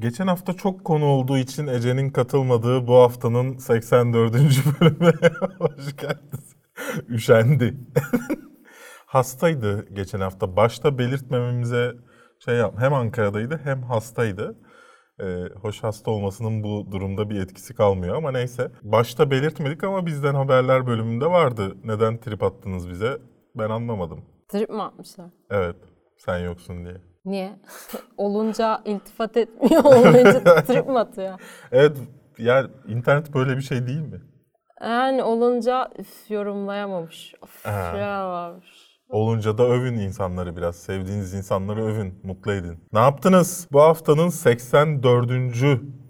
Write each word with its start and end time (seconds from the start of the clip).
Geçen 0.00 0.26
hafta 0.26 0.52
çok 0.52 0.84
konu 0.84 1.04
olduğu 1.04 1.38
için 1.38 1.66
Ece'nin 1.66 2.10
katılmadığı 2.10 2.86
bu 2.86 2.94
haftanın 2.94 3.56
84. 3.56 4.34
bölümüne 4.80 5.30
hoş 5.58 5.96
geldiniz. 5.96 6.56
Üşendi. 7.08 7.76
hastaydı 9.06 9.88
geçen 9.94 10.20
hafta. 10.20 10.56
Başta 10.56 10.98
belirtmememize 10.98 11.92
şey 12.44 12.56
yap. 12.56 12.74
Hem 12.78 12.94
Ankara'daydı 12.94 13.60
hem 13.64 13.82
hastaydı. 13.82 14.58
Ee, 15.20 15.44
hoş 15.62 15.82
hasta 15.82 16.10
olmasının 16.10 16.62
bu 16.62 16.92
durumda 16.92 17.30
bir 17.30 17.40
etkisi 17.40 17.74
kalmıyor 17.74 18.16
ama 18.16 18.32
neyse. 18.32 18.72
Başta 18.82 19.30
belirtmedik 19.30 19.84
ama 19.84 20.06
bizden 20.06 20.34
haberler 20.34 20.86
bölümünde 20.86 21.26
vardı. 21.26 21.76
Neden 21.84 22.20
trip 22.20 22.42
attınız 22.42 22.88
bize? 22.88 23.18
Ben 23.54 23.70
anlamadım. 23.70 24.24
Trip 24.48 24.70
mi 24.70 24.82
atmışlar? 24.82 25.30
Evet, 25.50 25.76
sen 26.18 26.38
yoksun 26.38 26.84
diye. 26.84 27.09
Niye? 27.24 27.52
Olunca 28.16 28.82
iltifat 28.84 29.36
etmiyor, 29.36 29.84
olmayınca 29.84 30.44
trip 30.66 30.86
mi 30.86 30.98
atıyor? 30.98 31.40
Evet, 31.72 31.96
yani 32.38 32.70
internet 32.88 33.34
böyle 33.34 33.56
bir 33.56 33.62
şey 33.62 33.86
değil 33.86 34.00
mi? 34.00 34.20
Yani 34.80 35.22
olunca 35.22 35.90
üf, 35.98 36.30
yorumlayamamış. 36.30 37.34
Of, 37.42 37.64
Ha. 37.64 37.92
Olunca 39.10 39.58
da 39.58 39.68
övün 39.68 39.94
insanları 39.94 40.56
biraz. 40.56 40.76
Sevdiğiniz 40.76 41.34
insanları 41.34 41.84
övün, 41.84 42.14
mutlu 42.24 42.52
edin. 42.52 42.78
Ne 42.92 42.98
yaptınız? 42.98 43.68
Bu 43.72 43.80
haftanın 43.80 44.28
84. 44.28 45.30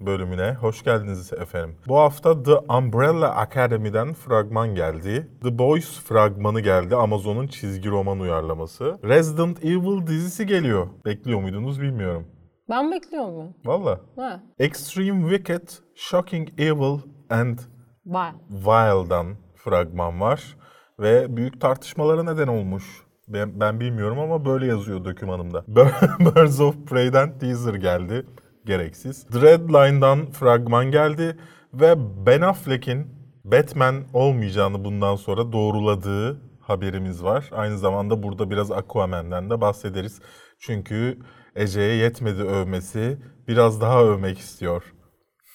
bölümüne 0.01 0.53
hoş 0.53 0.85
geldiniz 0.85 1.33
efendim. 1.33 1.77
Bu 1.89 1.99
hafta 1.99 2.43
The 2.43 2.55
Umbrella 2.55 3.37
Academy'den 3.37 4.13
fragman 4.13 4.75
geldi. 4.75 5.29
The 5.43 5.59
Boys 5.59 6.01
fragmanı 6.01 6.61
geldi. 6.61 6.97
Amazon'un 6.97 7.47
çizgi 7.47 7.91
roman 7.91 8.21
uyarlaması. 8.21 8.99
Resident 9.05 9.65
Evil 9.65 10.07
dizisi 10.07 10.47
geliyor. 10.47 10.89
Bekliyor 11.05 11.41
muydunuz 11.41 11.81
bilmiyorum. 11.81 12.27
Ben 12.71 12.93
bekliyor 12.93 13.25
muyum? 13.25 13.55
Valla. 13.65 14.01
Ha. 14.17 14.41
Extreme 14.59 15.31
Wicked, 15.31 15.69
Shocking 15.95 16.49
Evil 16.61 16.99
and 17.31 17.59
Var. 18.07 18.33
Vile'dan 18.51 19.37
fragman 19.57 20.21
var 20.21 20.57
ve 21.01 21.37
büyük 21.37 21.61
tartışmalara 21.61 22.23
neden 22.23 22.47
olmuş. 22.47 22.85
Ben, 23.29 23.61
ben 23.61 23.81
bilmiyorum 23.81 24.19
ama 24.19 24.45
böyle 24.45 24.67
yazıyor 24.67 25.05
dokümanımda. 25.05 25.65
Birds 26.21 26.61
of 26.61 26.87
Prey'den 26.87 27.39
teaser 27.39 27.75
geldi. 27.75 28.27
Gereksiz. 28.67 29.27
Dreadline'dan 29.33 30.27
fragman 30.31 30.91
geldi 30.91 31.37
ve 31.75 31.95
Ben 32.27 32.41
Affleck'in 32.41 33.07
Batman 33.45 34.05
olmayacağını 34.13 34.85
bundan 34.85 35.17
sonra 35.17 35.53
doğruladığı 35.53 36.41
haberimiz 36.61 37.25
var. 37.25 37.49
Aynı 37.53 37.79
zamanda 37.79 38.23
burada 38.23 38.51
biraz 38.51 38.71
Aquaman'den 38.71 39.51
de 39.51 39.61
bahsederiz. 39.61 40.21
Çünkü 40.59 41.19
Ece'ye 41.57 41.95
yetmedi 41.95 42.43
övmesi, 42.43 43.19
biraz 43.49 43.81
daha 43.81 44.05
övmek 44.05 44.39
istiyor. 44.39 44.85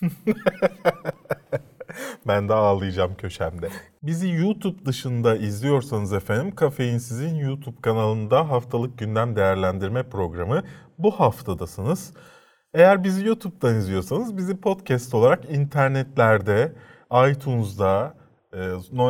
Ben 2.27 2.49
de 2.49 2.53
ağlayacağım 2.53 3.15
köşemde. 3.15 3.69
Bizi 4.03 4.29
YouTube 4.31 4.85
dışında 4.85 5.35
izliyorsanız 5.35 6.13
efendim 6.13 6.55
Kafeinsiz'in 6.55 7.35
YouTube 7.35 7.81
kanalında 7.81 8.49
haftalık 8.49 8.97
gündem 8.97 9.35
değerlendirme 9.35 10.03
programı 10.03 10.63
bu 10.97 11.11
haftadasınız. 11.11 12.13
Eğer 12.73 13.03
bizi 13.03 13.25
YouTube'dan 13.25 13.75
izliyorsanız 13.75 14.37
bizi 14.37 14.57
podcast 14.61 15.13
olarak 15.13 15.49
internetlerde, 15.49 16.73
iTunes'da, 17.31 18.13
e, 18.53 18.59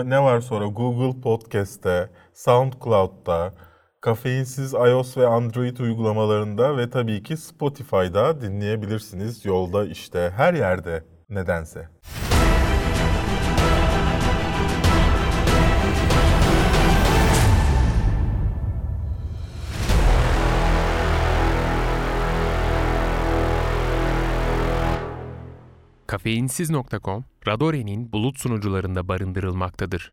ne 0.09 0.23
var 0.23 0.41
sonra 0.41 0.65
Google 0.65 1.21
Podcast'te, 1.21 2.09
SoundCloud'da, 2.33 3.53
Kafeinsiz 4.01 4.73
iOS 4.73 5.17
ve 5.17 5.27
Android 5.27 5.77
uygulamalarında 5.77 6.77
ve 6.77 6.89
tabii 6.89 7.23
ki 7.23 7.37
Spotify'da 7.37 8.41
dinleyebilirsiniz. 8.41 9.45
Yolda 9.45 9.85
işte 9.85 10.33
her 10.35 10.53
yerde 10.53 11.03
nedense. 11.29 11.89
Kafeinsiz.com, 26.25 27.25
Radore'nin 27.47 28.11
bulut 28.11 28.39
sunucularında 28.39 29.07
barındırılmaktadır. 29.07 30.11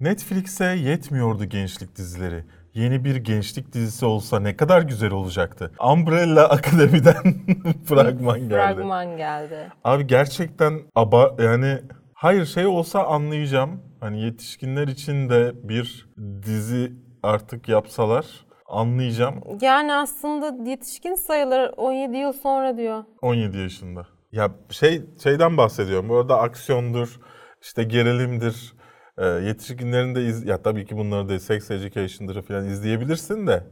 Netflix'e 0.00 0.64
yetmiyordu 0.64 1.44
gençlik 1.44 1.96
dizileri. 1.96 2.44
Yeni 2.74 3.04
bir 3.04 3.16
gençlik 3.16 3.72
dizisi 3.72 4.06
olsa 4.06 4.40
ne 4.40 4.56
kadar 4.56 4.82
güzel 4.82 5.10
olacaktı. 5.10 5.72
Umbrella 5.92 6.48
Akademi'den 6.48 7.34
fragman 7.84 8.40
geldi. 8.40 8.74
Fragman 8.74 9.16
geldi. 9.16 9.72
Abi 9.84 10.06
gerçekten 10.06 10.82
aba 10.94 11.34
yani 11.38 11.78
hayır 12.14 12.46
şey 12.46 12.66
olsa 12.66 13.04
anlayacağım. 13.04 13.82
Hani 14.00 14.22
yetişkinler 14.22 14.88
için 14.88 15.28
de 15.28 15.68
bir 15.68 16.08
dizi 16.42 16.92
artık 17.22 17.68
yapsalar 17.68 18.46
anlayacağım. 18.68 19.40
Yani 19.60 19.94
aslında 19.94 20.70
yetişkin 20.70 21.14
sayılır 21.14 21.70
17 21.76 22.16
yıl 22.16 22.32
sonra 22.32 22.76
diyor. 22.76 23.04
17 23.22 23.58
yaşında. 23.58 24.15
Ya 24.36 24.50
şey 24.70 25.02
şeyden 25.22 25.56
bahsediyorum. 25.56 26.08
Bu 26.08 26.16
arada 26.16 26.38
aksiyondur, 26.40 27.20
işte 27.62 27.84
gerilimdir. 27.84 28.74
Ee, 29.18 29.26
yetişkinlerin 29.26 30.14
de 30.14 30.24
iz, 30.26 30.46
ya 30.46 30.62
tabii 30.62 30.86
ki 30.86 30.96
bunları 30.96 31.28
da 31.28 31.38
Sex 31.38 31.70
Education'dır 31.70 32.42
falan 32.42 32.66
izleyebilirsin 32.66 33.46
de 33.46 33.64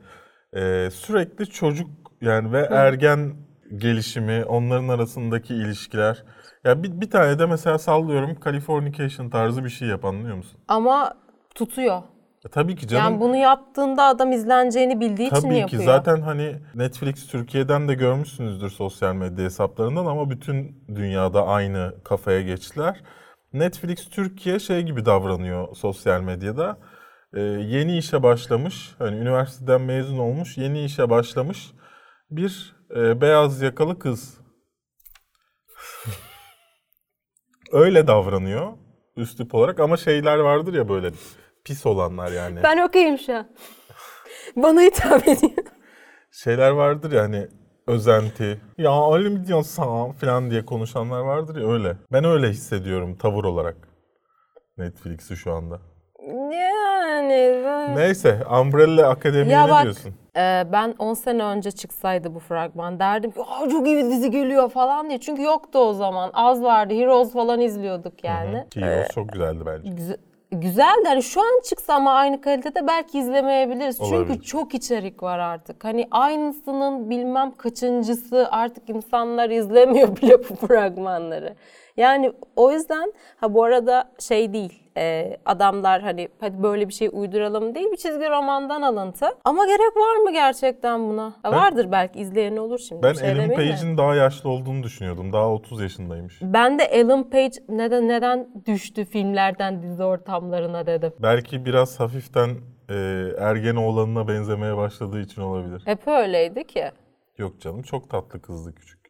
e, 0.57 0.91
sürekli 0.91 1.47
çocuk 1.47 1.89
yani 2.21 2.53
ve 2.53 2.69
ergen 2.71 3.37
gelişimi, 3.77 4.45
onların 4.45 4.89
arasındaki 4.89 5.55
ilişkiler. 5.55 6.25
Ya 6.65 6.83
bir, 6.83 7.01
bir 7.01 7.11
tane 7.11 7.39
de 7.39 7.47
mesela 7.47 7.79
sallıyorum 7.79 8.39
Californication 8.45 9.31
tarzı 9.31 9.65
bir 9.65 9.71
şey 9.71 9.89
yap 9.89 10.05
anlıyor 10.05 10.37
musun? 10.37 10.61
Ama 10.69 11.15
tutuyor. 11.55 12.03
E, 12.47 12.49
tabii 12.49 12.77
ki 12.77 12.89
canım. 12.89 13.05
Yani 13.05 13.21
bunu 13.21 13.37
yaptığında 13.37 14.03
adam 14.05 14.33
izleneceğini 14.33 15.01
bildiği 15.01 15.27
için 15.27 15.37
Tabii 15.37 15.55
ki 15.55 15.61
yapıyor. 15.61 15.85
zaten 15.85 16.21
hani 16.21 16.57
Netflix 16.75 17.27
Türkiye'den 17.27 17.89
de 17.89 17.95
görmüşsünüzdür 17.95 18.71
sosyal 18.71 19.15
medya 19.15 19.45
hesaplarından 19.45 20.07
ama 20.07 20.31
bütün 20.31 20.85
dünyada 20.95 21.47
aynı 21.47 21.95
kafaya 22.05 22.43
geçtiler. 22.43 23.01
Netflix 23.53 24.09
Türkiye 24.09 24.59
şey 24.59 24.83
gibi 24.83 25.05
davranıyor 25.05 25.77
sosyal 25.77 26.21
medyada. 26.21 26.79
Ee, 27.35 27.41
yeni 27.41 27.99
işe 27.99 28.23
başlamış, 28.23 28.95
hani 28.99 29.17
üniversiteden 29.17 29.81
mezun 29.81 30.19
olmuş, 30.19 30.59
yeni 30.59 30.85
işe 30.85 31.11
başlamış 31.11 31.71
bir 32.31 32.77
e, 32.97 33.21
beyaz 33.21 33.63
yakalı 33.63 33.99
kız. 33.99 34.39
Öyle 37.73 38.07
davranıyor 38.07 38.73
üslup 39.17 39.55
olarak 39.55 39.81
ama 39.81 39.97
şeyler 39.97 40.39
vardır 40.39 40.75
ya 40.75 40.89
böyle 40.89 41.11
pis 41.65 41.87
olanlar 41.87 42.33
yani. 42.33 42.63
Ben 42.63 42.79
okeyim 42.79 43.19
şu 43.19 43.37
an. 43.37 43.47
Bana 44.57 44.81
hitap 44.81 45.29
ediyor. 45.29 45.53
şeyler 46.31 46.71
vardır 46.71 47.13
ya 47.13 47.23
hani 47.23 47.49
özenti. 47.87 48.61
Ya 48.79 49.15
öyle 49.15 49.29
mi 49.29 49.47
diyorsun 49.47 50.13
falan 50.13 50.51
diye 50.51 50.65
konuşanlar 50.65 51.21
vardır 51.21 51.61
ya 51.61 51.69
öyle. 51.69 51.97
Ben 52.13 52.25
öyle 52.25 52.49
hissediyorum 52.49 53.17
tavır 53.17 53.45
olarak. 53.45 53.77
Netflix'i 54.79 55.37
şu 55.37 55.53
anda. 55.53 55.81
Yani 56.53 57.63
ben... 57.65 57.97
Neyse 57.97 58.45
Umbrella 58.61 59.09
Akademi'ye 59.09 59.67
ne 59.67 59.71
bak, 59.71 59.83
diyorsun? 59.83 60.15
Ee, 60.37 60.65
ben 60.73 60.95
10 60.99 61.15
sene 61.15 61.45
önce 61.45 61.71
çıksaydı 61.71 62.35
bu 62.35 62.39
fragman 62.39 62.99
derdim 63.01 63.31
ki 63.31 63.41
çok 63.71 63.87
iyi 63.87 63.97
bir 63.97 64.05
dizi 64.05 64.31
geliyor 64.31 64.71
falan 64.71 65.09
diye. 65.09 65.21
Çünkü 65.21 65.43
yoktu 65.43 65.79
o 65.79 65.93
zaman. 65.93 66.31
Az 66.33 66.63
vardı. 66.63 66.95
Heroes 66.95 67.33
falan 67.33 67.61
izliyorduk 67.61 68.25
yani. 68.25 68.69
Ki 68.71 68.81
Heroes 68.81 69.09
çok 69.09 69.33
güzeldi 69.33 69.63
bence. 69.67 69.91
Güzel. 69.91 70.17
Güzel 70.61 71.05
de 71.05 71.09
hani 71.09 71.23
şu 71.23 71.41
an 71.41 71.61
çıksa 71.65 71.95
ama 71.95 72.13
aynı 72.13 72.41
kalitede 72.41 72.87
belki 72.87 73.19
izlemeyebiliriz. 73.19 74.01
Olabilir. 74.01 74.27
Çünkü 74.27 74.43
çok 74.43 74.75
içerik 74.75 75.23
var 75.23 75.39
artık. 75.39 75.85
Hani 75.85 76.09
aynısının 76.11 77.11
bilmem 77.11 77.53
kaçıncısı 77.57 78.49
artık 78.51 78.89
insanlar 78.89 79.51
izlemiyor 79.51 80.17
bile 80.23 80.39
bu 80.39 80.67
fragmanları. 80.67 81.55
Yani 81.97 82.33
o 82.57 82.73
yüzden 82.73 83.13
ha 83.37 83.55
bu 83.55 83.65
arada 83.65 84.13
şey 84.19 84.53
değil 84.53 84.85
e, 84.97 85.37
adamlar 85.47 86.03
hani 86.03 86.29
hadi 86.41 86.63
böyle 86.63 86.89
bir 86.89 86.93
şey 86.93 87.09
uyduralım 87.13 87.75
değil 87.75 87.93
bir 87.93 87.97
çizgi 87.97 88.31
romandan 88.31 88.83
alıntı. 88.83 89.27
Ama 89.45 89.67
gerek 89.67 89.97
var 89.97 90.17
mı 90.17 90.33
gerçekten 90.33 91.09
buna? 91.09 91.35
Ha, 91.43 91.53
vardır 91.53 91.93
belki 91.93 92.21
izleyen 92.21 92.57
olur 92.57 92.79
şimdi. 92.79 93.03
Ben 93.03 93.13
şey 93.13 93.31
Ellen. 93.31 93.49
Page'in 93.49 93.99
daha 93.99 94.15
yaşlı 94.15 94.51
olduğunu 94.51 94.83
düşünüyordum. 94.83 95.33
Daha 95.33 95.51
30 95.51 95.81
yaşındaymış. 95.81 96.39
Ben 96.43 96.79
de 96.79 96.85
Ellen 96.85 97.31
Page 97.31 97.53
neden 97.69 98.09
neden 98.09 98.49
düştü 98.67 99.05
filmlerden 99.05 99.83
dizi 99.83 100.05
ortamlarına 100.05 100.87
dedim. 100.87 101.13
Belki 101.19 101.65
biraz 101.65 102.01
hafiften 102.01 102.51
e, 102.91 102.95
ergen 103.39 103.77
oğlanına 103.77 104.29
benzemeye 104.29 104.77
başladığı 104.77 105.21
için 105.21 105.43
olabilir. 105.43 105.83
Hep 105.85 106.09
öyleydi 106.09 106.65
ki. 106.67 106.91
Yok 107.39 107.61
canım 107.61 107.83
çok 107.83 108.11
tatlı 108.11 108.43
kızdı 108.43 108.75
küçük. 108.75 109.05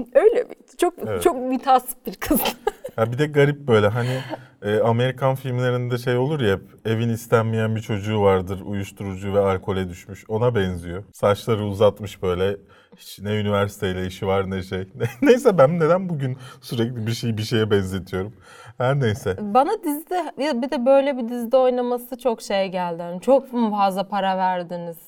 Öyle 0.14 0.42
miydi? 0.42 0.59
Çok 0.80 0.94
Evet. 1.06 1.22
çok 1.22 1.36
mütasip 1.36 2.06
bir 2.06 2.14
kız. 2.14 2.40
Ya 2.96 3.12
bir 3.12 3.18
de 3.18 3.26
garip 3.26 3.68
böyle 3.68 3.88
hani 3.88 4.20
e, 4.62 4.78
Amerikan 4.80 5.34
filmlerinde 5.34 5.98
şey 5.98 6.16
olur 6.16 6.40
ya 6.40 6.60
evin 6.84 7.08
istenmeyen 7.08 7.76
bir 7.76 7.80
çocuğu 7.80 8.20
vardır 8.22 8.60
uyuşturucu 8.64 9.34
ve 9.34 9.40
alkole 9.40 9.88
düşmüş 9.88 10.24
ona 10.28 10.54
benziyor. 10.54 11.04
Saçları 11.12 11.64
uzatmış 11.64 12.22
böyle 12.22 12.56
Hiç 12.96 13.18
ne 13.18 13.40
üniversiteyle 13.40 14.06
işi 14.06 14.26
var 14.26 14.50
ne 14.50 14.62
şey. 14.62 14.88
Neyse 15.22 15.58
ben 15.58 15.78
neden 15.80 16.08
bugün 16.08 16.36
sürekli 16.60 17.06
bir 17.06 17.12
şey 17.12 17.36
bir 17.36 17.42
şeye 17.42 17.70
benzetiyorum. 17.70 18.32
Her 18.78 19.00
neyse. 19.00 19.36
Bana 19.40 19.70
dizide 19.84 20.32
bir 20.38 20.62
bir 20.62 20.70
de 20.70 20.86
böyle 20.86 21.18
bir 21.18 21.28
dizide 21.28 21.56
oynaması 21.56 22.18
çok 22.18 22.42
şey 22.42 22.68
geldi. 22.68 23.02
Hani 23.02 23.20
çok 23.20 23.52
mu 23.52 23.70
fazla 23.70 24.08
para 24.08 24.36
verdiniz? 24.36 24.98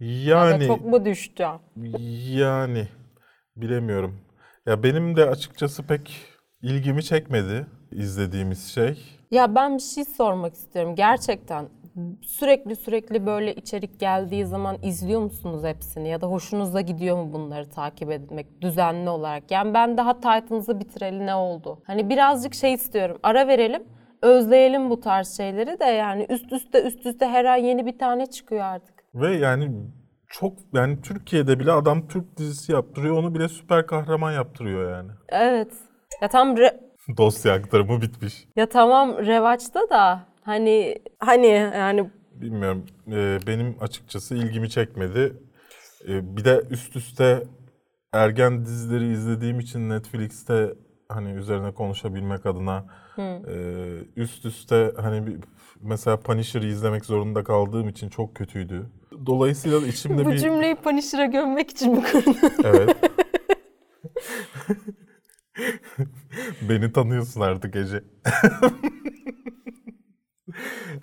Ya 0.00 0.48
Yani 0.48 0.66
çok 0.66 0.84
mu 0.84 1.04
düştü? 1.04 1.46
yani 2.30 2.88
bilemiyorum. 3.56 4.29
Ya 4.70 4.82
benim 4.82 5.16
de 5.16 5.24
açıkçası 5.24 5.86
pek 5.86 6.16
ilgimi 6.62 7.02
çekmedi 7.02 7.66
izlediğimiz 7.92 8.66
şey. 8.66 8.98
Ya 9.30 9.54
ben 9.54 9.76
bir 9.76 9.82
şey 9.82 10.04
sormak 10.04 10.54
istiyorum. 10.54 10.94
Gerçekten 10.94 11.68
sürekli 12.22 12.76
sürekli 12.76 13.26
böyle 13.26 13.54
içerik 13.54 14.00
geldiği 14.00 14.46
zaman 14.46 14.76
izliyor 14.82 15.20
musunuz 15.20 15.64
hepsini? 15.64 16.08
Ya 16.08 16.20
da 16.20 16.26
hoşunuza 16.26 16.80
gidiyor 16.80 17.16
mu 17.16 17.32
bunları 17.32 17.70
takip 17.70 18.10
etmek 18.10 18.62
düzenli 18.62 19.10
olarak? 19.10 19.50
Yani 19.50 19.74
ben 19.74 19.96
daha 19.96 20.14
Titans'ı 20.14 20.80
bitireli 20.80 21.26
ne 21.26 21.34
oldu? 21.34 21.82
Hani 21.86 22.08
birazcık 22.08 22.54
şey 22.54 22.74
istiyorum. 22.74 23.18
Ara 23.22 23.48
verelim. 23.48 23.82
Özleyelim 24.22 24.90
bu 24.90 25.00
tarz 25.00 25.36
şeyleri 25.36 25.80
de 25.80 25.84
yani 25.84 26.26
üst 26.28 26.52
üste 26.52 26.82
üst 26.82 27.06
üste 27.06 27.26
her 27.26 27.44
ay 27.44 27.66
yeni 27.66 27.86
bir 27.86 27.98
tane 27.98 28.26
çıkıyor 28.26 28.64
artık. 28.64 29.04
Ve 29.14 29.36
yani 29.36 29.72
çok 30.30 30.58
yani 30.72 31.02
Türkiye'de 31.02 31.60
bile 31.60 31.72
adam 31.72 32.08
Türk 32.08 32.36
dizisi 32.36 32.72
yaptırıyor 32.72 33.16
onu 33.16 33.34
bile 33.34 33.48
süper 33.48 33.86
kahraman 33.86 34.32
yaptırıyor 34.32 34.90
yani. 34.92 35.10
Evet. 35.28 35.72
Ya 36.22 36.28
tam 36.28 36.56
re- 36.56 36.80
Dosya 37.16 37.54
aktarımı 37.54 38.02
bitmiş. 38.02 38.44
ya 38.56 38.68
tamam 38.68 39.18
revaçta 39.18 39.90
da 39.90 40.26
hani 40.42 40.94
hani 41.18 41.46
yani 41.74 42.10
Bilmiyorum. 42.34 42.86
Ee, 43.12 43.38
benim 43.46 43.76
açıkçası 43.80 44.34
ilgimi 44.34 44.70
çekmedi. 44.70 45.32
Ee, 46.08 46.36
bir 46.36 46.44
de 46.44 46.62
üst 46.70 46.96
üste 46.96 47.42
ergen 48.12 48.64
dizileri 48.64 49.12
izlediğim 49.12 49.60
için 49.60 49.90
Netflix'te 49.90 50.74
hani 51.08 51.30
üzerine 51.32 51.74
konuşabilmek 51.74 52.46
adına 52.46 52.84
e, 53.18 53.54
üst 54.16 54.44
üste 54.44 54.92
hani 54.96 55.26
bir, 55.26 55.36
mesela 55.80 56.16
Punisher'ı 56.20 56.66
izlemek 56.66 57.04
zorunda 57.04 57.44
kaldığım 57.44 57.88
için 57.88 58.08
çok 58.08 58.34
kötüydü. 58.36 58.86
Dolayısıyla 59.26 59.86
içimde 59.86 60.24
bu 60.24 60.30
bir 60.30 60.38
cümleyi 60.38 60.74
Punisher'a 60.74 61.24
gömmek 61.24 61.70
için 61.70 61.92
mi 61.92 62.02
kurdun? 62.12 62.36
evet. 62.64 62.96
Beni 66.68 66.92
tanıyorsun 66.92 67.40
artık 67.40 67.76
Ece. 67.76 68.04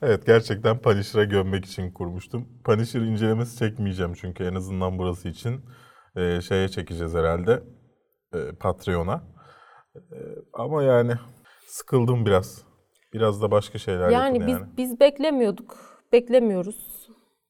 evet 0.02 0.26
gerçekten 0.26 0.82
Punisher'a 0.82 1.24
gömmek 1.24 1.66
için 1.66 1.92
kurmuştum. 1.92 2.48
Punisher 2.64 3.02
incelemesi 3.02 3.58
çekmeyeceğim 3.58 4.14
çünkü 4.14 4.44
en 4.44 4.56
azından 4.56 4.98
burası 4.98 5.30
için. 5.30 5.62
Ee, 6.16 6.42
şeye 6.42 6.70
çekeceğiz 6.70 7.14
herhalde. 7.14 7.64
Ee, 8.36 8.52
Patreon'a. 8.60 9.24
Ee, 9.96 10.00
ama 10.54 10.84
yani 10.84 11.14
sıkıldım 11.68 12.26
biraz. 12.26 12.62
Biraz 13.14 13.42
da 13.42 13.52
başka 13.52 13.78
şeyler 13.80 14.10
Yani 14.10 14.38
yapın 14.38 14.48
biz 14.48 14.54
yani. 14.54 14.66
biz 14.78 15.00
beklemiyorduk. 15.00 15.78
Beklemiyoruz. 16.14 17.08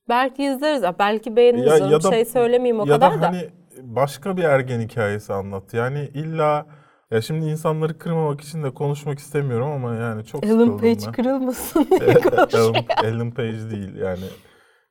Belki 0.09 0.43
izleriz. 0.43 0.83
ha, 0.83 0.95
Belki 0.99 1.35
beğeniriz. 1.35 1.79
canım. 1.79 2.01
şey 2.01 2.25
söylemeyeyim 2.25 2.79
o 2.79 2.85
ya 2.85 2.93
kadar 2.95 3.17
da. 3.17 3.21
da. 3.21 3.27
hani 3.27 3.49
başka 3.81 4.37
bir 4.37 4.43
ergen 4.43 4.79
hikayesi 4.81 5.33
anlat. 5.33 5.73
Yani 5.73 6.09
illa 6.13 6.65
ya 7.11 7.21
şimdi 7.21 7.45
insanları 7.45 7.97
kırmamak 7.97 8.41
için 8.41 8.63
de 8.63 8.73
konuşmak 8.73 9.19
istemiyorum 9.19 9.67
ama 9.71 9.95
yani 9.95 10.25
çok 10.25 10.45
Ellen 10.45 10.77
Page 10.77 10.97
ben. 11.05 11.11
kırılmasın. 11.11 11.87
Ellen, 12.01 12.85
Ellen 13.03 13.31
Page 13.31 13.69
değil 13.71 13.95
yani. 13.95 14.25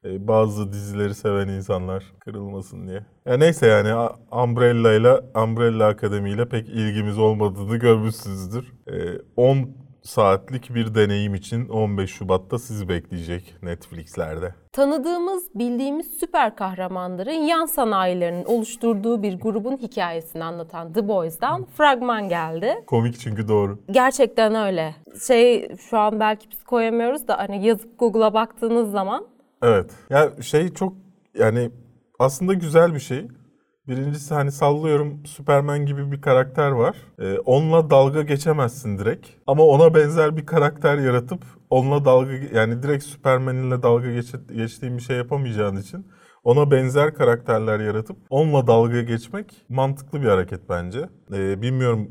E, 0.05 0.29
Bazı 0.29 0.73
dizileri 0.73 1.15
seven 1.15 1.49
insanlar 1.49 2.05
kırılmasın 2.21 2.87
diye. 2.89 3.07
Ya 3.27 3.37
neyse 3.37 3.67
yani 3.67 4.11
Umbrella 4.33 4.93
ile 4.93 5.13
Umbrella 5.45 5.87
Akademi 5.87 6.31
ile 6.31 6.49
pek 6.49 6.69
ilgimiz 6.69 7.19
olmadığını 7.19 7.77
görmüşsünüzdür. 7.77 8.73
E, 8.87 8.95
10 9.37 9.86
saatlik 10.07 10.75
bir 10.75 10.95
deneyim 10.95 11.35
için 11.35 11.69
15 11.69 12.11
Şubat'ta 12.11 12.59
sizi 12.59 12.89
bekleyecek 12.89 13.55
Netflix'lerde. 13.63 14.55
Tanıdığımız, 14.73 15.45
bildiğimiz 15.55 16.07
süper 16.21 16.57
kahramanların 16.57 17.47
yan 17.47 17.67
sanayilerinin 17.67 18.45
oluşturduğu 18.45 19.23
bir 19.23 19.41
grubun 19.41 19.77
hikayesini 19.77 20.45
anlatan 20.45 20.93
The 20.93 21.09
Boys'dan 21.09 21.65
fragman 21.65 22.29
geldi. 22.29 22.75
Komik 22.87 23.21
çünkü 23.21 23.49
doğru. 23.49 23.79
Gerçekten 23.91 24.55
öyle. 24.55 24.95
Şey 25.27 25.77
şu 25.77 25.99
an 25.99 26.21
belki 26.21 26.51
biz 26.51 26.63
koyamıyoruz 26.65 27.29
da 27.29 27.39
hani 27.39 27.67
yazıp 27.67 27.99
Google'a 27.99 28.35
baktığınız 28.35 28.91
zaman 28.91 29.27
Evet. 29.63 29.91
Ya 30.11 30.43
şey 30.43 30.75
çok 30.75 30.93
yani 31.39 31.71
aslında 32.19 32.55
güzel 32.55 32.95
bir 32.95 33.01
şey. 33.01 33.29
Birincisi 33.89 34.35
hani 34.35 34.53
sallıyorum 34.53 35.27
Superman 35.27 35.87
gibi 35.87 36.13
bir 36.13 36.21
karakter 36.21 36.71
var. 36.71 36.97
Ee, 37.19 37.39
onunla 37.39 37.91
dalga 37.91 38.23
geçemezsin 38.23 38.99
direkt. 38.99 39.27
Ama 39.47 39.63
ona 39.65 39.95
benzer 39.95 40.37
bir 40.37 40.47
karakter 40.47 40.99
yaratıp 40.99 41.45
onunla 41.71 42.05
dalga 42.05 42.33
yani 42.55 42.83
direkt 42.83 43.05
Superman 43.05 43.57
ile 43.57 43.83
dalga 43.83 44.13
geç- 44.13 44.35
geçtiğin 44.57 44.97
bir 44.97 45.03
şey 45.03 45.17
yapamayacağın 45.17 45.77
için 45.77 46.07
ona 46.45 46.71
benzer 46.71 47.15
karakterler 47.15 47.81
yaratıp 47.81 48.17
onunla 48.31 48.67
dalga 48.67 49.03
geçmek 49.03 49.65
mantıklı 49.69 50.23
bir 50.23 50.27
hareket 50.27 50.69
bence. 50.69 51.09
Ee, 51.33 51.63
bilmiyorum 51.63 52.11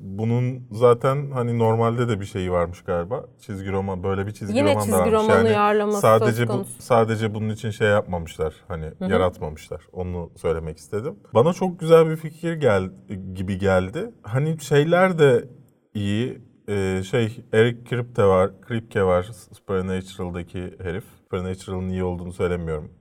bunun 0.00 0.68
zaten 0.72 1.30
hani 1.30 1.58
normalde 1.58 2.08
de 2.08 2.20
bir 2.20 2.24
şeyi 2.24 2.52
varmış 2.52 2.82
galiba. 2.82 3.24
Çizgi 3.38 3.72
roman 3.72 4.02
böyle 4.02 4.26
bir 4.26 4.32
çizgi 4.32 4.56
Yine 4.58 4.70
roman 4.70 4.76
da 4.76 4.82
çizgi 4.82 4.98
varmış. 4.98 5.12
roman 5.12 5.36
Yani 5.36 5.48
uyarlaması 5.48 6.00
sadece 6.00 6.48
bu 6.48 6.64
sadece 6.78 7.34
bunun 7.34 7.48
için 7.48 7.70
şey 7.70 7.88
yapmamışlar. 7.88 8.54
Hani 8.68 8.92
yaratmamışlar. 9.00 9.82
Onu 9.92 10.30
söylemek 10.36 10.78
istedim. 10.78 11.14
Bana 11.34 11.52
çok 11.52 11.80
güzel 11.80 12.10
bir 12.10 12.16
fikir 12.16 12.52
gel 12.52 12.90
gibi 13.34 13.58
geldi. 13.58 14.10
Hani 14.22 14.60
şeyler 14.60 15.18
de 15.18 15.48
iyi. 15.94 16.46
Ee, 16.68 17.02
şey 17.10 17.44
Eric 17.52 17.84
Kripke 17.84 18.24
var. 18.24 18.60
Kripke 18.60 19.02
var. 19.02 19.22
Supernatural'daki 19.52 20.74
herif. 20.82 21.04
Supernatural'ın 21.22 21.88
iyi 21.88 22.04
olduğunu 22.04 22.32
söylemiyorum. 22.32 22.92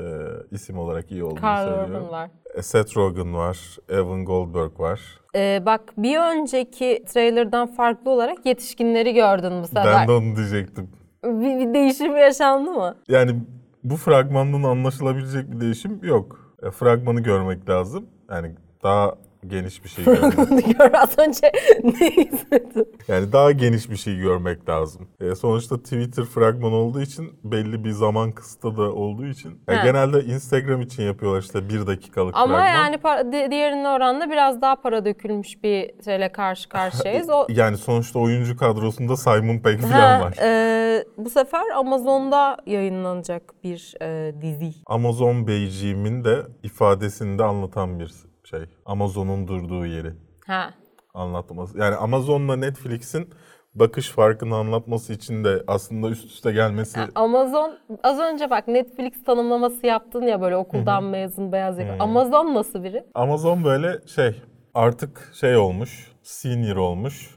Ee, 0.00 0.04
isim 0.50 0.78
olarak 0.78 1.10
iyi 1.12 1.24
olduğunu 1.24 1.42
Carl 1.42 1.64
söylüyorum. 1.66 1.94
Urban 1.94 2.10
var. 2.10 2.30
E, 2.54 2.62
Seth 2.62 2.96
Rogen 2.96 3.34
var. 3.34 3.76
Evan 3.88 4.24
Goldberg 4.24 4.80
var. 4.80 5.00
Ee, 5.36 5.62
bak 5.66 5.80
bir 5.96 6.18
önceki 6.18 7.04
trailerdan 7.06 7.66
farklı 7.66 8.10
olarak 8.10 8.46
yetişkinleri 8.46 9.14
gördün 9.14 9.62
bu 9.62 9.66
sefer. 9.66 9.84
Ben 9.86 10.08
de 10.08 10.12
onu 10.12 10.36
diyecektim. 10.36 10.90
Bir, 11.24 11.58
bir 11.58 11.74
değişim 11.74 12.16
yaşandı 12.16 12.70
mı? 12.70 12.96
Yani 13.08 13.36
bu 13.84 13.96
fragmandan 13.96 14.62
anlaşılabilecek 14.62 15.52
bir 15.52 15.60
değişim 15.60 16.00
yok. 16.02 16.54
E, 16.62 16.70
fragmanı 16.70 17.20
görmek 17.20 17.68
lazım. 17.68 18.06
Yani 18.30 18.54
daha 18.82 19.14
geniş 19.48 19.84
bir 19.84 19.88
şey 19.88 20.04
görmek. 20.04 20.78
Gör 20.78 20.92
az 20.94 21.18
önce 21.18 21.52
ne 21.84 22.08
izledin? 22.08 22.86
Yani 23.08 23.32
daha 23.32 23.52
geniş 23.52 23.90
bir 23.90 23.96
şey 23.96 24.16
görmek 24.16 24.68
lazım. 24.68 25.08
E, 25.20 25.34
sonuçta 25.34 25.78
Twitter 25.78 26.24
fragman 26.24 26.72
olduğu 26.72 27.00
için 27.00 27.32
belli 27.44 27.84
bir 27.84 27.90
zaman 27.90 28.32
kısıtı 28.32 28.76
da 28.76 28.82
olduğu 28.82 29.26
için. 29.26 29.60
E, 29.68 29.76
He. 29.76 29.84
genelde 29.84 30.24
Instagram 30.24 30.80
için 30.80 31.02
yapıyorlar 31.02 31.40
işte 31.42 31.68
bir 31.68 31.86
dakikalık 31.86 32.36
Ama 32.36 32.46
fragman. 32.54 32.66
yani 32.74 32.98
para, 32.98 33.32
di- 33.32 33.50
diğerine 33.50 33.88
oranla 33.88 34.30
biraz 34.30 34.62
daha 34.62 34.76
para 34.76 35.04
dökülmüş 35.04 35.62
bir 35.62 35.90
şeyle 36.04 36.32
karşı 36.32 36.68
karşıyayız. 36.68 37.28
O 37.34 37.46
Yani 37.48 37.76
sonuçta 37.76 38.18
oyuncu 38.18 38.56
kadrosunda 38.56 39.16
Simon 39.16 39.58
Pegg 39.58 39.80
falan 39.80 40.20
var. 40.20 40.34
e, 40.42 41.04
bu 41.18 41.30
sefer 41.30 41.62
Amazon'da 41.76 42.56
yayınlanacak 42.66 43.42
bir 43.64 43.94
e, 44.02 44.34
dizi. 44.42 44.72
Amazon 44.86 45.46
Beyciğimin 45.46 46.24
de 46.24 46.42
ifadesini 46.62 47.38
de 47.38 47.44
anlatan 47.44 48.00
bir 48.00 48.12
şey. 48.44 48.60
Amazon'un 48.86 49.48
durduğu 49.48 49.86
yeri. 49.86 50.12
Ha. 50.46 50.74
anlatması. 51.14 51.78
Yani 51.78 51.96
Amazon'la 51.96 52.56
Netflix'in 52.56 53.34
bakış 53.74 54.08
farkını 54.08 54.56
anlatması 54.56 55.12
için 55.12 55.44
de 55.44 55.64
aslında 55.66 56.08
üst 56.10 56.24
üste 56.24 56.52
gelmesi 56.52 57.00
Amazon 57.14 57.78
az 58.02 58.18
önce 58.18 58.50
bak 58.50 58.68
Netflix 58.68 59.24
tanımlaması 59.24 59.86
yaptın 59.86 60.22
ya 60.22 60.40
böyle 60.40 60.56
okuldan 60.56 61.04
mezun 61.04 61.52
beyaz 61.52 61.78
yakalı. 61.78 62.02
Amazon 62.02 62.54
nasıl 62.54 62.84
biri? 62.84 63.04
Amazon 63.14 63.64
böyle 63.64 64.06
şey 64.06 64.42
artık 64.74 65.30
şey 65.34 65.56
olmuş, 65.56 66.12
senior 66.22 66.76
olmuş. 66.76 67.30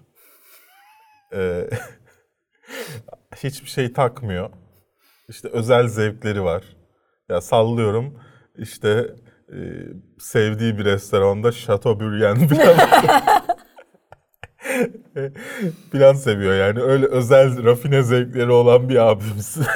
Ee, 1.34 1.70
hiçbir 3.36 3.70
şey 3.70 3.94
takmıyor. 3.94 4.50
İşte 5.30 5.48
özel 5.48 5.88
zevkleri 5.88 6.44
var. 6.44 6.64
Ya 7.30 7.42
sallıyorum 7.42 8.20
işte 8.58 9.16
e, 9.54 9.58
sevdiği 10.20 10.78
bir 10.78 10.86
restoranda 10.86 11.52
Chateaubriand 11.52 12.50
falan 12.50 12.78
plan 15.92 16.14
seviyor 16.14 16.54
yani. 16.56 16.82
Öyle 16.82 17.06
özel 17.06 17.64
rafine 17.64 18.04
zevkleri 18.04 18.52
olan 18.52 18.90
bir 18.90 18.96
abimiz. 18.96 19.58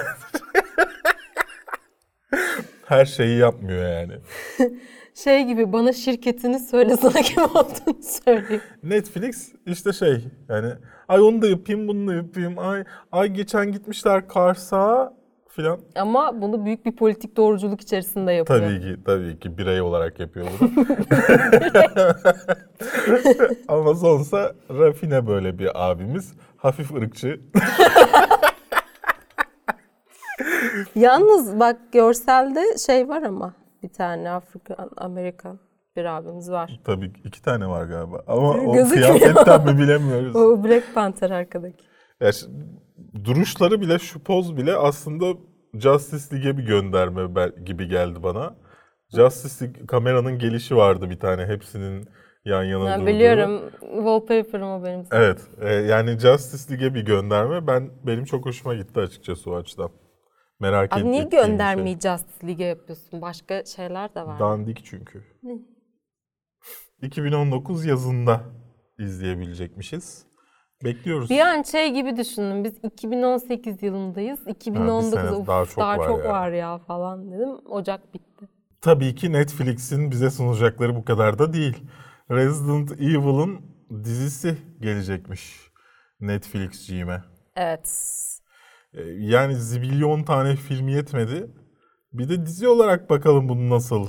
Her 2.86 3.06
şeyi 3.06 3.38
yapmıyor 3.38 3.90
yani. 3.90 4.14
Şey 5.14 5.44
gibi 5.44 5.74
bana 5.74 5.94
şirketini 5.94 6.60
söyle 6.60 6.98
sana 6.98 7.22
kim 7.22 7.44
olduğunu 7.44 8.04
söyleyeyim. 8.26 8.62
Netflix 8.84 9.50
işte 9.66 9.94
şey 9.94 10.26
yani 10.50 10.74
ay 11.08 11.22
onu 11.22 11.42
da 11.42 11.48
yapayım 11.48 11.88
bunu 11.88 12.08
da 12.08 12.14
yapayım 12.14 12.60
ay 12.60 12.84
ay 13.12 13.28
geçen 13.30 13.72
gitmişler 13.72 14.28
Kars'a 14.28 15.14
filan. 15.52 15.80
Ama 15.96 16.42
bunu 16.42 16.66
büyük 16.66 16.86
bir 16.86 16.96
politik 16.96 17.38
doğruculuk 17.38 17.82
içerisinde 17.82 18.32
yapıyor. 18.32 18.60
Tabii 18.60 18.82
ki, 18.82 18.98
tabii 19.06 19.40
ki 19.40 19.58
birey 19.58 19.82
olarak 19.82 20.20
yapıyor 20.20 20.48
bunu. 20.60 20.70
Ama 23.68 23.96
sonsa 23.96 24.54
rafine 24.70 25.28
böyle 25.28 25.60
bir 25.60 25.90
abimiz. 25.90 26.34
Hafif 26.58 26.92
ırkçı. 26.92 27.42
Yalnız 30.96 31.60
bak 31.60 31.78
görselde 31.92 32.78
şey 32.78 33.10
var 33.10 33.22
ama 33.24 33.54
bir 33.84 33.90
tane 33.90 34.30
Afrikan 34.30 34.90
Amerikan 34.98 35.60
bir 35.96 36.06
abimiz 36.06 36.52
var. 36.52 36.80
Tabii 36.84 37.12
iki 37.24 37.42
tane 37.42 37.68
var 37.68 37.86
galiba. 37.86 38.24
Ama 38.28 38.50
o 38.50 38.74
Gözükmüyor. 38.74 39.20
kıyafetten 39.20 39.66
mi 39.66 39.78
bilemiyoruz. 39.82 40.36
O 40.36 40.64
Black 40.64 40.94
Panther 40.94 41.30
arkadaki. 41.30 41.91
Ya 42.22 42.30
şi- 42.30 42.50
duruşları 43.24 43.82
bile 43.82 44.00
şu 44.00 44.24
poz 44.24 44.58
bile 44.58 44.76
aslında 44.76 45.26
Justice 45.74 46.36
League'e 46.36 46.58
bir 46.58 46.64
gönderme 46.64 47.50
gibi 47.66 47.88
geldi 47.88 48.24
bana. 48.24 48.56
Justice 49.16 49.66
League 49.66 49.86
kameranın 49.86 50.40
gelişi 50.40 50.76
vardı 50.76 51.10
bir 51.10 51.20
tane 51.20 51.46
hepsinin 51.46 52.08
yan 52.46 52.64
yana 52.64 52.90
Ya 52.90 52.96
durduğu. 53.00 53.08
biliyorum 53.08 53.62
wallpaper'ım 53.82 54.68
o 54.82 54.84
benim. 54.84 55.06
Evet. 55.12 55.42
e, 55.62 55.74
yani 55.74 56.20
Justice 56.20 56.74
League'e 56.74 56.94
bir 56.94 57.06
gönderme 57.06 57.68
ben 57.68 57.90
benim 58.08 58.26
çok 58.26 58.46
hoşuma 58.46 58.76
gitti 58.76 59.00
açıkçası 59.00 59.52
o 59.52 59.56
açıdan. 59.56 59.90
Merak 60.60 60.98
Abi 60.98 61.12
niye 61.12 61.22
şey. 61.22 61.30
göndermeyi 61.30 61.96
Justice 62.00 62.48
League'e 62.48 62.68
yapıyorsun? 62.68 63.22
Başka 63.22 63.66
şeyler 63.66 64.16
de 64.16 64.26
var. 64.28 64.40
Dandik 64.40 64.86
çünkü. 64.86 65.24
2019 67.02 67.86
yazında 67.92 68.42
izleyebilecekmişiz. 69.00 70.26
Bekliyoruz. 70.84 71.30
Bir 71.30 71.40
an 71.40 71.62
şey 71.62 71.94
gibi 71.94 72.18
düşündüm. 72.18 72.64
Biz 72.64 72.74
2018 72.84 73.84
yılındayız. 73.84 74.40
2019 74.48 75.10
sene 75.10 75.30
of, 75.32 75.48
daha 75.48 75.66
çok 75.66 75.78
daha 75.78 75.98
var 75.98 76.08
çok 76.08 76.24
ya. 76.26 76.30
var 76.32 76.52
ya 76.52 76.78
falan 76.78 77.32
dedim. 77.32 77.50
Ocak 77.70 78.14
bitti. 78.14 78.46
Tabii 78.82 79.16
ki 79.16 79.32
Netflix'in 79.34 80.12
bize 80.12 80.30
sunacakları 80.30 80.96
bu 80.96 81.06
kadar 81.06 81.40
da 81.40 81.54
değil. 81.54 81.78
Resident 82.32 82.92
Evil'ın 82.92 83.62
dizisi 84.04 84.58
gelecekmiş 84.80 85.72
Netflix'ciğime. 86.20 87.24
Evet. 87.56 87.90
Ee, 88.94 89.02
Yani 89.18 89.56
zibilyon 89.56 90.24
tane 90.24 90.56
film 90.56 90.88
yetmedi. 90.88 91.48
Bir 92.14 92.30
de 92.30 92.46
dizi 92.46 92.68
olarak 92.68 93.10
bakalım 93.10 93.50
bunu 93.50 93.70
nasıl 93.70 94.08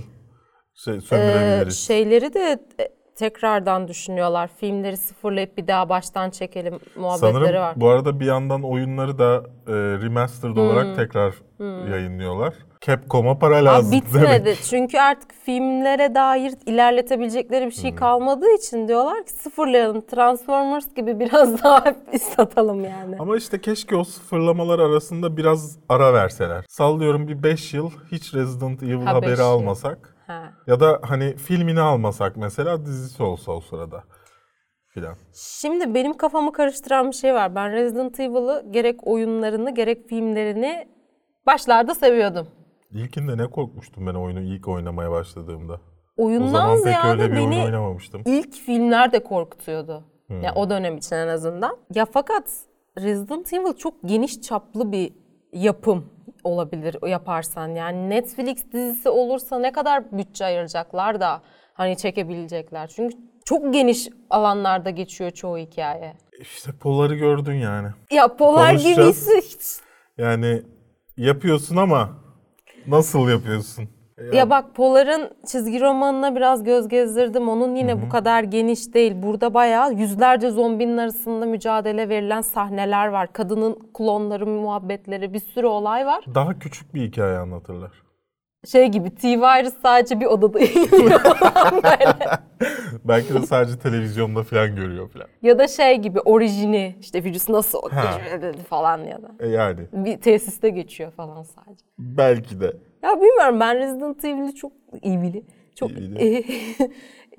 şey, 0.75 0.97
Ee, 0.97 1.01
sömürebiliriz. 1.01 1.79
şeyleri 1.79 2.35
de 2.35 2.67
e, 2.81 2.89
tekrardan 3.17 3.89
düşünüyorlar. 3.89 4.51
Filmleri 4.61 4.97
sıfırlayıp 4.97 5.57
bir 5.59 5.67
daha 5.67 5.89
baştan 5.89 6.31
çekelim 6.31 6.79
muhabbetleri 6.97 7.33
Sanırım 7.33 7.61
var. 7.61 7.73
bu 7.77 7.89
arada 7.89 8.21
bir 8.21 8.27
yandan 8.27 8.63
oyunları 8.63 9.19
da 9.19 9.43
e, 9.67 9.73
remastered 9.73 10.57
Hmm. 10.57 10.63
olarak 10.63 10.97
tekrar 10.97 11.35
yayınlıyorlar. 11.91 12.55
Capcom'a 12.81 13.39
para 13.39 13.65
lazım 13.65 13.93
bitmedi. 13.93 14.25
demek. 14.45 14.59
Çünkü 14.71 14.99
artık 14.99 15.33
filmlere 15.45 16.15
dair 16.15 16.53
ilerletebilecekleri 16.67 17.61
bir 17.67 17.71
Hmm. 17.77 17.83
şey 17.83 17.95
kalmadığı 17.95 18.55
için 18.59 18.89
diyorlar 18.89 19.27
ki 19.27 19.33
sıfırlayalım. 19.33 20.01
Transformers 20.01 20.95
gibi 20.95 21.21
biraz 21.21 21.63
daha 21.63 21.85
satalım 22.37 22.85
yani. 22.85 23.17
Ama 23.19 23.37
işte 23.37 23.61
keşke 23.61 23.97
o 23.97 24.05
sıfırlamalar 24.05 24.79
arasında 24.79 25.37
biraz 25.37 25.79
ara 25.89 26.15
verseler. 26.15 26.65
Sallıyorum 26.69 27.29
bir 27.29 27.43
5 27.43 27.75
yıl 27.75 27.91
hiç 28.13 28.35
Resident 28.35 28.83
Evil 28.83 29.07
Ha, 29.07 29.15
haberi 29.15 29.31
yıl. 29.31 29.39
Ha. 30.27 30.53
Ya 30.67 30.81
da 30.81 31.01
hani 31.03 31.37
filmini 31.37 31.81
almasak 31.81 32.37
mesela 32.37 32.87
dizisi 32.87 33.23
olsa 33.23 33.53
o 33.53 33.61
sırada 33.61 34.05
filan. 34.89 35.17
Şimdi 35.35 35.95
benim 35.95 36.17
kafamı 36.17 36.53
karıştıran 36.53 37.11
bir 37.11 37.17
şey 37.17 37.35
var. 37.35 37.55
Ben 37.55 37.73
Resident 37.73 38.21
Evil'ı 38.21 38.67
gerek 38.71 39.07
oyunlarını 39.07 39.75
gerek 39.75 40.09
filmlerini 40.09 40.89
başlarda 41.47 41.95
seviyordum. 41.95 42.49
İlkinde 42.91 43.39
ne 43.39 43.47
korkmuştum 43.51 44.07
ben 44.07 44.15
oyunu 44.15 44.41
ilk 44.41 44.69
oynamaya 44.69 45.11
başladığımda. 45.11 45.81
O 46.17 46.25
Oyundan 46.27 46.47
zaman 46.49 46.75
pek 46.75 46.83
ziyade 46.83 47.23
öyle 47.23 47.33
bir 47.33 47.37
oyun 47.39 47.51
beni 47.51 47.65
oynamamıştım. 47.65 48.23
ilk 48.27 48.55
filmler 48.55 49.13
de 49.13 49.23
korkutuyordu. 49.23 50.05
Ya 50.43 50.55
o 50.55 50.71
dönem 50.71 50.97
için 50.97 51.17
en 51.17 51.29
azından. 51.29 51.77
Ya 51.95 52.07
fakat 52.13 52.45
Resident 52.99 53.53
Evil 53.53 53.73
çok 53.73 53.95
geniş 54.05 54.41
çaplı 54.41 54.93
bir 54.93 55.13
yapım 55.53 56.05
olabilir 56.45 56.97
yaparsan. 57.09 57.69
Yani 57.69 58.11
Netflix 58.11 58.73
dizisi 58.73 59.09
olursa 59.09 59.59
ne 59.59 59.73
kadar 59.73 60.13
bütçe 60.13 60.45
ayıracaklar 60.45 61.21
da 61.21 61.43
hani 61.75 61.97
çekebilecekler. 61.97 62.87
Çünkü 62.87 63.17
çok 63.45 63.73
geniş 63.73 64.09
alanlarda 64.31 64.91
geçiyor 64.91 65.31
çoğu 65.31 65.59
hikaye. 65.59 66.15
İşte 66.41 66.73
Polar'ı 66.73 67.15
gördün 67.15 67.55
yani. 67.55 67.89
Ya 68.11 68.37
Polar 68.37 68.73
gibisi 68.73 69.37
hiç 69.37 69.81
Yani 70.19 70.63
yapıyorsun 71.17 71.77
ama 71.77 72.11
nasıl 72.87 73.29
yapıyorsun? 73.29 73.89
Ya 74.33 74.51
bak 74.51 74.75
Polar'ın 74.75 75.31
çizgi 75.47 75.81
romanına 75.81 76.37
biraz 76.37 76.65
göz 76.65 76.89
gezdirdim. 76.89 77.49
Onun 77.49 77.75
yine 77.75 78.03
bu 78.03 78.09
kadar 78.09 78.43
geniş 78.43 78.95
değil. 78.95 79.13
Burada 79.23 79.55
bayağı 79.55 79.93
yüzlerce 79.93 80.51
zombinin 80.51 80.99
arasında 80.99 81.47
mücadele 81.47 82.09
verilen 82.09 82.41
sahneler 82.41 83.07
var. 83.07 83.33
Kadının 83.33 83.79
klonları, 83.95 84.47
muhabbetleri, 84.47 85.35
bir 85.35 85.41
sürü 85.41 85.67
olay 85.67 86.07
var. 86.07 86.25
Daha 86.35 86.59
küçük 86.59 86.95
bir 86.95 87.03
hikaye 87.03 87.39
anlatırlar. 87.39 87.91
Şey 88.69 88.87
gibi 88.89 89.15
T-Virus 89.15 89.75
sadece 89.83 90.21
bir 90.21 90.27
odada 90.27 90.59
falan 90.59 91.83
böyle. 91.83 92.39
Belki 93.05 93.35
de 93.35 93.47
sadece 93.47 93.79
televizyonda 93.79 94.43
falan 94.43 94.77
görüyor 94.77 95.09
falan. 95.11 95.27
Ya 95.43 95.59
da 95.59 95.69
şey 95.69 95.97
gibi 95.97 96.21
orijini 96.21 96.97
işte 97.01 97.25
virüs 97.25 97.49
nasıl 97.49 97.91
Ha. 97.91 98.03
falan 98.69 98.99
ya 98.99 99.23
da. 99.23 99.29
E 99.41 99.49
yani 99.49 99.81
Bir 99.93 100.21
tesiste 100.21 100.71
geçiyor 100.71 101.11
falan 101.11 101.43
sadece. 101.43 101.85
belki 101.99 102.61
de. 102.61 102.73
Ya 103.03 103.21
bilmiyorum 103.21 103.61
ben 103.61 103.79
Resident 103.79 104.25
Evil'i 104.25 104.55
çok 104.55 104.73
Evil'i 105.03 105.45
çok 105.75 105.91
Evil'i. 105.91 106.45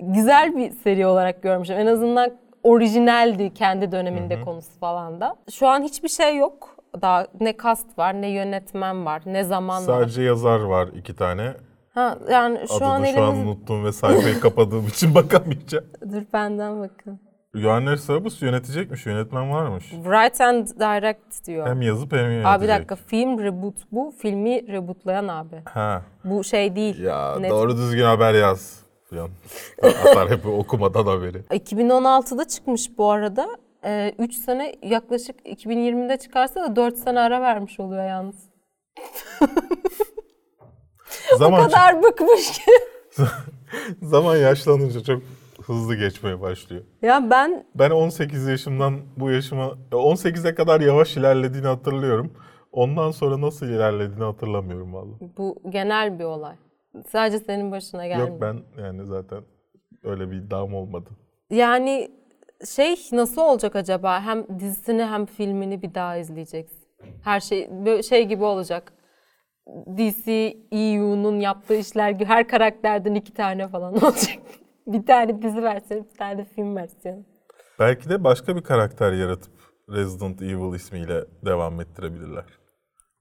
güzel 0.00 0.56
bir 0.56 0.70
seri 0.70 1.06
olarak 1.06 1.42
görmüşüm. 1.42 1.76
En 1.76 1.86
azından 1.86 2.32
orijinaldi 2.62 3.54
kendi 3.54 3.92
döneminde 3.92 4.40
konusu 4.40 4.78
falan 4.80 5.20
da. 5.20 5.36
Şu 5.50 5.66
an 5.66 5.82
hiçbir 5.82 6.08
şey 6.08 6.36
yok. 6.36 6.76
Daha 7.02 7.26
ne 7.40 7.56
kast 7.56 7.98
var, 7.98 8.22
ne 8.22 8.28
yönetmen 8.28 9.04
var, 9.06 9.22
ne 9.26 9.44
zaman 9.44 9.82
var. 9.86 9.86
Sadece 9.86 10.22
yazar 10.22 10.60
var 10.60 10.88
iki 10.96 11.16
tane. 11.16 11.52
Ha, 11.94 12.18
yani 12.30 12.58
şu 12.68 12.74
Adını 12.74 12.88
an 12.88 13.04
şu 13.04 13.22
an 13.22 13.28
elimiz... 13.32 13.46
unuttum 13.46 13.84
ve 13.84 13.92
sayfayı 13.92 14.40
kapadığım 14.40 14.86
için 14.86 15.14
bakamayacağım. 15.14 15.84
Dur 16.12 16.22
benden 16.32 16.80
bakın. 16.80 17.20
Johannes 17.54 18.00
Sabus 18.00 18.42
yönetecekmiş, 18.42 19.06
yönetmen 19.06 19.50
varmış. 19.52 19.84
Write 19.90 20.44
and 20.44 20.66
Direct 20.66 21.46
diyor. 21.46 21.66
Hem 21.68 21.82
yazıp 21.82 22.12
hem 22.12 22.20
yönetecek. 22.20 22.46
Abi 22.46 22.64
bir 22.64 22.68
dakika 22.68 22.96
film 22.96 23.38
reboot 23.38 23.76
bu. 23.92 24.14
Filmi 24.18 24.72
rebootlayan 24.72 25.28
abi. 25.28 25.62
Ha. 25.64 26.02
Bu 26.24 26.44
şey 26.44 26.76
değil. 26.76 27.00
Ya 27.00 27.36
Net- 27.38 27.50
doğru 27.50 27.76
düzgün 27.76 28.04
haber 28.04 28.34
yaz. 28.34 28.80
Falan. 29.10 29.30
Atar 29.82 30.30
hep 30.30 30.46
okumadan 30.46 31.06
haberi. 31.06 31.38
2016'da 31.38 32.48
çıkmış 32.48 32.98
bu 32.98 33.10
arada. 33.10 33.48
3 34.18 34.34
sene 34.34 34.74
yaklaşık 34.82 35.46
2020'de 35.46 36.16
çıkarsa 36.16 36.60
da 36.62 36.76
4 36.76 36.98
sene 36.98 37.20
ara 37.20 37.40
vermiş 37.40 37.80
oluyor 37.80 38.08
yalnız. 38.08 38.36
Zaman, 41.38 41.60
O 41.64 41.64
kadar 41.64 42.02
bıkmış 42.02 42.52
ki. 42.52 42.70
zaman 44.02 44.36
yaşlanınca 44.36 45.02
çok 45.02 45.22
hızlı 45.66 45.96
geçmeye 45.96 46.40
başlıyor. 46.40 46.82
ya 47.02 47.30
ben 47.30 47.66
Ben 47.74 47.90
18 47.90 48.46
yaşımdan 48.46 49.00
bu 49.16 49.30
yaşıma 49.30 49.72
18'e 49.92 50.54
kadar 50.54 50.80
yavaş 50.80 51.16
ilerlediğini 51.16 51.66
hatırlıyorum. 51.66 52.32
Ondan 52.72 53.10
sonra 53.10 53.40
nasıl 53.40 53.66
ilerlediğini 53.66 54.24
hatırlamıyorum 54.24 54.94
vallahi. 54.94 55.30
bu 55.38 55.62
genel 55.68 56.18
bir 56.18 56.24
olay. 56.24 56.54
Sadece 57.08 57.38
senin 57.38 57.72
başına 57.72 58.06
gelmiyor. 58.06 58.28
Yok 58.28 58.40
ben 58.40 58.82
yani 58.82 59.06
zaten 59.06 59.42
öyle 60.04 60.30
bir 60.30 60.36
iddiam 60.36 60.74
olmadı. 60.74 61.10
Yani 61.50 62.10
şey 62.76 62.94
nasıl 63.12 63.42
olacak 63.42 63.76
acaba? 63.76 64.20
Hem 64.20 64.60
dizisini 64.60 65.04
hem 65.04 65.26
filmini 65.26 65.82
bir 65.82 65.94
daha 65.94 66.16
izleyeceksin. 66.16 66.84
Her 67.24 67.40
şey 67.40 67.68
böyle 67.70 68.02
şey 68.02 68.24
gibi 68.24 68.44
olacak. 68.44 68.92
DC 69.96 70.32
EU'nun 70.72 71.40
yaptığı 71.40 71.74
işler 71.74 72.10
gibi 72.10 72.24
her 72.24 72.48
karakterden 72.48 73.14
iki 73.14 73.32
tane 73.34 73.68
falan 73.68 73.94
olacak. 74.04 74.38
Bir 74.86 75.06
tane 75.06 75.42
dizi 75.42 75.62
versiyonu, 75.62 76.04
bir 76.12 76.18
tane 76.18 76.44
film 76.44 76.76
versiyonu. 76.76 77.24
Belki 77.78 78.08
de 78.08 78.24
başka 78.24 78.56
bir 78.56 78.62
karakter 78.62 79.12
yaratıp 79.12 79.52
Resident 79.90 80.42
Evil 80.42 80.74
ismiyle 80.74 81.24
devam 81.44 81.80
ettirebilirler. 81.80 82.44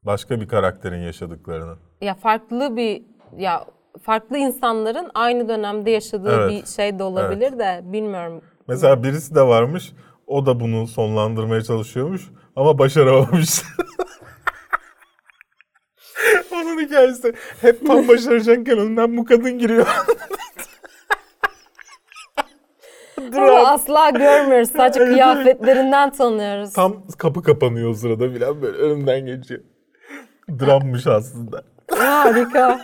Başka 0.04 0.42
bir 0.42 0.48
karakterin 0.48 1.02
yaşadıklarını. 1.02 1.76
Ya 2.02 2.16
farklı 2.16 2.76
bir 2.78 3.04
ya 3.38 3.66
farklı 4.02 4.38
insanların 4.38 5.12
aynı 5.14 5.50
dönemde 5.50 5.92
yaşadığı 5.92 6.36
Evet. 6.36 6.52
bir 6.52 6.66
şey 6.68 7.00
de 7.00 7.04
olabilir 7.04 7.60
de 7.60 7.82
bilmiyorum. 7.84 8.42
Mesela 8.68 9.04
birisi 9.04 9.36
de 9.36 9.42
varmış. 9.42 9.94
O 10.28 10.46
da 10.46 10.60
bunu 10.60 10.88
sonlandırmaya 10.88 11.62
çalışıyormuş 11.62 12.22
ama 12.56 12.80
başaramamış. 12.80 13.50
Onun 16.54 16.82
hikayesi 16.82 17.34
hep 17.62 17.88
tam 17.88 18.08
başaracakken 18.08 18.78
önünden 18.78 19.18
bu 19.18 19.26
kadın 19.26 19.60
giriyor. 19.60 19.88
Ama 23.38 23.53
asla 23.68 24.10
görmüyoruz. 24.10 24.72
Sadece 24.72 25.00
kıyafetlerinden 25.06 26.10
tanıyoruz. 26.10 26.74
Tam 26.74 27.08
kapı 27.18 27.44
kapanıyor 27.44 27.90
o 27.90 27.94
sırada 27.94 28.30
filan 28.30 28.62
böyle 28.62 28.78
önümden 28.78 29.26
geçiyor. 29.26 29.62
Drammış 30.60 31.08
aslında. 31.08 31.64
Harika. 31.98 32.80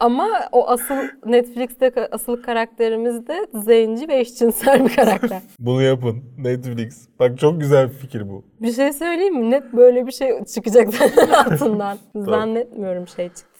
Ama 0.00 0.28
o 0.52 0.68
asıl 0.68 0.94
Netflix'te 1.26 2.08
asıl 2.12 2.42
karakterimiz 2.42 3.26
de 3.26 3.46
zenci 3.54 4.08
ve 4.08 4.18
eşcinsel 4.20 4.84
bir 4.84 4.96
karakter. 4.96 5.42
Bunu 5.58 5.82
yapın 5.82 6.24
Netflix. 6.38 7.08
Bak 7.18 7.38
çok 7.38 7.60
güzel 7.60 7.88
bir 7.88 7.94
fikir 7.94 8.28
bu. 8.28 8.44
bir 8.60 8.72
şey 8.72 8.92
söyleyeyim 8.92 9.34
mi? 9.38 9.50
Net 9.50 9.72
böyle 9.72 10.06
bir 10.06 10.12
şey 10.12 10.44
çıkacak 10.44 10.88
altından. 11.46 11.98
Zannetmiyorum 12.16 13.08
şey 13.08 13.28
çıksın. 13.28 13.51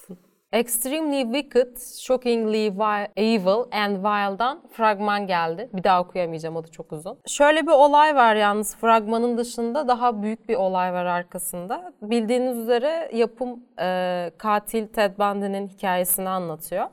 Extremely 0.53 1.23
Wicked, 1.23 1.77
Shockingly 1.99 2.69
Vi- 2.69 3.07
Evil 3.15 3.63
and 3.71 3.95
Wild'dan 3.95 4.61
fragman 4.71 5.27
geldi. 5.27 5.69
Bir 5.73 5.83
daha 5.83 6.01
okuyamayacağım 6.01 6.55
da 6.55 6.67
çok 6.67 6.91
uzun. 6.93 7.19
Şöyle 7.27 7.61
bir 7.61 7.71
olay 7.71 8.15
var 8.15 8.35
yalnız 8.35 8.75
fragmanın 8.75 9.37
dışında 9.37 9.87
daha 9.87 10.23
büyük 10.23 10.49
bir 10.49 10.55
olay 10.55 10.93
var 10.93 11.05
arkasında. 11.05 11.93
Bildiğiniz 12.01 12.57
üzere 12.57 13.09
yapım 13.13 13.59
e, 13.79 14.31
katil 14.37 14.87
Ted 14.87 15.17
Bundy'nin 15.17 15.67
hikayesini 15.67 16.29
anlatıyor. 16.29 16.85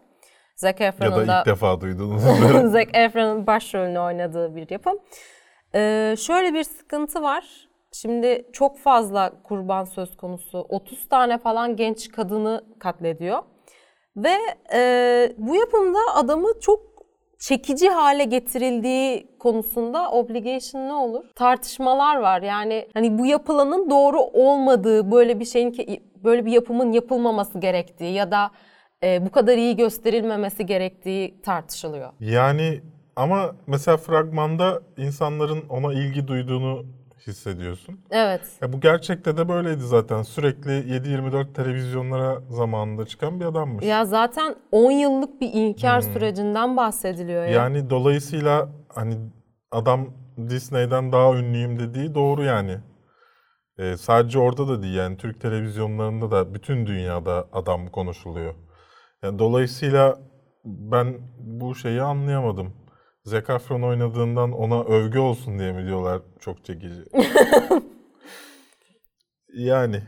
Zac 0.56 0.80
Ya 0.84 0.88
Efron'un 0.88 1.12
da 1.12 1.26
da 1.28 1.40
ilk 1.40 1.46
defa 1.46 1.80
duydunuz. 1.80 2.22
Zac 2.72 2.90
Efron'un 2.94 3.46
başrolünü 3.46 3.98
oynadığı 3.98 4.56
bir 4.56 4.70
yapım. 4.70 4.98
Ee, 5.74 6.14
şöyle 6.18 6.54
bir 6.54 6.64
sıkıntı 6.64 7.22
var. 7.22 7.68
Şimdi 7.92 8.46
çok 8.52 8.78
fazla 8.78 9.32
kurban 9.42 9.84
söz 9.84 10.16
konusu. 10.16 10.58
30 10.68 11.08
tane 11.08 11.38
falan 11.38 11.76
genç 11.76 12.12
kadını 12.12 12.64
katlediyor. 12.78 13.38
Ve 14.16 14.34
e, 14.74 15.32
bu 15.38 15.56
yapımda 15.56 15.98
adamı 16.14 16.48
çok 16.60 16.80
çekici 17.38 17.88
hale 17.88 18.24
getirildiği 18.24 19.28
konusunda 19.38 20.10
obligation 20.10 20.88
ne 20.88 20.92
olur? 20.92 21.24
Tartışmalar 21.34 22.16
var. 22.16 22.42
Yani 22.42 22.88
hani 22.94 23.18
bu 23.18 23.26
yapılanın 23.26 23.90
doğru 23.90 24.20
olmadığı, 24.20 25.10
böyle 25.10 25.40
bir 25.40 25.44
şeyin 25.44 26.02
böyle 26.24 26.46
bir 26.46 26.52
yapımın 26.52 26.92
yapılmaması 26.92 27.58
gerektiği 27.58 28.12
ya 28.12 28.30
da 28.30 28.50
e, 29.02 29.26
bu 29.26 29.30
kadar 29.30 29.56
iyi 29.56 29.76
gösterilmemesi 29.76 30.66
gerektiği 30.66 31.42
tartışılıyor. 31.42 32.12
yani 32.20 32.80
ama 33.16 33.56
mesela 33.66 33.96
fragmanda 33.96 34.82
insanların 34.96 35.68
ona 35.68 35.92
ilgi 35.92 36.28
duyduğunu 36.28 36.84
hissediyorsun. 37.26 38.00
Evet. 38.10 38.40
Ya 38.62 38.72
bu 38.72 38.80
gerçekte 38.80 39.36
de 39.36 39.48
böyleydi 39.48 39.82
zaten. 39.82 40.22
Sürekli 40.22 40.70
7-24 40.70 41.52
televizyonlara 41.52 42.40
zamanında 42.50 43.06
çıkan 43.06 43.40
bir 43.40 43.44
adammış. 43.44 43.84
Ya 43.84 44.04
zaten 44.04 44.56
10 44.72 44.90
yıllık 44.90 45.40
bir 45.40 45.50
inkar 45.52 46.00
sürecinden 46.00 46.76
bahsediliyor 46.76 47.44
ya. 47.44 47.50
Yani 47.50 47.90
dolayısıyla 47.90 48.68
hani 48.88 49.14
adam 49.70 50.06
Disney'den 50.48 51.12
daha 51.12 51.34
ünlüyüm 51.36 51.78
dediği 51.78 52.14
doğru 52.14 52.44
yani. 52.44 52.78
Ee, 53.78 53.96
sadece 53.96 54.38
orada 54.38 54.68
da 54.68 54.82
değil 54.82 54.94
yani 54.94 55.16
Türk 55.16 55.40
televizyonlarında 55.40 56.30
da 56.30 56.54
bütün 56.54 56.86
dünyada 56.86 57.48
adam 57.52 57.88
konuşuluyor. 57.88 58.54
Yani 59.22 59.38
dolayısıyla 59.38 60.18
ben 60.64 61.18
bu 61.38 61.74
şeyi 61.74 62.02
anlayamadım. 62.02 62.72
Zac 63.30 63.50
Efron 63.50 63.82
oynadığından 63.82 64.52
ona 64.52 64.82
övgü 64.84 65.18
olsun 65.18 65.58
diye 65.58 65.72
mi 65.72 65.86
diyorlar 65.86 66.22
çok 66.40 66.64
çekici. 66.64 67.04
yani 69.54 70.02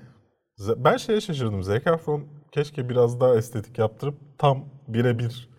ben 0.76 0.96
şeye 0.96 1.20
şaşırdım. 1.20 1.62
Zac 1.62 1.86
Efron 1.86 2.24
keşke 2.52 2.88
biraz 2.88 3.20
daha 3.20 3.36
estetik 3.36 3.78
yaptırıp 3.78 4.14
tam 4.38 4.64
birebir 4.88 5.50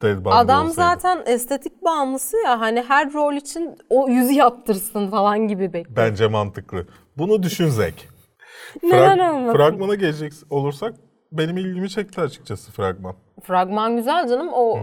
Ted 0.00 0.16
Bundy 0.16 0.28
Adam 0.34 0.66
olsaydı. 0.66 0.74
zaten 1.00 1.22
estetik 1.26 1.84
bağımlısı 1.84 2.36
ya 2.44 2.60
hani 2.60 2.82
her 2.82 3.12
rol 3.12 3.34
için 3.34 3.78
o 3.90 4.08
yüzü 4.08 4.32
yaptırsın 4.32 5.10
falan 5.10 5.48
gibi 5.48 5.72
bekliyor. 5.72 5.96
Bence 5.96 6.28
mantıklı. 6.28 6.86
Bunu 7.18 7.42
düşün 7.42 7.68
Zek. 7.68 8.08
Neden 8.82 9.18
Frag- 9.18 9.32
olmasın? 9.32 9.56
fragmana 9.58 9.94
gelecek 9.94 10.32
olursak 10.50 10.94
benim 11.32 11.56
ilgimi 11.56 11.90
çekti 11.90 12.20
açıkçası 12.20 12.72
fragman. 12.72 13.14
Fragman 13.42 13.96
güzel 13.96 14.28
canım 14.28 14.48
o 14.52 14.78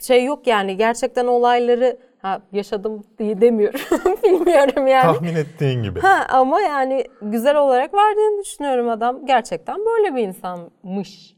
şey 0.00 0.24
yok 0.24 0.46
yani 0.46 0.76
gerçekten 0.76 1.26
olayları 1.26 1.98
ha, 2.22 2.42
yaşadım 2.52 3.04
diye 3.18 3.40
demiyorum 3.40 3.80
bilmiyorum 4.24 4.86
yani. 4.86 5.02
Tahmin 5.14 5.34
ettiğin 5.34 5.82
gibi. 5.82 6.00
Ha, 6.00 6.26
ama 6.28 6.60
yani 6.60 7.04
güzel 7.22 7.56
olarak 7.56 7.94
verdiğini 7.94 8.42
düşünüyorum 8.44 8.88
adam 8.88 9.26
gerçekten 9.26 9.76
böyle 9.78 10.16
bir 10.16 10.22
insanmış. 10.22 11.34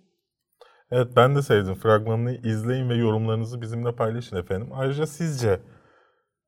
Evet 0.91 1.09
ben 1.17 1.37
de 1.37 1.43
sevdim. 1.43 1.75
Fragmanını 1.75 2.35
izleyin 2.35 2.89
ve 2.91 2.95
yorumlarınızı 2.95 3.61
bizimle 3.61 3.93
paylaşın 3.93 4.37
efendim. 4.37 4.69
Ayrıca 4.75 5.07
sizce 5.07 5.61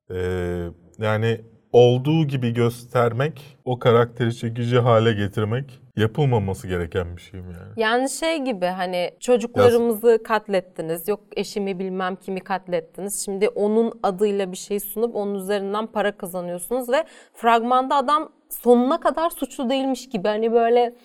eee, 0.09 0.69
yani 0.99 1.41
olduğu 1.73 2.27
gibi 2.27 2.53
göstermek, 2.53 3.57
o 3.65 3.79
karakteri 3.79 4.35
çekici 4.35 4.79
hale 4.79 5.13
getirmek 5.13 5.81
yapılmaması 5.95 6.67
gereken 6.67 7.15
bir 7.15 7.21
şey 7.21 7.41
mi 7.41 7.53
yani? 7.53 7.73
Yani 7.75 8.09
şey 8.09 8.37
gibi 8.41 8.65
hani 8.65 9.11
çocuklarımızı 9.19 10.23
katlettiniz, 10.23 11.07
yok 11.07 11.19
eşimi 11.35 11.79
bilmem 11.79 12.15
kimi 12.15 12.39
katlettiniz. 12.39 13.25
Şimdi 13.25 13.49
onun 13.49 13.99
adıyla 14.03 14.51
bir 14.51 14.57
şey 14.57 14.79
sunup 14.79 15.15
onun 15.15 15.35
üzerinden 15.35 15.87
para 15.87 16.17
kazanıyorsunuz 16.17 16.89
ve 16.89 17.03
fragmanda 17.33 17.95
adam 17.95 18.31
sonuna 18.49 18.99
kadar 18.99 19.29
suçlu 19.29 19.69
değilmiş 19.69 20.09
gibi 20.09 20.27
hani 20.27 20.51
böyle 20.51 20.95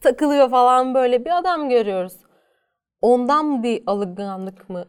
takılıyor 0.00 0.50
falan 0.50 0.94
böyle 0.94 1.24
bir 1.24 1.38
adam 1.38 1.68
görüyoruz. 1.68 2.16
Ondan 3.00 3.62
bir 3.62 3.82
alınganlık 3.86 4.70
mı? 4.70 4.84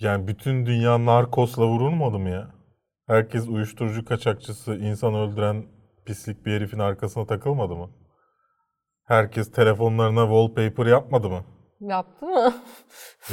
Yani 0.00 0.28
bütün 0.28 0.66
dünya 0.66 1.04
narkosla 1.06 1.66
vurulmadı 1.66 2.18
mı 2.18 2.30
ya? 2.30 2.50
Herkes 3.06 3.48
uyuşturucu 3.48 4.04
kaçakçısı, 4.04 4.74
insan 4.74 5.14
öldüren 5.14 5.64
pislik 6.06 6.46
bir 6.46 6.52
herifin 6.52 6.78
arkasına 6.78 7.26
takılmadı 7.26 7.76
mı? 7.76 7.90
Herkes 9.10 9.52
telefonlarına 9.52 10.20
wallpaper 10.20 10.86
yapmadı 10.86 11.30
mı? 11.30 11.44
Yaptı 11.80 12.26
mı? 12.26 12.54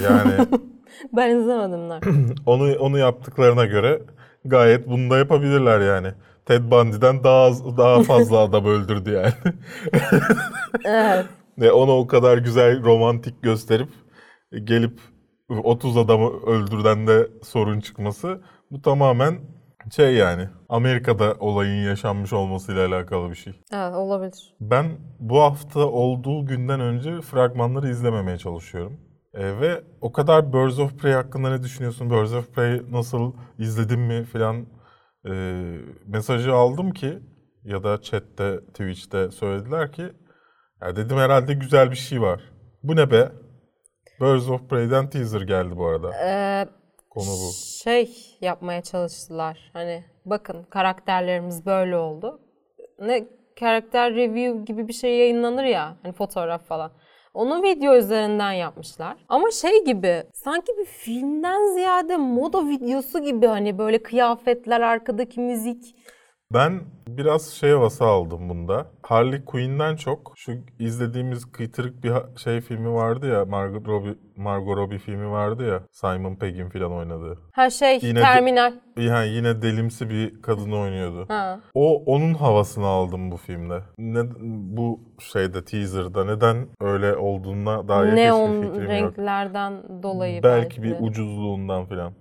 Yani 0.04 0.34
ben 1.14 1.36
izlemedim 1.36 1.90
lan. 1.90 2.02
onu 2.46 2.76
onu 2.80 2.98
yaptıklarına 2.98 3.66
göre 3.66 4.02
gayet 4.46 4.88
bunu 4.88 5.10
da 5.10 5.18
yapabilirler 5.18 5.80
yani. 5.80 6.14
Ted 6.46 6.72
Bundy'den 6.72 7.24
daha 7.24 7.42
az, 7.42 7.78
daha 7.78 8.04
fazla 8.04 8.38
adam 8.38 8.66
öldürdü 8.66 9.12
yani. 9.12 9.34
evet. 10.86 11.26
Ve 11.58 11.72
onu 11.72 11.92
o 11.92 12.08
kadar 12.08 12.38
güzel 12.38 12.84
romantik 12.84 13.44
gösterip 13.44 13.90
gelip 14.64 15.00
30 15.50 15.98
adamı 15.98 16.30
öldürden 16.46 17.08
de 17.08 17.28
sorun 17.44 17.80
çıkması 17.80 18.42
bu 18.72 18.82
tamamen 18.82 19.40
şey 19.96 20.16
yani 20.16 20.50
Amerika'da 20.70 21.36
olayın 21.40 21.86
yaşanmış 21.86 22.34
olmasıyla 22.34 22.88
alakalı 22.88 23.30
bir 23.30 23.36
şey. 23.36 23.54
Evet 23.74 23.96
olabilir. 23.96 24.56
Ben 24.60 24.86
bu 25.20 25.42
hafta 25.42 25.80
olduğu 25.80 26.46
günden 26.46 26.80
önce 26.80 27.22
fragmanları 27.22 27.90
izlememeye 27.90 28.38
çalışıyorum. 28.38 29.00
Ee, 29.34 29.60
ve 29.60 29.84
o 30.02 30.12
kadar 30.12 30.54
Birds 30.54 30.80
of 30.80 31.00
Prey 31.00 31.14
hakkında 31.14 31.50
ne 31.50 31.64
düşünüyorsun? 31.64 32.10
Birds 32.10 32.34
of 32.34 32.54
Prey 32.56 32.82
nasıl 32.92 33.34
izledin 33.60 34.00
mi 34.00 34.24
falan 34.24 34.66
e, 35.26 35.32
mesajı 36.06 36.54
aldım 36.54 36.92
ki 36.92 37.20
ya 37.64 37.84
da 37.84 38.02
chatte, 38.02 38.60
Twitch'te 38.60 39.32
söylediler 39.32 39.92
ki 39.92 40.04
ya 40.82 40.96
dedim 40.96 41.18
herhalde 41.18 41.54
güzel 41.54 41.92
bir 41.92 41.96
şey 41.96 42.22
var. 42.22 42.42
Bu 42.84 42.96
ne 42.96 43.12
be? 43.12 43.32
Birds 44.22 44.50
of 44.50 44.70
Prey'den 44.70 45.10
teaser 45.10 45.42
geldi 45.42 45.78
bu 45.78 45.88
arada. 45.88 46.12
Ee, 46.26 46.68
Konu 47.18 47.28
bu. 47.28 47.52
Şey 47.84 48.16
yapmaya 48.42 48.82
çalıştılar. 48.82 49.70
Hani 49.74 50.04
bakın 50.26 50.64
karakterlerimiz 50.64 51.66
böyle 51.66 51.98
oldu. 51.98 52.42
Ne 53.00 53.28
karakter 53.60 54.16
review 54.16 54.66
gibi 54.66 54.88
bir 54.88 54.94
şey 54.94 55.18
yayınlanır 55.18 55.64
ya. 55.64 55.98
Hani 56.04 56.14
fotoğraf 56.14 56.68
falan. 56.68 56.92
Onu 57.34 57.64
video 57.64 57.96
üzerinden 57.96 58.52
yapmışlar. 58.52 59.18
Ama 59.30 59.52
şey 59.52 59.86
gibi 59.86 60.24
sanki 60.34 60.78
bir 60.78 60.86
filmden 60.86 61.74
ziyade 61.74 62.18
moda 62.18 62.70
videosu 62.70 63.24
gibi 63.24 63.48
hani 63.48 63.78
böyle 63.78 64.04
kıyafetler, 64.04 64.82
arkadaki 64.82 65.40
müzik. 65.40 65.96
Ben 66.54 66.82
biraz 67.08 67.48
şey 67.48 67.72
havası 67.72 68.06
aldım 68.06 68.50
bunda. 68.50 68.86
Harley 69.04 69.46
Quinn'den 69.46 69.96
çok 69.96 70.34
şu 70.36 70.52
izlediğimiz 70.80 71.52
kıytırık 71.52 72.04
bir 72.04 72.14
şey 72.38 72.62
filmi 72.62 72.94
vardı 72.94 73.28
ya 73.28 73.46
Margot 73.46 73.88
Robbie, 73.88 74.16
Margot 74.36 74.78
Robbie 74.78 74.98
filmi 74.98 75.32
vardı 75.32 75.68
ya 75.68 75.82
Simon 75.92 76.36
Pegg'in 76.36 76.70
falan 76.70 76.92
oynadığı. 76.92 77.38
Ha 77.52 77.70
şey 77.70 78.00
Yine 78.02 78.20
de- 78.20 78.24
terminal. 78.24 78.74
Yani 78.98 79.30
yine 79.30 79.62
delimsi 79.62 80.10
bir 80.10 80.42
kadın 80.42 80.72
oynuyordu. 80.72 81.26
Ha. 81.28 81.60
O 81.74 82.04
onun 82.06 82.34
havasını 82.34 82.86
aldım 82.86 83.32
bu 83.32 83.38
filmde. 83.38 83.82
Ne, 83.98 84.20
bu 84.78 85.00
şeyde 85.20 85.66
teaser'da 85.66 86.26
neden 86.26 86.68
öyle 86.82 87.16
olduğuna 87.16 87.88
dair 87.88 88.08
hiçbir 88.12 88.22
Neon 88.26 88.62
fikrim 88.62 88.82
yok. 88.82 88.90
renklerden 88.90 90.04
dolayı 90.04 90.44
Belki 90.44 90.62
belki 90.64 90.84
bir 90.84 90.92
de. 90.92 91.04
ucuzluğundan 91.04 91.86
falan. 91.86 92.14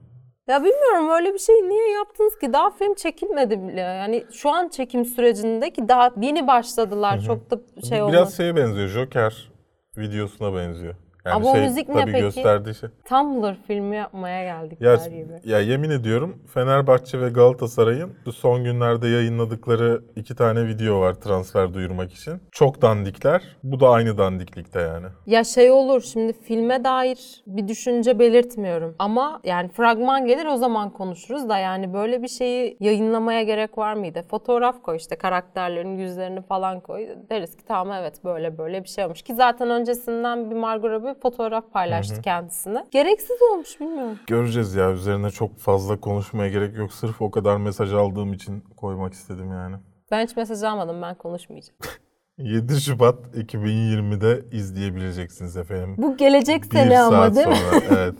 Ya 0.48 0.64
bilmiyorum 0.64 1.10
öyle 1.10 1.34
bir 1.34 1.38
şey 1.38 1.54
niye 1.68 1.90
yaptınız 1.90 2.38
ki? 2.38 2.52
Daha 2.52 2.70
film 2.70 2.94
çekilmedi 2.94 3.68
bile. 3.68 3.80
Yani 3.80 4.24
şu 4.32 4.50
an 4.50 4.68
çekim 4.68 5.04
sürecinde 5.04 5.70
ki 5.72 5.88
daha 5.88 6.10
yeni 6.20 6.46
başladılar. 6.46 7.20
Çok 7.20 7.50
da 7.50 7.58
şey 7.88 8.02
olmaz. 8.02 8.12
Biraz 8.12 8.36
şeye 8.36 8.56
benziyor. 8.56 8.88
Joker 8.88 9.50
videosuna 9.96 10.54
benziyor. 10.56 10.94
Yani 11.26 11.34
Ama 11.34 11.50
o 11.50 11.54
şey, 11.54 11.62
müzik 11.62 11.88
ne 11.88 12.04
peki? 12.04 12.18
gösterdiği 12.18 12.74
şey. 12.74 12.88
Tumblr 13.04 13.54
filmi 13.66 13.96
yapmaya 13.96 14.44
geldik 14.44 14.80
Ya, 14.80 14.94
gibi. 14.94 15.32
ya 15.44 15.60
yemin 15.60 15.90
ediyorum 15.90 16.36
Fenerbahçe 16.54 17.20
ve 17.20 17.28
Galatasaray'ın 17.28 18.12
bu 18.26 18.32
son 18.32 18.64
günlerde 18.64 19.08
yayınladıkları 19.08 20.02
iki 20.16 20.34
tane 20.36 20.66
video 20.66 21.00
var 21.00 21.14
transfer 21.14 21.74
duyurmak 21.74 22.12
için. 22.12 22.40
Çok 22.52 22.82
dandikler. 22.82 23.42
Bu 23.62 23.80
da 23.80 23.88
aynı 23.88 24.18
dandiklikte 24.18 24.80
yani. 24.80 25.06
Ya 25.26 25.44
şey 25.44 25.70
olur 25.70 26.00
şimdi 26.02 26.32
filme 26.32 26.84
dair 26.84 27.42
bir 27.46 27.68
düşünce 27.68 28.18
belirtmiyorum. 28.18 28.94
Ama 28.98 29.40
yani 29.44 29.68
fragman 29.68 30.26
gelir 30.26 30.46
o 30.46 30.56
zaman 30.56 30.90
konuşuruz 30.90 31.48
da 31.48 31.58
yani 31.58 31.94
böyle 31.94 32.22
bir 32.22 32.28
şeyi 32.28 32.76
yayınlamaya 32.80 33.42
gerek 33.42 33.78
var 33.78 33.94
mıydı? 33.94 34.22
Fotoğraf 34.30 34.82
koy 34.82 34.96
işte 34.96 35.16
karakterlerin 35.16 35.98
yüzlerini 35.98 36.42
falan 36.42 36.80
koy. 36.80 37.08
Deriz 37.30 37.56
ki 37.56 37.64
tamam 37.64 37.96
evet 38.00 38.24
böyle 38.24 38.58
böyle 38.58 38.82
bir 38.84 38.88
şey 38.88 39.04
olmuş. 39.04 39.22
Ki 39.22 39.34
zaten 39.34 39.70
öncesinden 39.70 40.50
bir 40.50 40.56
Margot 40.56 40.90
Robbie 40.90 41.15
fotoğraf 41.22 41.72
paylaştı 41.72 42.22
kendisine. 42.22 42.86
Gereksiz 42.90 43.42
olmuş 43.52 43.80
bilmiyorum. 43.80 44.18
Göreceğiz 44.26 44.74
ya 44.74 44.92
üzerine 44.92 45.30
çok 45.30 45.58
fazla 45.58 46.00
konuşmaya 46.00 46.48
gerek 46.50 46.76
yok. 46.76 46.92
Sırf 46.92 47.22
o 47.22 47.30
kadar 47.30 47.56
mesaj 47.56 47.92
aldığım 47.92 48.32
için 48.32 48.60
koymak 48.76 49.12
istedim 49.12 49.52
yani. 49.52 49.76
Ben 50.10 50.26
hiç 50.26 50.36
mesaj 50.36 50.62
almadım 50.62 51.02
ben 51.02 51.14
konuşmayacağım. 51.14 51.78
7 52.38 52.80
Şubat 52.80 53.18
2020'de 53.36 54.44
izleyebileceksiniz 54.56 55.56
efendim. 55.56 55.94
Bu 55.98 56.16
gelecek 56.16 56.64
sene 56.64 57.00
ama 57.00 57.34
değil 57.34 57.48
mi? 57.48 57.56
sonra. 57.56 57.82
evet. 58.00 58.14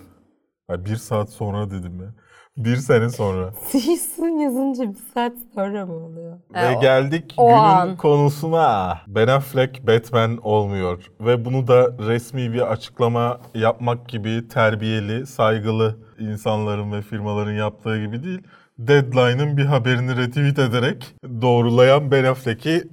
Ay, 0.68 0.84
bir 0.84 0.96
saat 0.96 1.30
sonra 1.30 1.70
dedim 1.70 2.00
ya. 2.02 2.14
Bir 2.56 2.76
sene 2.76 3.08
sonra. 3.08 3.52
Season 3.68 4.28
yazınca 4.28 4.90
bir 4.90 4.98
saat 5.14 5.32
sonra 5.54 5.86
mı 5.86 5.92
oluyor? 5.94 6.38
Ve 6.54 6.76
o- 6.76 6.80
geldik 6.80 7.34
o 7.36 7.46
günün 7.46 7.58
an. 7.58 7.96
konusuna. 7.96 8.98
Ben 9.08 9.28
Affleck 9.28 9.86
Batman 9.86 10.38
olmuyor. 10.42 11.10
Ve 11.20 11.44
bunu 11.44 11.66
da 11.66 11.98
resmi 11.98 12.52
bir 12.52 12.72
açıklama 12.72 13.40
yapmak 13.54 14.08
gibi 14.08 14.48
terbiyeli, 14.48 15.26
saygılı 15.26 15.96
insanların 16.18 16.92
ve 16.92 17.02
firmaların 17.02 17.52
yaptığı 17.52 18.04
gibi 18.04 18.22
değil. 18.22 18.42
Deadline'ın 18.78 19.56
bir 19.56 19.64
haberini 19.64 20.16
retweet 20.16 20.58
ederek 20.58 21.14
doğrulayan 21.42 22.10
Ben 22.10 22.24
Affleck'i 22.24 22.84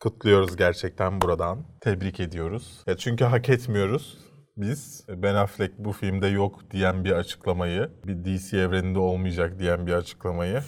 kutluyoruz 0.00 0.56
gerçekten 0.56 1.20
buradan. 1.20 1.58
Tebrik 1.80 2.20
ediyoruz. 2.20 2.82
Ya 2.86 2.96
çünkü 2.96 3.24
hak 3.24 3.48
etmiyoruz. 3.48 4.18
Biz 4.58 5.06
Ben 5.08 5.34
Affleck 5.34 5.78
bu 5.78 5.92
filmde 5.92 6.26
yok 6.26 6.70
diyen 6.70 7.04
bir 7.04 7.12
açıklamayı, 7.12 7.90
bir 8.04 8.24
DC 8.24 8.58
evreninde 8.58 8.98
olmayacak 8.98 9.58
diyen 9.58 9.86
bir 9.86 9.92
açıklamayı 9.92 10.60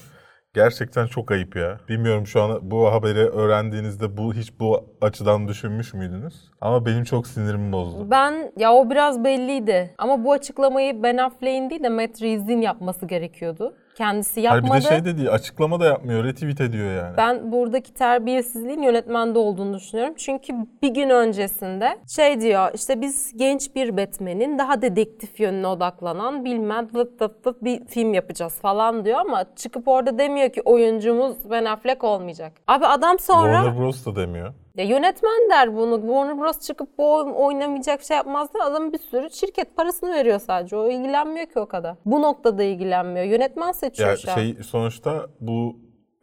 Gerçekten 0.54 1.06
çok 1.06 1.30
ayıp 1.30 1.56
ya. 1.56 1.78
Bilmiyorum 1.88 2.26
şu 2.26 2.42
an 2.42 2.70
bu 2.70 2.92
haberi 2.92 3.18
öğrendiğinizde 3.18 4.16
bu 4.16 4.34
hiç 4.34 4.60
bu 4.60 4.96
açıdan 5.00 5.48
düşünmüş 5.48 5.94
müydünüz? 5.94 6.50
Ama 6.60 6.86
benim 6.86 7.04
çok 7.04 7.26
sinirimi 7.26 7.72
bozdu. 7.72 8.10
Ben 8.10 8.52
ya 8.56 8.72
o 8.72 8.90
biraz 8.90 9.24
belliydi. 9.24 9.94
Ama 9.98 10.24
bu 10.24 10.32
açıklamayı 10.32 11.02
Ben 11.02 11.16
Affleck'in 11.16 11.70
değil 11.70 11.82
de 11.82 11.88
Matt 11.88 12.22
Reeves'in 12.22 12.60
yapması 12.60 13.06
gerekiyordu. 13.06 13.76
Kendisi 14.00 14.48
Hayır 14.48 14.62
yapmadı. 14.62 14.80
bir 14.80 14.84
de 14.84 14.88
şey 14.88 15.04
de 15.04 15.16
değil, 15.16 15.32
açıklama 15.32 15.80
da 15.80 15.86
yapmıyor, 15.86 16.24
retweet 16.24 16.60
ediyor 16.60 16.94
yani. 17.02 17.16
Ben 17.16 17.52
buradaki 17.52 17.94
terbiyesizliğin 17.94 18.82
yönetmende 18.82 19.38
olduğunu 19.38 19.74
düşünüyorum. 19.74 20.14
Çünkü 20.16 20.52
bir 20.82 20.88
gün 20.88 21.10
öncesinde 21.10 21.98
şey 22.08 22.40
diyor 22.40 22.70
işte 22.74 23.00
biz 23.00 23.36
genç 23.36 23.74
bir 23.74 23.96
Batman'in 23.96 24.58
daha 24.58 24.82
dedektif 24.82 25.40
yönüne 25.40 25.66
odaklanan 25.66 26.44
bilmem 26.44 26.88
vıp 26.94 27.22
vıp 27.22 27.46
vıp 27.46 27.64
bir 27.64 27.84
film 27.84 28.14
yapacağız 28.14 28.60
falan 28.60 29.04
diyor 29.04 29.18
ama 29.18 29.44
çıkıp 29.56 29.88
orada 29.88 30.18
demiyor 30.18 30.52
ki 30.52 30.62
oyuncumuz 30.62 31.36
Ben 31.50 31.64
Affleck 31.64 32.04
olmayacak. 32.04 32.52
Abi 32.66 32.86
adam 32.86 33.18
sonra 33.18 33.52
Warner 33.52 33.78
Bros 33.78 34.06
da 34.06 34.16
demiyor. 34.16 34.54
Ya 34.74 34.84
yönetmen 34.84 35.50
der 35.50 35.76
bunu. 35.76 36.00
Warner 36.00 36.38
Bros 36.38 36.60
çıkıp 36.66 36.98
bu 36.98 37.14
oyun 37.14 37.30
oynamayacak 37.34 38.02
şey 38.02 38.16
yapmaz 38.16 38.54
da 38.54 38.64
adam 38.64 38.92
bir 38.92 38.98
sürü 38.98 39.30
şirket 39.30 39.76
parasını 39.76 40.14
veriyor 40.14 40.38
sadece. 40.38 40.76
O 40.76 40.90
ilgilenmiyor 40.90 41.46
ki 41.46 41.58
o 41.60 41.66
kadar. 41.66 41.96
Bu 42.04 42.22
noktada 42.22 42.62
ilgilenmiyor. 42.62 43.26
Yönetmen 43.26 43.72
seçiyor 43.72 44.08
Ya 44.10 44.16
şu 44.16 44.30
an. 44.30 44.34
şey 44.34 44.54
sonuçta 44.62 45.26
bu 45.40 45.76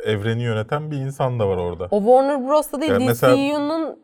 evreni 0.03 0.43
yöneten 0.43 0.91
bir 0.91 0.97
insan 0.97 1.39
da 1.39 1.47
var 1.47 1.57
orada. 1.57 1.87
O 1.91 1.99
Warner 1.99 2.47
Bros'ta 2.47 2.81
değil 2.81 2.91
Ya 2.91 2.99
mesela- 2.99 3.33
DCU'nun 3.35 3.99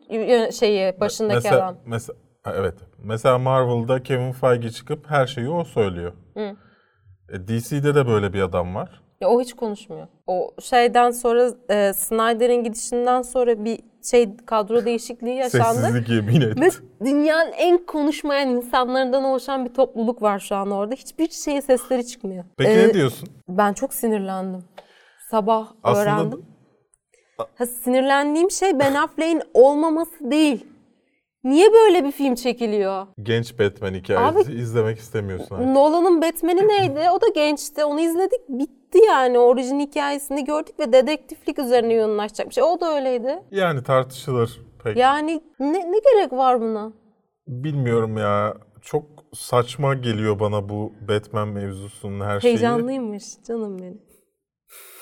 şeyi 0.50 1.00
başındaki 1.00 1.34
mesela, 1.36 1.56
adam. 1.64 1.76
Mesela, 1.86 2.18
evet. 2.46 2.74
Mesela 2.98 3.38
Marvel'da 3.38 4.02
Kevin 4.02 4.32
Feige 4.32 4.70
çıkıp 4.70 5.10
her 5.10 5.26
şeyi 5.26 5.48
o 5.50 5.64
söylüyor. 5.64 6.12
E, 6.36 7.48
DC'de 7.48 7.94
de 7.94 8.06
böyle 8.06 8.32
bir 8.32 8.42
adam 8.42 8.74
var. 8.74 9.02
Ya 9.20 9.28
o 9.28 9.40
hiç 9.40 9.54
konuşmuyor. 9.54 10.06
O 10.26 10.50
şeyden 10.62 11.10
sonra 11.10 11.50
e, 11.70 11.92
Snyder'in 11.92 12.64
gidişinden 12.64 13.22
sonra 13.22 13.64
bir 13.64 13.80
şey 14.10 14.36
kadro 14.46 14.84
değişikliği 14.84 15.36
yaşandı. 15.36 15.64
Sessizlik 15.80 16.08
yemin 16.08 16.40
et. 16.40 16.60
Ve 16.60 16.68
dünyanın 17.04 17.52
en 17.52 17.78
konuşmayan 17.86 18.48
insanlarından 18.48 19.24
oluşan 19.24 19.64
bir 19.64 19.74
topluluk 19.74 20.22
var 20.22 20.38
şu 20.38 20.56
an 20.56 20.70
orada. 20.70 20.94
Hiçbir 20.94 21.28
şeye 21.28 21.62
sesleri 21.62 22.06
çıkmıyor. 22.06 22.44
Peki 22.58 22.70
Ee, 22.70 22.88
ne 22.88 22.94
diyorsun? 22.94 23.28
Ben 23.48 23.72
çok 23.72 23.94
sinirlendim. 23.94 24.64
Sabah 25.30 25.68
Aslında 25.82 26.02
öğrendim. 26.02 26.44
Ha, 27.58 27.66
sinirlendiğim 27.66 28.50
şey 28.50 28.78
Ben 28.78 28.94
Affleck'in 28.94 29.42
olmaması 29.54 30.30
değil. 30.30 30.66
Niye 31.44 31.72
böyle 31.72 32.04
bir 32.04 32.12
film 32.12 32.34
çekiliyor? 32.34 33.06
genç 33.22 33.58
Batman 33.58 33.94
hikayesi 33.94 34.52
izlemek 34.52 34.98
istemiyorsun 34.98 35.54
artık. 35.54 35.68
Nolan'ın 35.68 36.22
Batman'i 36.22 36.68
neydi? 36.68 37.00
O 37.12 37.20
da 37.20 37.26
gençti. 37.34 37.84
Onu 37.84 38.00
izledik. 38.00 38.40
Bitti 38.48 38.83
yani. 38.98 39.38
Orijin 39.38 39.80
hikayesini 39.80 40.44
gördük 40.44 40.80
ve 40.80 40.92
dedektiflik 40.92 41.58
üzerine 41.58 41.92
yoğunlaşacak 41.94 42.48
bir 42.48 42.54
şey. 42.54 42.64
O 42.64 42.80
da 42.80 42.94
öyleydi. 42.96 43.42
Yani 43.50 43.82
tartışılır 43.82 44.60
pek. 44.84 44.96
Yani 44.96 45.40
ne, 45.60 45.92
ne 45.92 45.98
gerek 45.98 46.32
var 46.32 46.60
buna? 46.60 46.92
Bilmiyorum 47.48 48.16
ya. 48.18 48.54
Çok 48.82 49.04
saçma 49.34 49.94
geliyor 49.94 50.40
bana 50.40 50.68
bu 50.68 50.92
Batman 51.08 51.48
mevzusunun 51.48 52.20
her 52.24 52.40
şeyi. 52.40 52.50
Heyecanlıymış 52.50 53.24
canım 53.46 53.78
benim. 53.78 54.02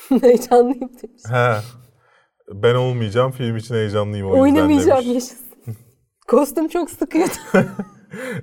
Heyecanlıyım 0.22 0.90
demiş. 1.02 1.22
He. 1.31 1.55
Ben 2.48 2.74
olmayacağım. 2.74 3.31
Film 3.33 3.57
için 3.57 3.74
heyecanlıyım 3.74 4.26
o 4.26 4.31
yüzden 4.31 4.40
Oynamayacağım 4.42 5.05
demiş. 5.05 5.14
yaşasın. 5.14 5.46
Kostüm 6.28 6.68
çok 6.68 6.90
sıkıyordu. 6.90 7.33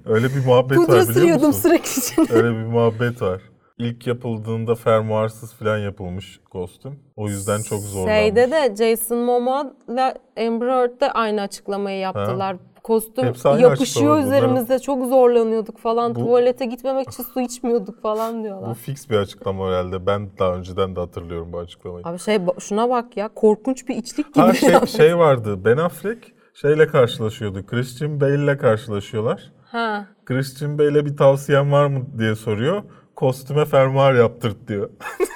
Öyle 0.05 0.27
bir 0.29 0.45
muhabbet 0.45 0.77
Pudra 0.77 0.93
var 0.93 1.01
biliyor 1.01 1.13
sürüyordum 1.13 1.47
musun? 1.47 1.61
sürekli 1.61 1.89
içine. 1.99 2.37
Öyle 2.37 2.49
bir 2.57 2.65
muhabbet 2.65 3.21
var. 3.21 3.41
İlk 3.79 4.07
yapıldığında 4.07 4.75
fermuarsız 4.75 5.53
falan 5.53 5.77
yapılmış 5.77 6.39
kostüm. 6.49 6.99
O 7.15 7.27
yüzden 7.27 7.61
çok 7.61 7.79
zorlanmış. 7.79 8.13
Şeyde 8.13 8.51
de 8.51 8.75
Jason 8.75 9.17
Momoa'la 9.17 10.15
Amber 10.47 10.67
Heard 10.67 11.01
de 11.01 11.11
aynı 11.11 11.41
açıklamayı 11.41 11.99
yaptılar. 11.99 12.55
Kostüm 12.83 13.25
Hepsi 13.25 13.49
aynı 13.49 13.61
yapışıyor 13.61 14.17
açıklama. 14.17 14.35
Üzerimize. 14.37 14.79
Çok 14.79 15.05
zorlanıyorduk 15.05 15.77
falan. 15.77 16.15
Bu- 16.15 16.19
Tuvalete 16.19 16.65
gitmemek 16.65 17.09
için 17.09 17.23
su 17.23 17.41
içmiyorduk 17.41 18.01
falan 18.01 18.43
diyorlar. 18.43 18.69
Bu 18.69 18.73
fix 18.73 19.09
bir 19.09 19.17
açıklama 19.17 19.67
herhalde. 19.67 20.05
Ben 20.05 20.29
daha 20.39 20.55
önceden 20.55 20.95
de 20.95 20.99
hatırlıyorum 20.99 21.53
bu 21.53 21.59
açıklamayı. 21.59 22.05
Abi 22.07 22.19
şey 22.19 22.35
ba- 22.35 22.61
şuna 22.61 22.89
bak 22.89 23.17
ya 23.17 23.27
korkunç 23.35 23.87
bir 23.87 23.95
içlik 23.95 24.33
gibi. 24.33 24.45
Ha 24.45 24.53
şey, 24.53 24.85
şey 24.85 25.17
vardı. 25.17 25.65
Ben 25.65 25.77
Affleck 25.77 26.33
şeyle 26.53 26.87
karşılaşıyordu. 26.87 27.65
Christian 27.65 28.21
Bale'le 28.21 28.57
karşılaşıyorlar. 28.57 29.51
Ha. 29.71 30.05
Christian 30.25 30.77
Bale'e 30.79 31.05
bir 31.05 31.17
tavsiyen 31.17 31.71
var 31.71 31.85
mı 31.87 32.05
diye 32.17 32.35
soruyor. 32.35 32.83
Kostüme 33.23 33.65
fermuar 33.65 34.13
yaptırt 34.13 34.67
diyor. 34.67 34.89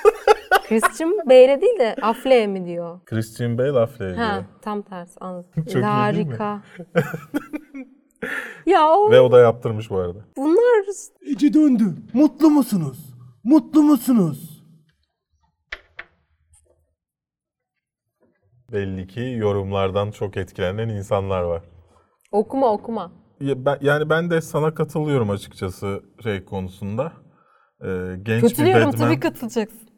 Christian 0.67 1.11
Bale'e 1.25 1.61
değil 1.61 1.79
de 1.79 1.95
Affleck'e 2.01 2.47
mi 2.47 2.65
diyor? 2.65 2.99
Christian 3.05 3.57
Bale 3.57 3.79
Affleck'e 3.79 4.15
Ha 4.21 4.31
diyor. 4.33 4.43
tam 4.61 4.81
tersi 4.81 5.19
anladım. 5.19 5.49
mi? 5.75 5.81
Harika. 5.83 6.61
ya 8.65 8.87
o, 8.89 9.11
Ve 9.11 9.21
o 9.21 9.31
da 9.31 9.39
yaptırmış 9.39 9.89
bu 9.89 9.97
arada. 9.97 10.19
bunlar 10.37 10.85
Ece 11.31 11.53
döndü. 11.53 11.85
Mutlu 12.13 12.49
musunuz? 12.49 13.13
Mutlu 13.43 13.83
musunuz? 13.83 14.63
Belli 18.71 19.07
ki 19.07 19.35
yorumlardan 19.37 20.11
çok 20.11 20.37
etkilenen 20.37 20.89
insanlar 20.89 21.41
var. 21.41 21.63
okuma 22.31 22.71
okuma. 22.71 23.11
Ya 23.39 23.65
ben, 23.65 23.77
yani 23.81 24.09
ben 24.09 24.29
de 24.29 24.41
sana 24.41 24.73
katılıyorum 24.73 25.29
açıkçası 25.29 26.03
şey 26.23 26.45
konusunda. 26.45 27.22
Ee, 27.83 28.15
genç 28.23 28.59
bir 28.59 28.73
Batman, 28.73 28.91
tabii 28.91 29.19
katılacaksın. 29.19 29.89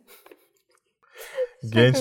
genç... 1.74 1.98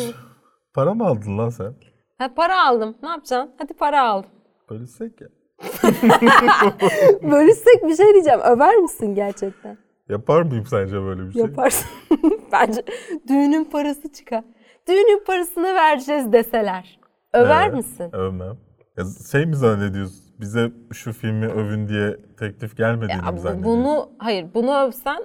Para 0.75 0.95
mı 0.95 1.07
aldın 1.07 1.39
lan 1.39 1.49
sen? 1.49 1.75
Ha, 2.19 2.35
para 2.35 2.67
aldım. 2.67 2.97
Ne 3.03 3.09
yapacaksın? 3.09 3.55
Hadi 3.59 3.75
para 3.75 4.03
aldım. 4.03 4.31
Bölüşsek 4.71 5.21
ya. 5.21 5.29
Bölüşsek 7.31 7.85
bir 7.89 7.97
şey 7.97 8.15
diyeceğim. 8.15 8.41
Över 8.45 8.77
misin 8.77 9.15
gerçekten? 9.15 9.79
Yapar 10.09 10.43
mıyım 10.43 10.67
sence 10.67 11.03
böyle 11.03 11.27
bir 11.27 11.33
şey? 11.33 11.43
Yaparsın. 11.43 11.89
Bence 12.53 12.83
düğünün 13.29 13.65
parası 13.65 14.13
çıkar. 14.13 14.45
Düğünün 14.89 15.25
parasını 15.25 15.75
vereceğiz 15.75 16.33
deseler. 16.33 16.99
Över 17.33 17.65
Evet, 17.65 17.75
misin? 17.75 18.11
Övmem. 18.13 18.59
Ya 18.99 19.05
şey 19.33 19.47
mi 19.47 19.57
zannediyorsun? 19.57 20.25
Bize 20.41 20.73
şu 20.93 21.13
filmi 21.13 21.47
övün 21.47 21.89
diye 21.89 22.17
teklif 22.39 22.77
gelmediğini 22.77 23.21
mi 23.21 23.27
Ya 23.27 23.37
bu- 23.37 23.41
zannediyorsun? 23.41 23.85
bunu 23.85 24.11
hayır 24.19 24.47
bunu 24.55 24.77
övsen 24.79 25.25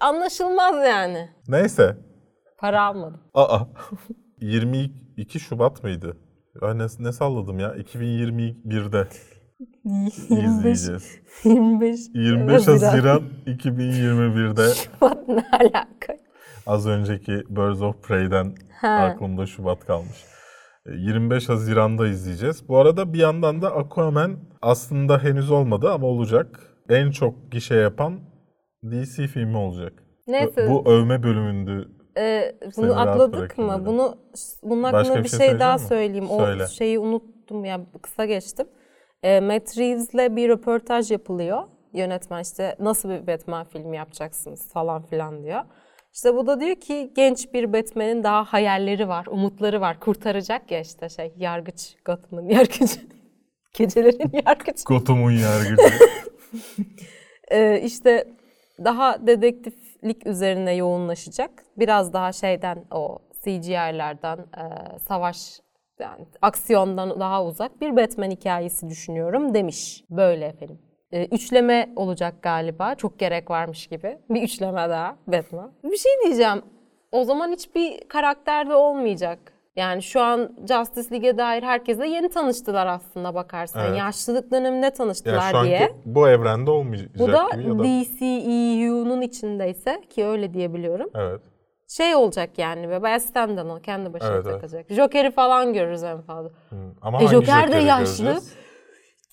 anlaşılmaz 0.00 0.86
yani. 0.86 1.28
Neyse. 1.48 1.96
Para 2.58 2.82
almadım. 2.82 3.20
Aa. 3.34 3.58
22 4.40 5.40
Şubat 5.40 5.82
mıydı? 5.82 6.16
Ya 6.62 6.74
ne, 6.74 6.86
ne 6.98 7.12
salladım 7.12 7.58
ya? 7.58 7.74
2021'de. 7.76 9.08
25, 9.84 10.14
izleyeceğiz. 10.44 11.18
25, 11.44 12.00
25 12.14 12.68
Haziran 12.68 13.22
2021'de 13.46 14.74
Şubat 14.74 15.28
ne 15.28 15.44
alaka? 15.52 16.16
az 16.66 16.86
önceki 16.86 17.32
Birds 17.32 17.82
of 17.82 18.02
Prey'den 18.02 18.54
Ha. 18.80 18.88
aklımda 18.88 19.46
Şubat 19.46 19.86
kalmış. 19.86 20.24
E, 20.86 20.92
25 20.92 21.48
Haziran'da 21.48 22.06
izleyeceğiz. 22.08 22.68
Bu 22.68 22.78
arada 22.78 23.12
bir 23.12 23.18
yandan 23.18 23.62
da 23.62 23.74
Aquaman 23.76 24.36
aslında 24.62 25.18
henüz 25.18 25.50
olmadı 25.50 25.90
ama 25.92 26.06
olacak. 26.06 26.60
En 26.88 27.10
çok 27.10 27.52
gişe 27.52 27.74
yapan 27.74 28.20
DC 28.84 29.26
filmi 29.26 29.56
olacak. 29.56 29.92
Neyse. 30.26 30.70
Bu 30.70 30.90
övme 30.90 31.22
bölümündü. 31.22 31.88
Ee, 32.18 32.54
Seni 32.60 32.72
bunu 32.76 32.88
rahat 32.94 33.08
atladık 33.08 33.58
mı? 33.58 33.72
dedim. 33.72 33.86
Bunu 33.86 34.18
bunun 34.62 34.82
Başka 34.82 34.98
hakkında 34.98 35.18
bir 35.18 35.24
bir 35.24 35.28
şey 35.28 35.38
şey, 35.38 35.58
daha 35.60 35.72
misin? 35.74 35.88
söyleyeyim. 35.88 36.26
Söyle. 36.28 36.64
O 36.64 36.66
şeyi 36.66 36.98
unuttum 36.98 37.64
ya 37.64 37.80
kısa 38.02 38.24
geçtim. 38.24 38.66
Ee, 39.22 39.40
Matt 39.40 39.78
Reeves'le 39.78 40.36
bir 40.36 40.48
röportaj 40.48 41.10
yapılıyor. 41.10 41.62
Yönetmen 41.92 42.42
işte 42.42 42.76
nasıl 42.80 43.10
bir 43.10 43.26
Batman 43.26 43.64
filmi 43.64 43.96
yapacaksınız 43.96 44.72
falan 44.72 45.02
filan 45.02 45.44
diyor. 45.44 45.60
İşte 46.14 46.34
bu 46.34 46.46
da 46.46 46.60
diyor 46.60 46.76
ki 46.76 47.12
genç 47.16 47.52
bir 47.52 47.72
Batman'in 47.72 48.22
daha 48.24 48.44
hayalleri 48.44 49.08
var, 49.08 49.26
umutları 49.30 49.80
var. 49.80 50.00
Kurtaracak 50.00 50.70
ya 50.70 50.80
işte 50.80 51.08
şey 51.08 51.32
yargıç, 51.36 51.96
Gotham'ın 52.04 52.48
yargıcı. 52.48 53.00
Gecelerin 53.78 54.30
yargıcı. 54.46 54.84
Gotham'un 54.86 55.30
yargıcı. 55.30 55.76
Ee, 57.50 57.80
işte 57.80 58.24
daha 58.84 59.26
dedektiflik 59.26 60.26
üzerine 60.26 60.74
yoğunlaşacak. 60.74 61.50
Biraz 61.76 62.12
daha 62.12 62.32
şeyden 62.32 62.84
o 62.90 63.18
CGI'lerden, 63.44 64.38
e, 64.38 64.98
savaş 64.98 65.60
yani 66.00 66.26
aksiyondan 66.42 67.20
daha 67.20 67.44
uzak 67.44 67.80
bir 67.80 67.96
Batman 67.96 68.30
hikayesi 68.30 68.88
düşünüyorum 68.88 69.54
demiş. 69.54 70.04
Böyle 70.10 70.46
efendim. 70.46 70.78
Ee, 71.12 71.24
üçleme 71.26 71.92
olacak 71.96 72.42
galiba. 72.42 72.94
Çok 72.94 73.18
gerek 73.18 73.50
varmış 73.50 73.86
gibi. 73.86 74.18
Bir 74.30 74.42
üçleme 74.42 74.90
daha 74.90 75.16
Batman. 75.26 75.72
Bir 75.84 75.96
şey 75.96 76.12
diyeceğim. 76.24 76.62
O 77.12 77.24
zaman 77.24 77.52
hiçbir 77.52 78.08
karakter 78.08 78.68
de 78.68 78.74
olmayacak. 78.74 79.52
Yani 79.76 80.02
şu 80.02 80.20
an 80.20 80.56
Justice 80.68 81.10
League'e 81.12 81.38
dair 81.38 81.62
herkesle 81.62 82.08
yeni 82.08 82.28
tanıştılar 82.28 82.86
aslında 82.86 83.34
bakarsan. 83.34 83.86
Evet. 83.88 83.98
Yaşlılık 83.98 84.50
döneminde 84.50 84.86
yani 84.86 84.94
tanıştılar 84.94 85.50
şu 85.50 85.56
anki 85.56 85.68
diye. 85.68 85.92
bu 86.04 86.28
evrende 86.28 86.70
olmayacak 86.70 87.08
Bu 87.18 87.32
da 87.32 87.48
gibi 87.54 87.68
ya 87.68 87.78
da... 87.78 87.84
DCEU'nun 87.84 89.20
içindeyse 89.20 90.00
ki 90.10 90.24
öyle 90.26 90.54
diyebiliyorum. 90.54 91.10
Evet. 91.14 91.40
Şey 91.88 92.14
olacak 92.14 92.58
yani 92.58 92.90
ve 92.90 93.02
bayağı 93.02 93.20
standalone 93.20 93.82
kendi 93.82 94.12
başına 94.12 94.28
Evet, 94.28 94.46
evet. 94.48 94.54
takacak. 94.60 94.86
Joker'i 94.90 95.30
falan 95.30 95.72
görürüz 95.72 96.02
en 96.02 96.22
fazla. 96.22 96.50
Hı. 96.70 96.76
Ama 97.02 97.18
E, 97.18 97.24
hangi 97.24 97.34
Joker 97.36 97.72
de 97.72 97.76
yaşlı. 97.76 98.24
göreceğiz? 98.24 98.54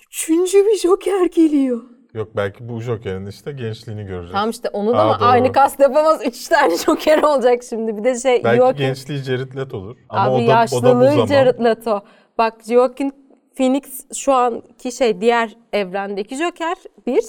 Üçüncü 0.07 0.57
bir 0.65 0.77
Joker 0.77 1.25
geliyor. 1.25 1.81
Yok 2.13 2.29
belki 2.35 2.69
bu 2.69 2.81
Joker'in 2.81 3.25
işte 3.25 3.51
gençliğini 3.51 4.01
göreceğiz. 4.03 4.31
Tamam 4.31 4.49
işte 4.49 4.69
onu 4.73 4.93
da 4.93 4.97
Aa, 4.97 5.01
ama 5.01 5.19
doğru. 5.19 5.27
aynı 5.27 5.51
kast 5.51 5.79
yapamaz. 5.79 6.21
Üç 6.27 6.47
tane 6.47 6.77
Joker 6.77 7.23
olacak 7.23 7.63
şimdi. 7.69 7.97
Bir 7.97 8.03
de 8.03 8.19
şey 8.19 8.43
Belki 8.43 8.61
Joaquin- 8.61 8.77
gençliği 8.77 9.19
Jared 9.19 9.55
Leto'dur. 9.55 9.97
Ama 10.09 10.21
Abi 10.21 10.29
o 10.29 10.33
da, 10.33 10.41
o 10.41 10.43
da 10.43 10.45
bu 10.47 10.49
yaşlılığı 10.51 11.11
zaman. 11.11 11.25
Jared 11.25 11.59
Leto. 11.65 12.01
Bak 12.37 12.53
Joaquin 12.69 13.11
Phoenix 13.57 14.05
şu 14.17 14.33
anki 14.33 14.91
şey 14.91 15.21
diğer 15.21 15.57
evrendeki 15.73 16.35
Joker 16.35 16.77
bir. 17.07 17.23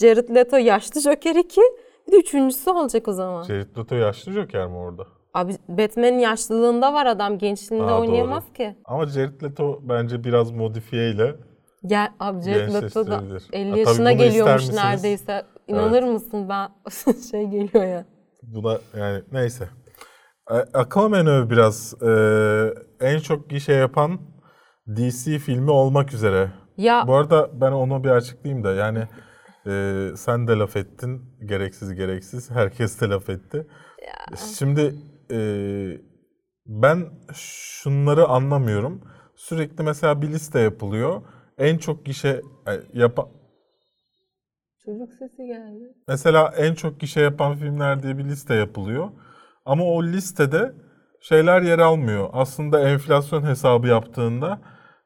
Jared 0.00 0.34
Leto 0.34 0.56
yaşlı 0.56 1.00
Joker 1.00 1.34
iki. 1.34 1.60
Bir 2.06 2.12
de 2.12 2.16
üçüncüsü 2.16 2.70
olacak 2.70 3.08
o 3.08 3.12
zaman. 3.12 3.42
Jared 3.42 3.78
Leto 3.78 3.94
yaşlı 3.94 4.32
Joker 4.32 4.66
mi 4.66 4.76
orada? 4.76 5.02
Abi 5.34 5.52
Batman'in 5.68 6.18
yaşlılığında 6.18 6.94
var 6.94 7.06
adam. 7.06 7.38
Gençliğinde 7.38 7.90
Aa, 7.90 8.00
oynayamaz 8.00 8.44
doğru. 8.46 8.52
ki. 8.52 8.76
Ama 8.84 9.06
Jared 9.06 9.42
Leto 9.42 9.80
bence 9.82 10.24
biraz 10.24 10.50
modifiye 10.50 11.10
ile 11.10 11.34
Gel 11.86 12.08
abi 12.20 12.42
Jared 12.42 12.74
Leto 12.74 13.06
da 13.06 13.16
Gençleştirilir. 13.16 13.48
50 13.52 13.68
Ha, 13.68 13.74
tabii 13.74 13.80
yaşına 13.80 14.12
geliyormuş 14.12 14.68
neredeyse. 14.68 15.42
İnanır 15.68 16.02
mısın 16.02 16.48
ben 16.48 16.68
şey 17.30 17.46
geliyor 17.46 17.84
ya. 17.84 18.04
buna 18.42 18.78
yani 18.96 19.22
neyse. 19.32 19.68
E, 20.50 20.54
Aquaman 20.54 21.26
öv 21.26 21.50
biraz 21.50 21.94
e, 22.02 22.10
en 23.00 23.18
çok 23.18 23.50
gişe 23.50 23.72
yapan 23.72 24.20
DC 24.96 25.38
filmi 25.38 25.70
olmak 25.70 26.14
üzere. 26.14 26.52
Ya 26.76 27.04
Bu 27.06 27.14
arada 27.14 27.60
ben 27.60 27.72
onu 27.72 28.04
bir 28.04 28.10
açıklayayım 28.10 28.64
da 28.64 28.72
yani 28.74 29.08
e, 29.66 30.06
sen 30.16 30.48
de 30.48 30.52
laf 30.52 30.76
ettin 30.76 31.22
gereksiz 31.44 31.94
gereksiz 31.94 32.50
herkes 32.50 33.00
de 33.00 33.08
laf 33.08 33.30
etti. 33.30 33.66
Şimdi 34.58 34.94
e, 35.30 35.38
ben 36.66 37.06
şunları 37.34 38.26
anlamıyorum. 38.26 39.00
Sürekli 39.36 39.84
mesela 39.84 40.22
bir 40.22 40.28
liste 40.28 40.60
yapılıyor. 40.60 41.22
En 41.58 41.78
çok 41.78 42.06
gişe 42.06 42.28
e, 42.68 42.72
yapa, 42.92 43.28
çocuk 44.84 45.12
sesi 45.12 45.46
geldi. 45.46 45.92
Mesela 46.08 46.52
en 46.56 46.74
çok 46.74 47.00
gişe 47.00 47.20
yapan 47.20 47.56
filmler 47.56 48.02
diye 48.02 48.18
bir 48.18 48.24
liste 48.24 48.54
yapılıyor. 48.54 49.08
Ama 49.64 49.84
o 49.84 50.04
listede 50.04 50.74
şeyler 51.20 51.62
yer 51.62 51.78
almıyor. 51.78 52.28
Aslında 52.32 52.88
enflasyon 52.90 53.42
hesabı 53.42 53.86
yaptığında 53.86 54.60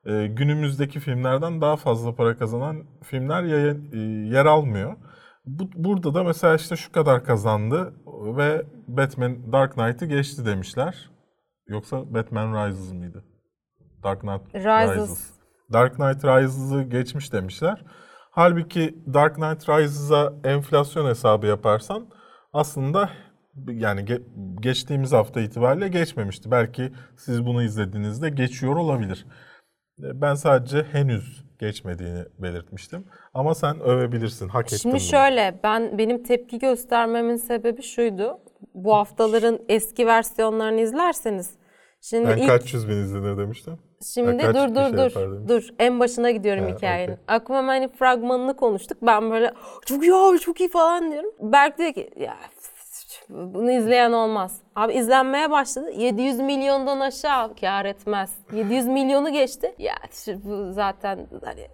e, 0.04 0.26
günümüzdeki 0.26 1.00
filmlerden 1.00 1.60
daha 1.60 1.76
fazla 1.76 2.14
para 2.14 2.36
kazanan 2.36 2.84
filmler 3.02 3.42
yayın- 3.42 3.92
e, 3.92 3.98
yer 4.36 4.46
almıyor. 4.46 4.96
Bu, 5.44 5.70
burada 5.74 6.14
da 6.14 6.24
mesela 6.24 6.54
işte 6.56 6.76
şu 6.76 6.92
kadar 6.92 7.24
kazandı 7.24 7.94
ve 8.36 8.62
Batman 8.88 9.52
Dark 9.52 9.72
Knight'ı 9.74 10.06
geçti 10.06 10.46
demişler. 10.46 11.10
Yoksa 11.66 12.14
Batman 12.14 12.68
Rises 12.68 12.92
mıydı? 12.92 13.24
Dark 14.04 14.20
Knight 14.20 14.54
Rises. 15.00 15.39
Dark 15.72 15.96
Knight 15.96 16.24
Rises'ı 16.24 16.82
geçmiş 16.82 17.32
demişler. 17.32 17.84
Halbuki 18.30 18.94
Dark 19.14 19.34
Knight 19.34 19.68
Rises'a 19.68 20.32
enflasyon 20.44 21.06
hesabı 21.08 21.46
yaparsan 21.46 22.06
aslında 22.52 23.10
yani 23.68 24.00
ge- 24.00 24.22
geçtiğimiz 24.60 25.12
hafta 25.12 25.40
itibariyle 25.40 25.88
geçmemişti. 25.88 26.50
Belki 26.50 26.92
siz 27.16 27.46
bunu 27.46 27.62
izlediğinizde 27.62 28.30
geçiyor 28.30 28.76
olabilir. 28.76 29.26
E, 29.98 30.20
Ben 30.20 30.34
sadece 30.34 30.82
henüz 30.82 31.44
geçmediğini 31.58 32.24
belirtmiştim. 32.38 33.04
Ama 33.34 33.54
sen 33.54 33.80
övebilirsin, 33.80 34.48
hak 34.48 34.66
ettin 34.66 34.76
Şimdi 34.76 34.92
bunu. 34.92 35.00
şöyle 35.00 35.60
ben 35.64 35.98
benim 35.98 36.22
tepki 36.22 36.58
göstermemin 36.58 37.36
sebebi 37.36 37.82
şuydu. 37.82 38.38
Bu 38.74 38.94
haftaların 38.94 39.58
eski 39.68 40.06
versiyonlarını 40.06 40.80
izlerseniz. 40.80 41.50
Şimdi 42.00 42.28
Ben 42.28 42.36
ilk 42.36 42.48
kaç 42.48 42.74
yüz 42.74 42.88
bin 42.88 42.96
izlenir 42.96 43.38
demiştim. 43.38 43.78
Şimdi 44.04 44.42
dur 44.42 44.54
dur 44.54 44.82
şey 44.84 44.92
dur 44.92 44.98
yapar 44.98 45.22
demiş. 45.32 45.48
dur 45.48 45.68
en 45.78 46.00
başına 46.00 46.30
gidiyorum 46.30 46.64
Ha, 46.64 46.70
hikayenin. 46.76 47.12
okey. 47.12 47.24
Aquaman'in 47.28 47.88
fragmanını 47.88 48.56
konuştuk. 48.56 48.98
Ben 49.02 49.30
böyle 49.30 49.52
çok 49.86 49.98
abi 50.04 50.38
çok 50.38 50.60
iyi 50.60 50.68
falan 50.68 51.12
diyorum. 51.12 51.30
Berk 51.40 51.78
diyor 51.78 51.92
ki 51.92 52.10
ya 52.16 52.36
bunu 53.28 53.70
izleyen 53.72 54.12
olmaz. 54.12 54.60
Abi 54.76 54.92
izlenmeye 54.92 55.50
başladı. 55.50 55.90
700 55.96 56.40
milyondan 56.40 57.00
aşağı 57.00 57.54
kar 57.56 57.84
etmez. 57.84 58.30
700 58.52 58.86
milyonu 58.86 59.32
geçti. 59.32 59.74
Ya 59.78 59.94
bu 60.44 60.72
zaten 60.72 61.26
hani 61.44 61.66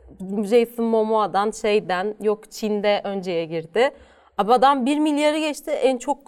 Jason 0.46 0.84
Momoa'dan 0.84 1.50
şeyden 1.50 2.14
yok 2.20 2.50
Çin'de 2.50 3.00
önceye 3.04 3.44
girdi. 3.44 3.90
Abi 4.38 4.52
adam 4.52 4.86
1 4.86 4.98
milyarı 4.98 5.38
geçti. 5.38 5.70
En 5.70 5.98
çok 5.98 6.18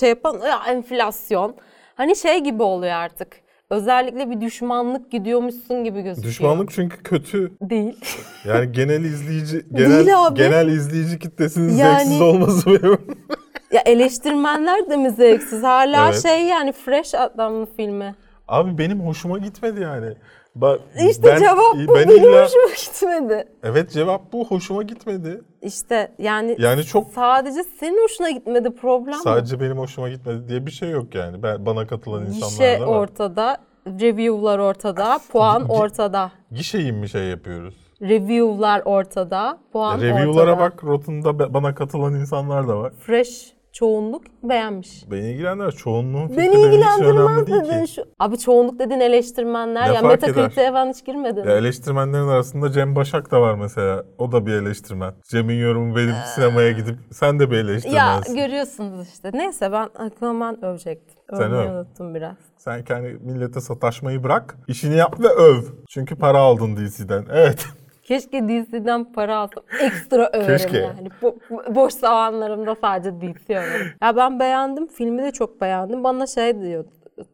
şey 0.00 0.08
yapan 0.08 0.40
ya 0.46 0.60
enflasyon. 0.68 1.56
Hani 1.94 2.16
şey 2.16 2.38
gibi 2.38 2.62
oluyor 2.62 2.92
artık. 2.92 3.49
Özellikle 3.70 4.30
bir 4.30 4.40
düşmanlık 4.40 5.10
gidiyormuşsun 5.10 5.84
gibi 5.84 6.02
gözüküyor. 6.02 6.30
Düşmanlık 6.32 6.70
çünkü 6.70 7.02
kötü. 7.02 7.52
Değil. 7.62 7.96
Yani 8.44 8.72
genel 8.72 9.04
izleyici 9.04 9.64
genel 9.72 10.26
abi. 10.26 10.36
genel 10.38 10.68
izleyici 10.68 11.18
kitlesinin 11.18 11.76
Yani- 11.76 11.98
zevksiz 11.98 12.20
olması 12.20 12.66
benim. 12.66 12.98
ya 13.72 13.80
eleştirmenler 13.86 14.90
de 14.90 14.96
mi 14.96 15.10
zevksiz? 15.10 15.62
Hala 15.62 16.08
Evet. 16.10 16.22
şey 16.22 16.44
yani 16.46 16.72
fresh 16.72 17.14
adamlı 17.14 17.66
filmi. 17.76 18.14
Abi 18.48 18.78
benim 18.78 19.00
hoşuma 19.00 19.38
gitmedi 19.38 19.80
yani. 19.80 20.14
Ba- 20.60 20.78
İşte 21.10 21.22
ben- 21.22 21.38
cevap 21.40 21.74
bu. 21.74 21.94
ben 21.94 22.08
Benim 22.08 22.22
illa- 22.24 22.44
hoşuma 22.44 22.74
gitmedi. 22.76 23.48
Evet 23.62 23.90
cevap 23.90 24.32
bu. 24.32 24.44
Hoşuma 24.46 24.82
gitmedi. 24.82 25.40
İşte 25.62 26.12
yani, 26.18 26.56
Yani 26.58 26.84
çok 26.84 27.08
sadece 27.14 27.60
senin 27.80 28.02
hoşuna 28.02 28.30
gitmedi 28.30 28.70
problem 28.74 29.14
sadece 29.24 29.60
benim 29.60 29.78
hoşuma 29.78 30.08
gitmedi 30.08 30.48
diye 30.48 30.66
bir 30.66 30.70
şey 30.70 30.90
yok 30.90 31.14
yani. 31.14 31.42
Ben 31.42 31.66
bana 31.66 31.86
katılan 31.86 32.26
insanlar 32.26 32.48
Gişe 32.50 32.80
da 32.80 32.86
var. 32.86 32.96
ortada, 32.96 33.56
review'lar 33.86 34.58
ortada, 34.58 35.18
puan 35.32 35.62
Gi- 35.62 35.72
ortada. 35.72 36.32
Gişeyi 36.52 36.92
mi 36.92 37.08
şey 37.08 37.22
yapıyoruz? 37.24 37.74
Review'lar 38.02 38.82
ortada, 38.84 39.58
puan 39.72 40.00
Review'lara 40.00 40.50
ortada. 40.52 40.58
bak. 40.58 40.84
Rotten'da 40.84 41.54
bana 41.54 41.74
katılan 41.74 42.14
insanlar 42.14 42.68
da 42.68 42.78
var. 42.78 42.92
Fresh 43.00 43.52
çoğunluk 43.72 44.22
beğenmiş. 44.42 45.10
Beni 45.10 45.30
ilgilendirmez. 45.30 45.74
Çoğunluğun 45.74 46.28
fikri 46.28 46.42
Beni 46.42 46.60
ilgilendirmez 46.62 47.46
dedin 47.46 47.84
şu. 47.84 48.02
Abi 48.18 48.38
çoğunluk 48.38 48.78
dedin 48.78 49.00
eleştirmenler. 49.00 49.90
Ne 49.90 49.94
ya 49.94 50.02
Metacritic'e 50.02 50.72
falan 50.72 50.88
hiç 50.88 51.04
girmedin. 51.04 51.44
Ya 51.44 51.56
eleştirmenlerin 51.56 52.28
arasında 52.28 52.72
Cem 52.72 52.96
Başak 52.96 53.30
da 53.30 53.40
var 53.40 53.54
mesela. 53.54 54.04
O 54.18 54.32
da 54.32 54.46
bir 54.46 54.52
eleştirmen. 54.52 55.14
Cem'in 55.30 55.58
yorumu 55.60 55.96
benim 55.96 56.14
sinemaya 56.34 56.70
gidip 56.70 56.96
sen 57.12 57.38
de 57.40 57.50
bir 57.50 57.54
Ya 57.56 57.60
eleştirmensin. 57.60 58.36
görüyorsunuz 58.36 59.08
işte. 59.08 59.30
Neyse 59.34 59.72
ben 59.72 59.88
Aquaman 59.98 60.64
övecektim. 60.64 61.16
Sen 61.36 61.52
öv. 61.52 61.70
unuttum 61.70 62.14
biraz. 62.14 62.36
Sen 62.56 62.84
kendi 62.84 63.08
millete 63.08 63.60
sataşmayı 63.60 64.22
bırak. 64.22 64.56
işini 64.68 64.96
yap 64.96 65.20
ve 65.20 65.28
öv. 65.28 65.62
Çünkü 65.88 66.16
para 66.16 66.38
aldın 66.38 66.76
DC'den. 66.76 67.24
Evet. 67.32 67.66
Keşke 68.10 68.48
DC'den 68.48 69.12
para 69.12 69.36
alsam. 69.36 69.64
Ekstra 69.80 70.30
överim 70.32 70.56
Keşke. 70.56 70.78
yani. 70.78 71.08
Bo- 71.22 71.74
boş 71.74 71.92
zamanlarımda 71.92 72.74
sadece 72.74 73.20
DC 73.20 73.58
överim. 73.58 73.86
Ya 74.02 74.16
ben 74.16 74.40
beğendim. 74.40 74.86
Filmi 74.86 75.22
de 75.22 75.30
çok 75.30 75.60
beğendim. 75.60 76.04
Bana 76.04 76.26
şey 76.26 76.60
diyor 76.60 76.84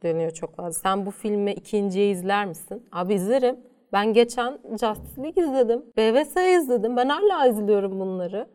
deniyor 0.03 0.31
çok 0.31 0.57
fazla. 0.57 0.73
Sen 0.73 1.07
bu 1.07 1.11
filmi 1.11 1.53
ikinciye 1.53 2.11
izler 2.11 2.47
misin? 2.47 2.89
Abi 2.93 3.15
izlerim. 3.15 3.57
Ben 3.93 4.13
geçen 4.13 4.59
Justice 4.71 5.23
League 5.23 5.45
izledim. 5.45 5.83
BVS 5.97 6.37
izledim. 6.37 6.97
Ben 6.97 7.09
hala 7.09 7.47
izliyorum 7.47 8.01
bunları. 8.01 8.47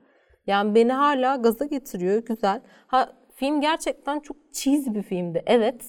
Yani 0.47 0.75
beni 0.75 0.93
hala 0.93 1.35
gaza 1.35 1.65
getiriyor. 1.65 2.23
Güzel. 2.25 2.61
Ha 2.87 3.09
film 3.35 3.61
gerçekten 3.61 4.19
çok 4.19 4.37
cheesy 4.53 4.89
bir 4.93 5.03
filmdi. 5.03 5.43
Evet. 5.45 5.81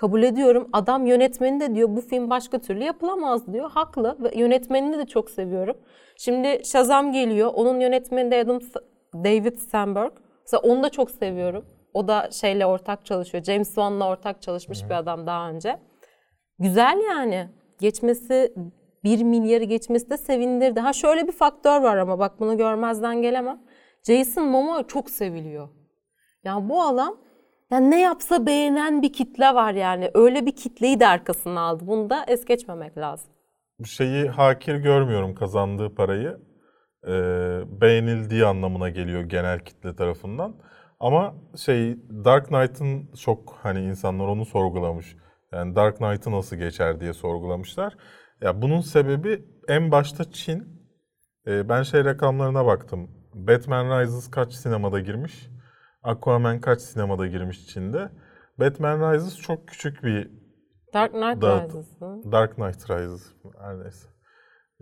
Kabul 0.00 0.22
ediyorum. 0.22 0.68
Adam 0.72 1.06
yönetmeni 1.06 1.60
de 1.60 1.74
diyor 1.74 1.88
bu 1.88 2.00
film 2.00 2.30
başka 2.30 2.58
türlü 2.58 2.84
yapılamaz 2.84 3.52
diyor. 3.52 3.70
Haklı 3.70 4.16
ve 4.20 4.38
yönetmenini 4.38 4.98
de 4.98 5.06
çok 5.06 5.30
seviyorum. 5.30 5.76
Şimdi 6.16 6.60
Shazam 6.64 7.12
geliyor. 7.12 7.50
Onun 7.54 7.80
yönetmeni 7.80 8.30
de 8.30 8.40
Adam 8.40 8.60
David 9.14 9.56
Sandberg. 9.56 10.12
Mesela 10.42 10.60
onu 10.60 10.82
da 10.82 10.88
çok 10.88 11.10
seviyorum. 11.10 11.64
O 11.94 12.08
da 12.08 12.28
şeyle 12.30 12.66
ortak 12.66 13.04
çalışıyor. 13.06 13.44
James 13.44 13.68
Wan'la 13.68 14.08
ortak 14.08 14.42
çalışmış 14.42 14.84
bir 14.84 14.94
adam 14.94 15.26
daha 15.26 15.50
önce. 15.50 15.76
Güzel 16.58 16.98
yani. 17.08 17.48
Geçmesi 17.80 18.54
1 19.04 19.22
milyarı 19.22 19.64
geçmesi 19.64 20.10
de 20.10 20.16
sevindirdi. 20.16 20.80
Ha 20.80 20.92
şöyle 20.92 21.26
bir 21.26 21.32
faktör 21.32 21.80
var 21.80 21.96
ama 21.96 22.18
bak 22.18 22.40
bunu 22.40 22.56
görmezden 22.56 23.22
gelemem. 23.22 23.60
Jason 24.06 24.44
Momoa 24.44 24.86
çok 24.86 25.10
seviliyor. 25.10 25.68
Yani 26.44 26.68
bu 26.68 26.82
adam 26.82 27.16
yani 27.70 27.90
ne 27.90 28.00
yapsa 28.00 28.46
beğenen 28.46 29.02
bir 29.02 29.12
kitle 29.12 29.54
var 29.54 29.72
yani. 29.72 30.10
Öyle 30.14 30.46
bir 30.46 30.56
kitleyi 30.56 31.00
de 31.00 31.06
arkasına 31.06 31.60
aldı. 31.60 31.86
Bunu 31.86 32.10
da 32.10 32.24
es 32.28 32.44
geçmemek 32.44 32.98
lazım. 32.98 33.30
şeyi 33.84 34.28
hakir 34.28 34.74
görmüyorum 34.74 35.34
kazandığı 35.34 35.94
parayı. 35.94 36.38
Ee, 37.06 37.10
beğenildiği 37.80 38.46
anlamına 38.46 38.88
geliyor 38.88 39.22
genel 39.22 39.58
kitle 39.60 39.96
tarafından. 39.96 40.56
Ama 41.00 41.34
şey 41.56 41.96
Dark 42.24 42.48
Knight'ın 42.48 43.12
çok 43.24 43.58
hani 43.62 43.80
insanlar 43.80 44.24
onu 44.28 44.44
sorgulamış. 44.44 45.16
Yani 45.52 45.76
Dark 45.76 45.96
Knight'ı 45.98 46.30
nasıl 46.30 46.56
geçer 46.56 47.00
diye 47.00 47.12
sorgulamışlar. 47.12 47.96
Ya 48.40 48.62
bunun 48.62 48.80
sebebi 48.80 49.44
en 49.68 49.90
başta 49.92 50.30
Çin. 50.32 50.80
Ee, 51.46 51.68
ben 51.68 51.82
şey 51.82 52.04
rakamlarına 52.04 52.66
baktım. 52.66 53.10
Batman 53.34 54.00
Rises 54.00 54.30
kaç 54.30 54.52
sinemada 54.52 55.00
girmiş? 55.00 55.48
Aquaman 56.02 56.60
kaç 56.60 56.80
sinemada 56.80 57.26
girmiş 57.26 57.66
Çin'de? 57.66 58.10
Batman 58.58 59.12
Rises 59.14 59.38
çok 59.38 59.68
küçük 59.68 60.02
bir 60.04 60.30
Dark 60.94 61.12
Knight 61.12 61.42
Dağıt- 61.42 61.68
Rises. 61.68 62.00
hı? 62.00 62.32
Dark 62.32 62.54
Knight 62.56 62.90
Rises 62.90 63.32
her 63.60 63.78
neyse. 63.80 64.08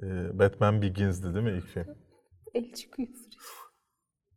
Ee, 0.02 0.38
Batman 0.38 0.82
Begins'di 0.82 1.34
değil 1.34 1.44
mi 1.44 1.50
ilk 1.52 1.66
film? 1.66 1.86
El 2.54 2.72
çıkıyor. 2.72 3.08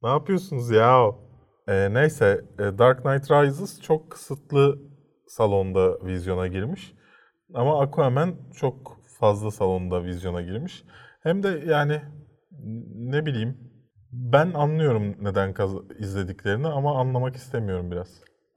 Ne 0.04 0.10
yapıyorsunuz 0.10 0.72
ya? 0.72 1.12
Ee, 1.68 1.94
neyse 1.94 2.46
e, 2.60 2.64
Dark 2.78 3.04
Knight 3.04 3.32
Rises 3.32 3.82
çok 3.82 4.12
kısıtlı 4.12 4.80
salonda 5.28 6.06
vizyona 6.06 6.48
girmiş. 6.48 6.94
Ama 7.54 7.82
Aquaman 7.82 8.36
çok 8.56 8.98
fazla 9.20 9.52
salonda 9.52 10.04
vizyona 10.04 10.42
girmiş. 10.42 10.84
Hem 11.24 11.44
de 11.44 11.64
yani 11.68 12.02
ne 12.96 13.26
bileyim 13.26 13.71
ben 14.12 14.52
anlıyorum 14.54 15.16
neden 15.22 15.54
izlediklerini 16.00 16.68
ama 16.68 17.00
anlamak 17.00 17.36
istemiyorum 17.36 17.92
biraz. 17.92 18.08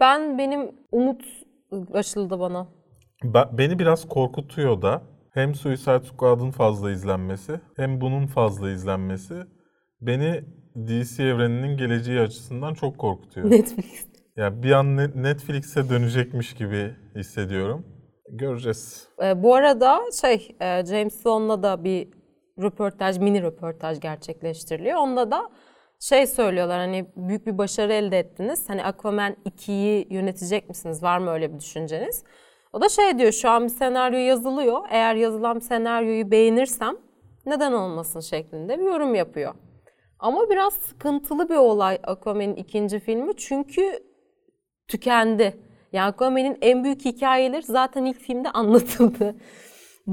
Ben 0.00 0.38
benim 0.38 0.70
umut 0.92 1.22
aşıldı 1.92 2.40
bana. 2.40 2.66
Ba- 3.22 3.58
beni 3.58 3.78
biraz 3.78 4.08
korkutuyor 4.08 4.82
da 4.82 5.02
hem 5.32 5.54
Suicide 5.54 6.04
Squad'ın 6.04 6.50
fazla 6.50 6.90
izlenmesi 6.90 7.60
hem 7.76 8.00
bunun 8.00 8.26
fazla 8.26 8.70
izlenmesi 8.70 9.34
beni 10.00 10.44
DC 10.86 11.24
evreninin 11.24 11.76
geleceği 11.76 12.20
açısından 12.20 12.74
çok 12.74 12.98
korkutuyor. 12.98 13.50
Netflix. 13.50 14.06
Ya 14.36 14.62
bir 14.62 14.72
an 14.72 14.96
Ne- 14.96 15.22
Netflix'e 15.22 15.90
dönecekmiş 15.90 16.54
gibi 16.54 16.94
hissediyorum. 17.16 17.86
Göreceğiz. 18.30 19.08
Ee, 19.22 19.42
bu 19.42 19.54
arada 19.54 20.00
şey 20.20 20.56
e, 20.60 20.86
James 20.86 21.14
Wan'la 21.14 21.62
da 21.62 21.84
bir 21.84 22.08
röportaj, 22.62 23.18
mini 23.18 23.42
röportaj 23.42 24.00
gerçekleştiriliyor. 24.00 24.96
Onda 24.96 25.30
da 25.30 25.50
şey 26.00 26.26
söylüyorlar 26.26 26.78
hani 26.78 27.06
büyük 27.16 27.46
bir 27.46 27.58
başarı 27.58 27.92
elde 27.92 28.18
ettiniz. 28.18 28.68
Hani 28.68 28.84
Aquaman 28.84 29.36
2'yi 29.46 30.06
yönetecek 30.10 30.68
misiniz? 30.68 31.02
Var 31.02 31.18
mı 31.18 31.30
öyle 31.30 31.54
bir 31.54 31.58
düşünceniz? 31.58 32.24
O 32.72 32.80
da 32.80 32.88
şey 32.88 33.18
diyor 33.18 33.32
şu 33.32 33.50
an 33.50 33.64
bir 33.64 33.68
senaryo 33.68 34.18
yazılıyor. 34.18 34.80
Eğer 34.90 35.14
yazılan 35.14 35.58
senaryoyu 35.58 36.30
beğenirsem 36.30 36.96
neden 37.46 37.72
olmasın 37.72 38.20
şeklinde 38.20 38.78
bir 38.78 38.84
yorum 38.84 39.14
yapıyor. 39.14 39.54
Ama 40.18 40.50
biraz 40.50 40.72
sıkıntılı 40.72 41.48
bir 41.48 41.56
olay 41.56 41.98
Aquaman'in 42.02 42.56
ikinci 42.56 43.00
filmi 43.00 43.36
çünkü 43.36 43.98
tükendi. 44.88 45.56
Yani 45.92 46.06
Aquaman'in 46.06 46.58
en 46.60 46.84
büyük 46.84 47.04
hikayeleri 47.04 47.62
zaten 47.62 48.04
ilk 48.04 48.20
filmde 48.20 48.50
anlatıldı. 48.50 49.36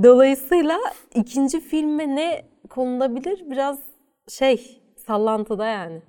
Dolayısıyla 0.04 0.78
ikinci 1.16 1.60
filme 1.60 2.16
ne 2.16 2.46
konulabilir 2.70 3.50
biraz 3.50 3.80
şey 4.30 4.82
sallantıda 4.98 5.66
yani. 5.66 6.02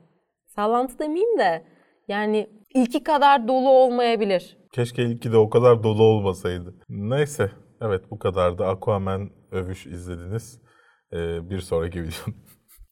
Sallantı 0.46 0.98
demeyeyim 0.98 1.38
de 1.38 1.64
yani 2.08 2.50
ilki 2.74 3.04
kadar 3.04 3.48
dolu 3.48 3.70
olmayabilir. 3.70 4.58
Keşke 4.72 5.02
ilki 5.02 5.32
de 5.32 5.36
o 5.36 5.50
kadar 5.50 5.82
dolu 5.82 6.02
olmasaydı. 6.02 6.74
Neyse. 6.88 7.50
Evet 7.80 8.10
bu 8.10 8.18
kadardı. 8.18 8.64
Aquaman 8.64 9.30
övüş 9.50 9.86
izlediniz. 9.86 10.60
Ee, 11.12 11.50
bir 11.50 11.58
sonraki 11.58 12.02
videonun. 12.02 12.42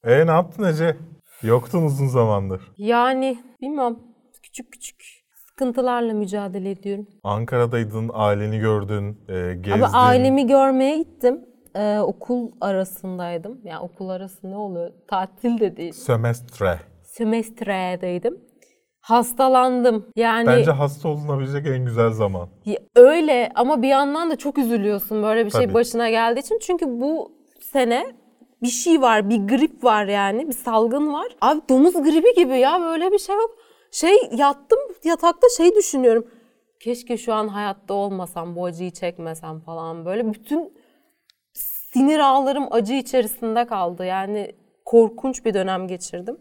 E 0.05 0.27
ne 0.27 0.31
yaptın 0.31 0.65
Ece? 0.65 0.97
Yoktun 1.43 1.83
uzun 1.83 2.07
zamandır. 2.07 2.73
Yani 2.77 3.39
bilmem 3.61 3.99
küçük 4.43 4.73
küçük 4.73 5.20
sıkıntılarla 5.61 6.15
mücadele 6.15 6.71
ediyorum. 6.71 7.07
Ankara'daydın, 7.25 8.11
aileni 8.13 8.59
gördün, 8.59 9.19
e, 9.29 9.55
gezdin. 9.55 9.71
Ama 9.71 9.91
ailemi 9.93 10.47
görmeye 10.47 10.99
gittim. 10.99 11.41
Ee, 11.75 11.99
okul 11.99 12.51
arasındaydım. 12.61 13.61
Yani 13.65 13.79
okul 13.79 14.09
arası 14.09 14.51
ne 14.51 14.57
oluyor? 14.57 14.91
Tatil 15.09 15.61
de 15.61 15.77
değil. 15.77 15.93
Sömestre. 15.93 16.79
Sömestredeydim. 17.03 18.39
Hastalandım. 19.01 20.07
Yani 20.17 20.47
Bence 20.47 20.71
hasta 20.71 21.09
olunabilecek 21.09 21.67
en 21.67 21.85
güzel 21.85 22.11
zaman. 22.11 22.49
Ya 22.67 22.79
öyle 22.97 23.53
ama 23.55 23.83
bir 23.83 23.89
yandan 23.89 24.31
da 24.31 24.37
çok 24.37 24.59
üzülüyorsun 24.59 25.23
böyle 25.23 25.47
bir 25.47 25.51
şey 25.51 25.65
Tabii. 25.65 25.75
başına 25.75 26.11
geldiği 26.11 26.41
için. 26.41 26.59
Çünkü 26.63 26.87
bu 26.87 27.33
sene 27.61 28.07
bir 28.63 28.69
şey 28.69 29.03
var, 29.03 29.31
bir 29.31 29.39
grip 29.49 29.85
var 29.85 30.07
yani, 30.07 30.49
bir 30.49 30.53
salgın 30.53 31.13
var. 31.13 31.27
Abi 31.41 31.61
domuz 31.69 31.95
gribi 31.95 32.35
gibi 32.37 32.59
ya 32.59 32.81
böyle 32.81 33.13
bir 33.13 33.19
şey 33.19 33.37
yok. 33.37 33.51
Şey 33.93 34.17
yattım 34.37 34.79
yatakta 35.05 35.47
şey 35.57 35.75
düşünüyorum. 35.75 36.27
Keşke 36.81 37.17
şu 37.17 37.35
an 37.35 37.49
hayatta 37.49 37.95
olmasam, 37.95 38.57
bu 38.57 38.65
acıyı 38.65 38.91
çekmesem 38.91 39.61
falan 39.61 40.05
böyle. 40.05 40.33
Bütün 40.33 40.75
sinir 41.55 42.19
ağlarım 42.19 42.67
acı 42.71 42.95
içerisinde 42.95 43.67
kaldı. 43.67 44.05
Yani 44.05 44.57
korkunç 44.85 45.45
bir 45.45 45.55
dönem 45.55 45.89
geçirdim. 45.89 46.41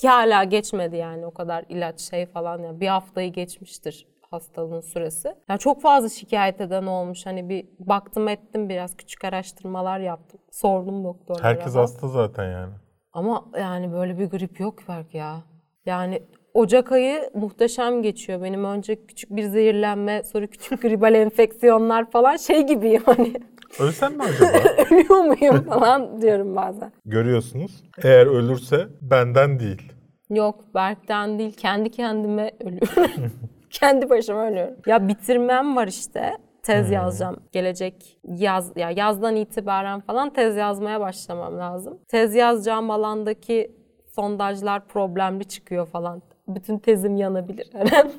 Ki 0.00 0.08
hala 0.08 0.44
geçmedi 0.44 0.96
yani 0.96 1.26
o 1.26 1.34
kadar 1.34 1.64
ilaç 1.68 2.00
şey 2.00 2.26
falan 2.26 2.58
ya. 2.58 2.80
Bir 2.80 2.88
haftayı 2.88 3.32
geçmiştir 3.32 4.06
hastalığın 4.30 4.80
süresi. 4.80 5.34
Yani 5.48 5.58
çok 5.58 5.82
fazla 5.82 6.08
şikayet 6.08 6.60
eden 6.60 6.86
olmuş. 6.86 7.26
Hani 7.26 7.48
bir 7.48 7.66
baktım 7.78 8.28
ettim 8.28 8.68
biraz 8.68 8.96
küçük 8.96 9.24
araştırmalar 9.24 10.00
yaptım. 10.00 10.40
Sordum 10.50 11.04
doktorlara. 11.04 11.44
Herkes 11.44 11.74
hasta 11.74 12.08
zaten 12.08 12.50
yani. 12.50 12.74
Ama 13.12 13.44
yani 13.60 13.92
böyle 13.92 14.18
bir 14.18 14.30
grip 14.30 14.60
yok 14.60 14.78
belki 14.88 15.16
ya. 15.16 15.44
Yani 15.86 16.22
Ocak 16.56 16.92
ayı 16.92 17.30
muhteşem 17.34 18.02
geçiyor. 18.02 18.42
Benim 18.42 18.64
önce 18.64 19.06
küçük 19.06 19.36
bir 19.36 19.42
zehirlenme, 19.42 20.22
sonra 20.22 20.46
küçük 20.46 20.82
gribal 20.82 21.14
enfeksiyonlar 21.24 22.10
falan 22.10 22.36
şey 22.36 22.66
gibiyim 22.66 23.02
hani. 23.06 23.32
Ölsem 23.80 24.16
mi 24.16 24.22
acaba? 24.22 24.48
Ölüyor 24.90 25.24
muyum 25.24 25.64
falan 25.64 26.22
diyorum 26.22 26.56
bazen. 26.56 26.92
Görüyorsunuz. 27.04 27.84
Eğer 28.02 28.26
ölürse 28.26 28.86
benden 29.00 29.60
değil. 29.60 29.92
Yok 30.30 30.74
Berk'ten 30.74 31.38
değil 31.38 31.52
kendi 31.56 31.90
kendime 31.90 32.50
ölüyorum. 32.60 33.32
kendi 33.70 34.10
başıma 34.10 34.48
ölüyorum. 34.48 34.74
Ya 34.86 35.08
bitirmem 35.08 35.76
var 35.76 35.86
işte. 35.88 36.32
Tez 36.62 36.90
yazacağım. 36.90 37.36
Gelecek 37.52 38.18
yaz 38.24 38.72
ya 38.76 38.90
yazdan 38.90 39.36
itibaren 39.36 40.00
falan 40.00 40.32
tez 40.32 40.56
yazmaya 40.56 41.00
başlamam 41.00 41.58
lazım. 41.58 41.98
Tez 42.08 42.34
yazacağım 42.34 42.90
alandaki 42.90 43.70
sondajlar 44.14 44.88
problemli 44.88 45.44
çıkıyor 45.44 45.86
falan. 45.86 46.22
Bütün 46.48 46.78
tezim 46.78 47.16
yanabilir 47.16 47.70
her 47.72 47.92
an. 48.00 48.10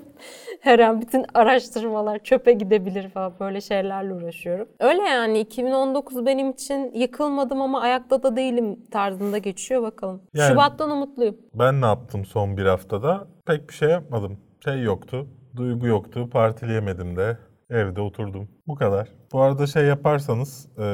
Her 0.62 0.80
an 0.80 1.02
bütün 1.02 1.26
araştırmalar 1.34 2.20
çöpe 2.20 2.52
gidebilir 2.54 3.10
falan 3.10 3.34
böyle 3.40 3.62
şeylerle 3.62 4.14
uğraşıyorum. 4.14 4.68
Öyle 4.80 5.02
yani 5.02 5.40
2019 5.40 6.26
benim 6.26 6.50
için 6.50 6.92
yıkılmadım 6.94 7.62
ama 7.62 7.82
ayakta 7.82 8.24
da 8.24 8.36
değilim 8.36 8.80
tarzında 8.92 9.38
geçiyor 9.38 9.82
bakalım. 9.82 10.22
Yani- 10.34 10.50
Şubat'tan 10.52 10.92
umutluyum. 10.92 11.38
Ben 11.54 11.82
ne 11.82 11.86
yaptım 11.86 12.26
son 12.26 12.58
bir 12.58 12.66
haftada? 12.66 13.28
Pek 13.46 13.70
bir 13.70 13.74
şey 13.74 13.90
yapmadım. 13.90 14.38
Şey 14.64 14.82
yoktu. 14.82 15.28
Duygu 15.56 15.88
yoktu. 15.88 16.30
Partileyemedim 16.30 17.16
de. 17.16 17.38
Evde 17.70 18.02
oturdum. 18.02 18.48
Bu 18.68 18.76
kadar. 18.76 19.08
Bu 19.34 19.42
arada 19.42 19.68
şey 19.68 19.84
yaparsanız, 19.86 20.68
e, 20.80 20.86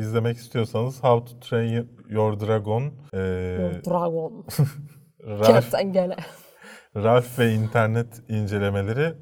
izlemek 0.00 0.36
istiyorsanız 0.36 1.02
How 1.04 1.24
to 1.32 1.40
Train 1.48 1.88
Your 2.08 2.40
Dragon, 2.40 2.82
e, 3.14 3.18
Dragon. 3.86 4.44
Ralph, 5.28 5.46
Kertenkele. 5.46 6.16
Ralph 6.96 7.38
ve 7.38 7.52
internet 7.52 8.22
incelemeleri 8.28 9.14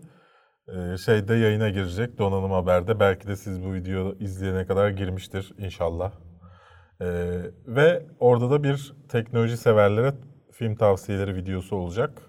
e, 0.68 0.96
şeyde 0.96 1.34
yayına 1.34 1.68
girecek 1.68 2.18
Donanım 2.18 2.50
Haber'de. 2.50 3.00
Belki 3.00 3.28
de 3.28 3.36
siz 3.36 3.64
bu 3.64 3.72
videoyu 3.74 4.16
izleyene 4.20 4.66
kadar 4.66 4.90
girmiştir 4.90 5.52
inşallah. 5.58 6.12
E, 7.00 7.06
ve 7.66 8.06
orada 8.20 8.50
da 8.50 8.62
bir 8.62 8.94
teknoloji 9.08 9.56
severlere 9.56 10.14
film 10.52 10.76
tavsiyeleri 10.76 11.34
videosu 11.36 11.76
olacak. 11.76 12.22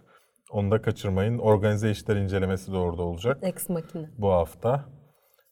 Onu 0.52 0.72
da 0.72 0.82
kaçırmayın. 0.82 1.38
Organize 1.38 1.92
işler 1.92 2.16
incelemesi 2.16 2.72
de 2.72 2.78
orada 2.78 3.02
olacak 3.02 3.38
Ex 3.42 3.70
Machina. 3.70 4.08
bu 4.18 4.32
hafta. 4.32 4.86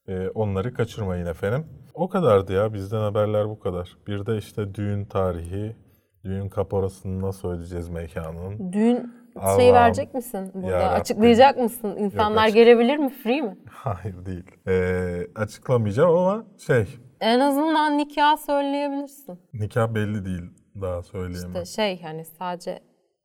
Ee, 0.08 0.30
onları 0.30 0.74
kaçırmayın 0.74 1.26
efendim. 1.26 1.66
O 1.94 2.10
kadardı 2.10 2.54
ya. 2.54 2.74
Bizden 2.74 3.02
haberler 3.02 3.50
bu 3.50 3.60
kadar. 3.60 3.98
Bir 4.08 4.26
de 4.26 4.38
işte 4.38 4.76
düğün 4.76 5.06
tarihi, 5.06 5.76
düğün 6.24 6.50
kaporasını 6.50 7.22
nasıl 7.22 7.50
ödeyeceğiz 7.50 7.90
mekanın? 7.90 8.74
Düğün 8.74 9.14
Allah'ım. 9.36 9.60
şey 9.62 9.74
verecek 9.74 10.14
misin 10.14 10.52
burada? 10.54 10.68
Yarabbim. 10.68 11.02
Açıklayacak 11.02 11.58
mısın? 11.58 11.96
İnsanlar 11.98 12.44
açık- 12.44 12.56
gelebilir 12.56 12.98
mi? 12.98 13.10
Free 13.10 13.42
mi? 13.42 13.58
Hayır 13.70 14.26
değil. 14.26 14.44
Ee, 14.68 15.28
açıklamayacağım 15.36 16.18
ama 16.18 16.46
şey, 16.58 16.88
En 17.20 17.40
azından 17.40 17.98
nikah 17.98 18.38
söyleyebilirsin. 18.38 19.40
nikah 19.54 19.94
belli 19.96 20.26
değil. 20.26 20.44
Daha 20.82 21.04
söyleyemem. 21.04 21.48
İşte 21.64 21.66
şey 21.66 22.02
hani 22.02 22.26
sadece 22.26 22.80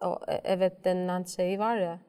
o 0.04 0.18
e- 0.28 0.40
evet 0.44 0.84
denilen 0.84 1.22
şey 1.24 1.58
var 1.58 1.76
ya. 1.76 2.00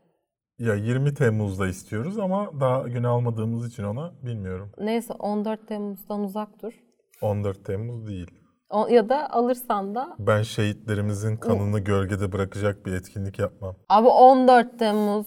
Ya 0.60 0.76
20 0.76 1.14
Temmuz'da 1.14 1.68
istiyoruz 1.68 2.20
ama 2.20 2.60
daha 2.60 2.82
gün 2.88 3.04
almadığımız 3.04 3.68
için 3.68 3.84
ona 3.84 4.14
bilmiyorum. 4.24 4.72
Neyse 4.80 5.14
14 5.14 5.68
Temmuz'dan 5.68 6.24
uzak 6.24 6.62
dur. 6.64 6.74
14 7.22 7.66
Temmuz 7.66 8.08
değil. 8.08 8.32
O, 8.76 8.88
ya 8.88 9.10
da 9.10 9.30
alırsan 9.30 9.96
da 9.96 10.16
Ben 10.20 10.42
şehitlerimizin 10.42 11.38
kanını 11.38 11.80
gölgede 11.80 12.32
bırakacak 12.32 12.86
bir 12.86 12.94
etkinlik 12.94 13.40
yapmam. 13.40 13.76
abi 13.90 14.08
14 14.08 14.80
Temmuz 14.80 15.26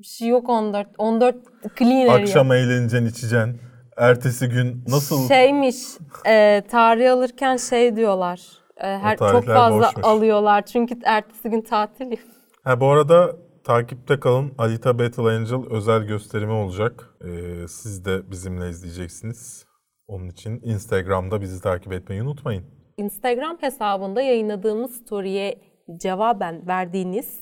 bir 0.00 0.04
şey 0.04 0.28
yok 0.28 0.48
14 0.48 0.88
14 0.98 1.36
clean 1.78 2.08
area. 2.08 2.22
Akşam 2.22 2.52
eğleneceksin, 2.52 3.06
içeceksin. 3.06 3.60
Ertesi 3.96 4.48
gün 4.48 4.84
nasıl 4.88 5.28
Şeymiş 5.28 5.76
e, 6.26 6.62
tarih 6.70 7.12
alırken 7.12 7.56
şey 7.56 7.96
diyorlar. 7.96 8.40
E, 8.76 8.86
her 8.86 9.16
çok 9.16 9.44
fazla 9.46 9.86
boşmuş. 9.88 10.04
alıyorlar 10.04 10.66
çünkü 10.66 10.98
ertesi 11.04 11.50
gün 11.50 11.62
tatil. 11.62 12.16
Ha 12.64 12.80
bu 12.80 12.90
arada 12.90 13.36
takipte 13.64 14.20
kalın. 14.20 14.52
Alita 14.58 14.98
Battle 14.98 15.22
Angel 15.22 15.70
özel 15.70 16.02
gösterimi 16.02 16.52
olacak. 16.52 17.14
Ee, 17.24 17.68
siz 17.68 18.04
de 18.04 18.30
bizimle 18.30 18.68
izleyeceksiniz. 18.68 19.66
Onun 20.06 20.28
için 20.28 20.60
Instagram'da 20.64 21.40
bizi 21.40 21.62
takip 21.62 21.92
etmeyi 21.92 22.22
unutmayın. 22.22 22.79
Instagram 23.00 23.56
hesabında 23.60 24.22
yayınladığımız 24.22 24.94
story'e 24.96 25.54
cevaben 25.96 26.66
verdiğiniz 26.66 27.40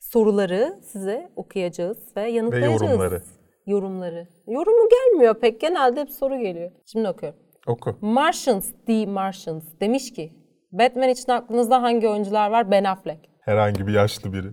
soruları 0.00 0.80
size 0.82 1.30
okuyacağız 1.36 1.98
ve 2.16 2.30
yanıtlayacağız. 2.30 2.82
yorumları. 2.82 3.22
Yorumları. 3.66 4.28
Yorumu 4.46 4.88
gelmiyor 4.88 5.34
pek. 5.34 5.60
Genelde 5.60 6.00
hep 6.00 6.10
soru 6.10 6.38
geliyor. 6.38 6.70
Şimdi 6.86 7.08
okuyorum. 7.08 7.38
Oku. 7.66 7.96
Martians, 8.00 8.72
The 8.86 9.06
Martians 9.06 9.64
demiş 9.80 10.12
ki 10.12 10.32
Batman 10.72 11.08
için 11.08 11.32
aklınızda 11.32 11.82
hangi 11.82 12.08
oyuncular 12.08 12.50
var? 12.50 12.70
Ben 12.70 12.84
Affleck. 12.84 13.20
Herhangi 13.40 13.86
bir 13.86 13.92
yaşlı 13.92 14.32
biri. 14.32 14.48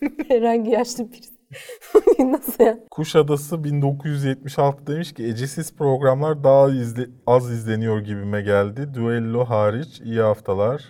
Herhangi 0.28 0.70
yaşlı 0.70 1.12
birisi. 1.12 1.33
Nasıl 2.18 2.64
ya? 2.64 2.78
Kuşadası 2.90 3.64
1976 3.64 4.86
demiş 4.86 5.12
ki 5.14 5.24
ecesiz 5.26 5.76
programlar 5.76 6.44
daha 6.44 6.68
izle- 6.70 7.10
az 7.26 7.50
izleniyor 7.50 7.98
gibime 8.00 8.42
geldi. 8.42 8.94
Duello 8.94 9.44
hariç 9.44 10.00
iyi 10.00 10.20
haftalar. 10.20 10.84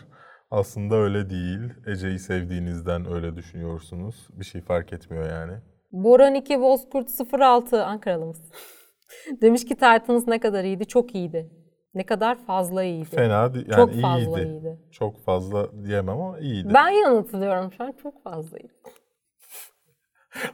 Aslında 0.51 0.97
öyle 0.97 1.31
değil. 1.31 1.61
Ece'yi 1.87 2.19
sevdiğinizden 2.19 3.12
öyle 3.12 3.37
düşünüyorsunuz. 3.37 4.29
Bir 4.33 4.45
şey 4.45 4.61
fark 4.61 4.93
etmiyor 4.93 5.29
yani. 5.31 5.53
Boran 5.93 6.35
2 6.35 6.61
Bozkurt 6.61 7.09
06 7.41 7.85
Ankaralı 7.85 8.27
mısın? 8.27 8.47
Demiş 9.43 9.65
ki 9.65 9.75
Titans 9.75 10.27
ne 10.27 10.41
kadar 10.41 10.65
iyiydi? 10.65 10.87
Çok 10.87 11.15
iyiydi. 11.15 11.51
Ne 11.95 12.07
kadar 12.07 12.39
fazla 12.47 12.85
iyiydi. 12.85 13.05
Fena. 13.05 13.35
Yani 13.55 13.67
Çok 13.77 13.91
iyiydi. 13.93 14.03
fazla 14.03 14.43
iyiydi. 14.43 14.79
Çok 14.91 15.25
fazla 15.25 15.85
diyemem 15.85 16.21
ama 16.21 16.39
iyiydi. 16.39 16.69
Ben 16.75 16.89
yanıltılıyorum 16.89 17.73
şu 17.73 17.85
an 17.85 17.95
çok 18.03 18.23
fazla 18.25 18.59
iyi. 18.59 18.71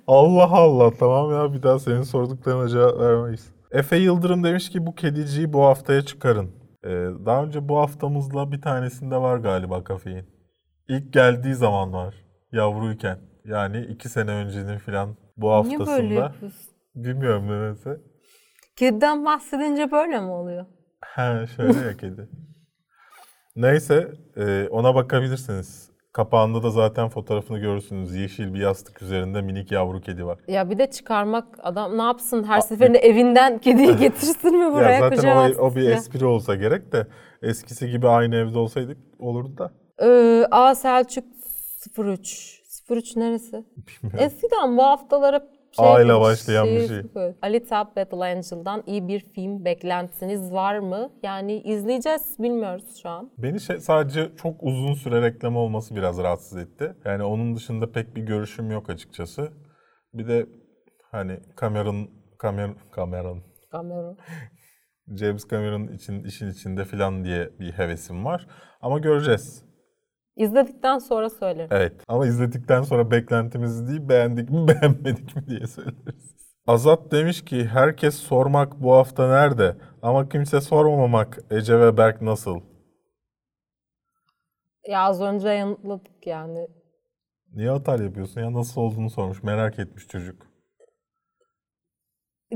Allah 0.06 0.50
Allah 0.50 0.90
tamam 0.98 1.32
ya 1.32 1.52
bir 1.52 1.62
daha 1.62 1.78
senin 1.78 2.02
sorduklarına 2.02 2.68
cevap 2.68 3.00
vermeyiz. 3.00 3.52
Efe 3.70 3.96
Yıldırım 3.96 4.44
demiş 4.44 4.70
ki 4.70 4.86
bu 4.86 4.94
kediciyi 4.94 5.52
bu 5.52 5.64
haftaya 5.64 6.02
çıkarın. 6.02 6.50
Ee, 6.84 6.88
daha 7.26 7.44
önce 7.44 7.68
bu 7.68 7.78
haftamızla 7.78 8.52
bir 8.52 8.60
tanesinde 8.62 9.16
var 9.16 9.36
galiba 9.38 9.84
kafein. 9.84 10.26
İlk 10.88 11.12
geldiği 11.12 11.54
zaman 11.54 11.92
var 11.92 12.14
yavruyken. 12.52 13.18
Yani 13.44 13.80
iki 13.80 14.08
sene 14.08 14.30
öncenin 14.30 14.78
filan 14.78 15.16
bu 15.36 15.46
Niye 15.46 15.78
böyle 15.78 15.84
haftasında. 15.84 16.14
yapıyorsun? 16.14 16.60
Bilmiyorum 16.94 17.46
nedense. 17.46 18.00
Kediden 18.76 19.24
bahsedince 19.24 19.90
böyle 19.90 20.20
mi 20.20 20.30
oluyor? 20.30 20.66
He 21.04 21.46
şöyle 21.56 21.78
ya 21.80 21.96
kedi. 21.96 22.28
Neyse 23.56 24.12
e, 24.36 24.68
ona 24.70 24.94
bakabilirsiniz. 24.94 25.89
Kapağında 26.12 26.62
da 26.62 26.70
zaten 26.70 27.08
fotoğrafını 27.08 27.58
görürsünüz. 27.58 28.14
Yeşil 28.14 28.54
bir 28.54 28.61
yastık 28.61 29.02
üzerinde 29.02 29.42
minik 29.42 29.72
yavru 29.72 30.00
kedi 30.00 30.26
var. 30.26 30.38
Ya 30.48 30.70
bir 30.70 30.78
de 30.78 30.90
çıkarmak 30.90 31.44
adam 31.62 31.98
ne 31.98 32.02
yapsın 32.02 32.44
her 32.44 32.61
seferinde 32.61 32.98
evinden 32.98 33.58
kediyi 33.58 33.96
getirsin 34.00 34.58
mi 34.58 34.72
buraya 34.72 34.90
ya 34.90 35.11
zaten 35.11 35.54
o, 35.58 35.66
o 35.66 35.74
bir 35.74 35.82
ya? 35.82 35.90
espri 35.90 36.26
olsa 36.26 36.54
gerek 36.54 36.92
de 36.92 37.06
eskisi 37.42 37.90
gibi 37.90 38.08
aynı 38.08 38.36
evde 38.36 38.58
olsaydık 38.58 38.98
olurdu 39.18 39.58
da. 39.58 39.72
Ee, 40.02 40.46
A 40.50 40.74
Selçuk 40.74 41.24
03. 41.98 42.61
03 42.90 43.16
neresi? 43.16 43.64
Eskiden 44.18 44.76
bu 44.76 44.82
haftalara 44.82 45.46
şey 45.76 45.86
A 45.86 46.00
ile 46.00 46.20
başlayan 46.20 46.66
bir 46.66 46.88
şey. 46.88 47.02
sıfır. 47.02 47.34
Alita 47.42 47.92
Battle 47.96 48.24
Angel'dan 48.24 48.82
iyi 48.86 49.08
bir 49.08 49.20
film 49.20 49.64
beklentiniz 49.64 50.52
var 50.52 50.78
mı? 50.78 51.12
Yani 51.22 51.60
izleyeceğiz 51.62 52.36
bilmiyoruz 52.38 53.00
şu 53.02 53.08
an. 53.08 53.30
Beni 53.38 53.60
şey, 53.60 53.78
sadece 53.78 54.30
çok 54.36 54.62
uzun 54.62 54.94
süre 54.94 55.22
reklam 55.22 55.56
olması 55.56 55.96
biraz 55.96 56.18
rahatsız 56.18 56.58
etti. 56.58 56.94
Yani 57.04 57.22
onun 57.24 57.56
dışında 57.56 57.92
pek 57.92 58.16
bir 58.16 58.22
görüşüm 58.22 58.70
yok 58.70 58.90
açıkçası. 58.90 59.52
Bir 60.14 60.28
de 60.28 60.46
hani 61.10 61.40
Cameron, 61.60 62.10
Cameron, 62.42 62.76
Cameron, 62.96 63.42
Cameron. 63.72 64.18
James 65.16 65.48
Cameron 65.50 65.88
için 65.88 66.24
işin 66.24 66.50
içinde 66.50 66.84
filan 66.84 67.24
diye 67.24 67.50
bir 67.60 67.72
hevesim 67.72 68.24
var. 68.24 68.46
Ama 68.80 68.98
göreceğiz. 68.98 69.69
İzledikten 70.36 70.98
sonra 70.98 71.30
söylerim. 71.30 71.68
Evet. 71.72 71.92
Ama 72.08 72.26
izledikten 72.26 72.82
sonra 72.82 73.10
beklentimizi 73.10 73.88
değil 73.88 74.08
beğendik 74.08 74.50
mi 74.50 74.68
beğenmedik 74.68 75.36
mi 75.36 75.46
diye 75.46 75.66
söyleriz. 75.66 76.30
Azat 76.66 77.12
demiş 77.12 77.44
ki 77.44 77.64
herkes 77.66 78.14
sormak 78.14 78.82
bu 78.82 78.92
hafta 78.94 79.28
nerede? 79.28 79.76
Ama 80.02 80.28
kimse 80.28 80.60
sormamak 80.60 81.38
Ece 81.50 81.80
ve 81.80 81.96
Berk 81.96 82.22
nasıl? 82.22 82.60
Ya 84.88 85.00
az 85.00 85.20
önce 85.20 85.48
yanıtladık 85.48 86.26
yani. 86.26 86.68
Niye 87.54 87.70
atar 87.70 88.00
yapıyorsun 88.00 88.40
ya 88.40 88.52
nasıl 88.52 88.80
olduğunu 88.80 89.10
sormuş 89.10 89.42
merak 89.42 89.78
etmiş 89.78 90.08
çocuk. 90.08 90.46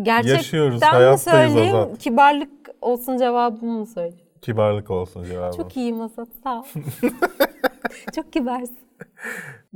Gerçekten 0.02 0.36
Yaşıyoruz, 0.36 0.82
mi 0.82 1.18
söyleyeyim, 1.18 1.76
Azat. 1.76 1.98
kibarlık 1.98 2.50
olsun 2.80 3.16
cevabımı 3.16 3.78
mı 3.78 3.86
söyleyeyim? 3.86 4.26
Kibarlık 4.42 4.90
olsun 4.90 5.24
cevabı. 5.24 5.56
Çok 5.56 5.76
iyiyim 5.76 6.00
Azat, 6.00 6.28
sağ 6.44 6.60
ol. 6.60 6.64
Çok 8.14 8.32
kibarsın. 8.32 8.78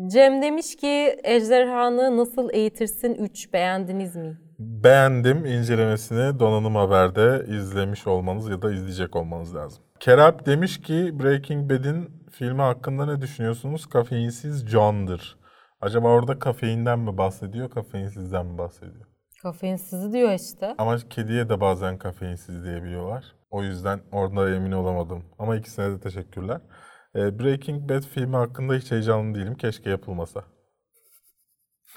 Cem 0.07 0.43
demiş 0.43 0.77
ki 0.77 1.17
Ejderhanı 1.25 2.17
nasıl 2.17 2.51
eğitirsin 2.53 3.15
3 3.15 3.53
beğendiniz 3.53 4.17
mi? 4.17 4.39
Beğendim 4.59 5.47
incelemesini 5.47 6.41
Donanım 6.41 6.75
Haber'de 6.75 7.45
izlemiş 7.49 8.07
olmanız 8.07 8.49
ya 8.51 8.63
da 8.63 8.73
izleyecek 8.73 9.17
olmanız 9.17 9.55
lazım. 9.55 9.83
Kerap 10.01 10.47
demiş 10.47 10.81
ki 10.81 11.11
Breaking 11.23 11.71
Bad'in 11.71 12.11
filmi 12.31 12.63
hakkında 12.63 13.07
ne 13.07 13.21
düşünüyorsunuz? 13.21 13.87
Kafeinsiz 13.87 14.71
candır. 14.71 15.39
Acaba 15.81 16.09
orada 16.09 16.39
kafeinden 16.39 16.99
mi 16.99 17.19
bahsediyor, 17.19 17.71
kafeinsizden 17.71 18.47
mi 18.47 18.59
bahsediyor? 18.59 19.07
Kafeinsizi 19.43 20.13
diyor 20.13 20.33
işte. 20.33 20.75
Ama 20.79 20.97
kediye 21.11 21.49
de 21.49 21.61
bazen 21.61 21.99
kafeinsiz 21.99 22.65
diyebiliyorlar. 22.65 23.25
O 23.51 23.63
yüzden 23.63 24.01
orada 24.13 24.51
emin 24.55 24.73
olamadım. 24.73 25.25
Ama 25.39 25.57
ikisine 25.57 25.91
de 25.91 26.01
teşekkürler. 26.01 26.61
Ee, 27.19 27.39
Breaking 27.39 27.91
Bad 27.91 28.03
filmi 28.03 28.37
hakkında 28.37 28.75
hiç 28.75 28.91
heyecanlı 28.91 29.35
değilim. 29.35 29.55
Keşke 29.55 29.91
yapılmasa. 29.91 30.45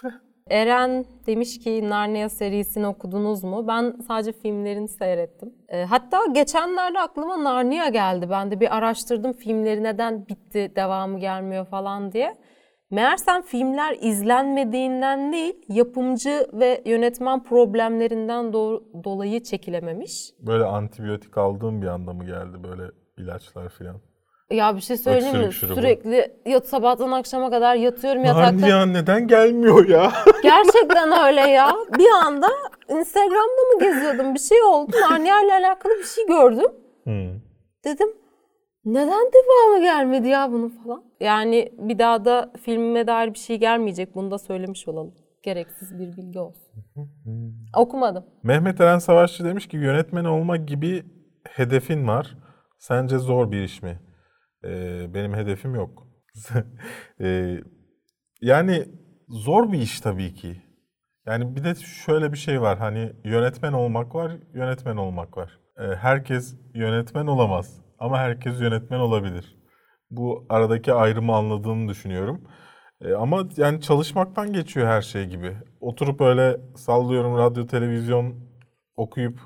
Eren 0.50 1.06
demiş 1.28 1.60
ki 1.60 1.90
Narnia 1.90 2.30
serisini 2.30 2.88
okudunuz 2.88 3.44
mu? 3.44 3.68
Ben 3.68 3.96
sadece 4.08 4.32
filmlerini 4.32 4.88
seyrettim. 4.88 5.54
E, 5.70 5.84
hatta 5.84 6.18
geçenlerde 6.34 7.00
aklıma 7.00 7.44
Narnia 7.44 7.90
geldi. 7.90 8.30
Ben 8.30 8.52
de 8.52 8.60
bir 8.60 8.78
araştırdım 8.78 9.34
filmleri 9.34 9.84
neden 9.84 10.28
bitti, 10.28 10.72
devamı 10.76 11.20
gelmiyor 11.20 11.66
falan 11.66 12.12
diye. 12.12 12.38
Meğersem 12.92 13.42
filmler 13.42 13.98
izlenmediğinden 14.02 15.34
değil, 15.34 15.56
yapımcı 15.70 16.48
ve 16.54 16.82
yönetmen 16.86 17.44
problemlerinden 17.44 18.46
do- 18.46 19.04
dolayı 19.04 19.44
çekilememiş. 19.44 20.32
Böyle 20.40 20.64
antibiyotik 20.64 21.38
aldığım 21.38 21.82
bir 21.82 21.88
anda 21.88 22.14
mı 22.14 22.26
geldi 22.26 22.64
böyle 22.64 22.84
ilaçlar 23.18 23.70
filan? 23.70 24.11
Ya 24.52 24.76
bir 24.76 24.82
şey 24.82 24.98
söyleyeyim 24.98 25.38
mi? 25.38 25.44
Öksürük 25.44 25.54
şurubu. 25.54 25.76
Sürekli 25.76 26.32
yat 26.46 26.68
sabahtan 26.68 27.12
akşama 27.12 27.50
kadar 27.50 27.76
yatıyorum 27.76 28.24
yatakta. 28.24 28.52
Narnia 28.52 28.86
neden 28.86 29.28
gelmiyor 29.28 29.88
ya? 29.90 30.12
Gerçekten 30.44 31.26
öyle 31.28 31.42
ya. 31.42 31.76
Bir 31.98 32.10
anda 32.26 32.48
Instagram'da 32.90 33.62
mı 33.76 33.80
geziyordum? 33.80 34.34
Bir 34.34 34.40
şey 34.40 34.64
oldu. 34.64 34.92
Narnia 35.02 35.42
ile 35.44 35.54
alakalı 35.54 35.94
bir 36.00 36.04
şey 36.04 36.26
gördüm. 36.28 36.72
Hmm. 37.04 37.40
Dedim 37.86 38.08
neden 38.86 39.32
devamı 39.34 39.82
gelmedi 39.82 40.28
ya 40.28 40.52
bunun 40.52 40.70
falan. 40.70 41.04
Yani 41.20 41.72
bir 41.78 42.00
daha 42.00 42.26
da 42.26 42.52
filmime 42.64 43.08
dair 43.08 43.34
bir 43.34 43.40
şey 43.40 43.58
gelmeyecek. 43.58 44.16
Bunu 44.16 44.32
da 44.32 44.38
söylemiş 44.38 44.88
olalım. 44.88 45.14
Gereksiz 45.44 46.00
bir 46.00 46.18
bilgi 46.18 46.40
olsun. 46.40 46.74
Okumadım. 47.78 48.24
Mehmet 48.44 48.82
Eren 48.82 49.00
Savaşçı 49.00 49.46
demiş 49.46 49.68
ki 49.68 49.78
yönetmen 49.78 50.26
olmak 50.26 50.68
gibi 50.68 51.04
hedefin 51.50 52.08
var. 52.08 52.38
Sence 52.80 53.18
zor 53.18 53.52
bir 53.52 53.62
iş 53.64 53.82
mi? 53.84 54.00
Ee, 54.66 55.14
benim 55.14 55.34
hedefim 55.34 55.76
yok. 55.76 56.08
Ee, 57.22 57.58
yani 58.42 58.86
zor 59.30 59.72
bir 59.72 59.80
iş 59.80 60.02
tabii 60.02 60.34
ki. 60.34 60.62
Yani 61.26 61.56
bir 61.56 61.64
de 61.64 61.76
şöyle 61.76 62.34
bir 62.34 62.38
şey 62.38 62.62
var. 62.62 62.80
Hani 62.80 63.14
yönetmen 63.24 63.74
olmak 63.74 64.16
var, 64.16 64.32
yönetmen 64.54 64.98
olmak 64.98 65.38
var. 65.38 65.60
Ee, 65.80 65.96
herkes 65.96 66.56
yönetmen 66.74 67.28
olamaz 67.28 67.82
ama 68.00 68.20
herkes 68.20 68.62
yönetmen 68.62 69.00
olabilir. 69.00 69.58
Bu 70.10 70.46
aradaki 70.50 70.94
ayrımı 70.94 71.36
anladığını 71.36 71.90
düşünüyorum. 71.90 72.42
Ee, 73.02 73.14
ama 73.14 73.48
yani 73.58 73.82
çalışmaktan 73.82 74.54
geçiyor 74.54 74.88
her 74.88 75.02
şey 75.02 75.26
gibi. 75.26 75.58
Oturup 75.80 76.22
öyle 76.22 76.58
sallıyorum 76.76 77.38
radyo, 77.38 77.68
televizyon 77.68 78.36
okuyup 78.96 79.40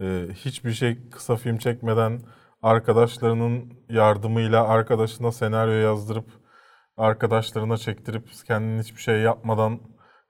e, 0.00 0.28
hiçbir 0.34 0.72
şey 0.72 1.10
kısa 1.10 1.36
film 1.36 1.58
çekmeden 1.58 2.20
arkadaşlarının 2.62 3.72
yardımıyla 3.88 4.68
arkadaşına 4.68 5.32
senaryo 5.32 5.74
yazdırıp 5.74 6.26
arkadaşlarına 6.96 7.76
çektirip 7.76 8.28
kendin 8.46 8.82
hiçbir 8.82 9.00
şey 9.00 9.20
yapmadan 9.20 9.80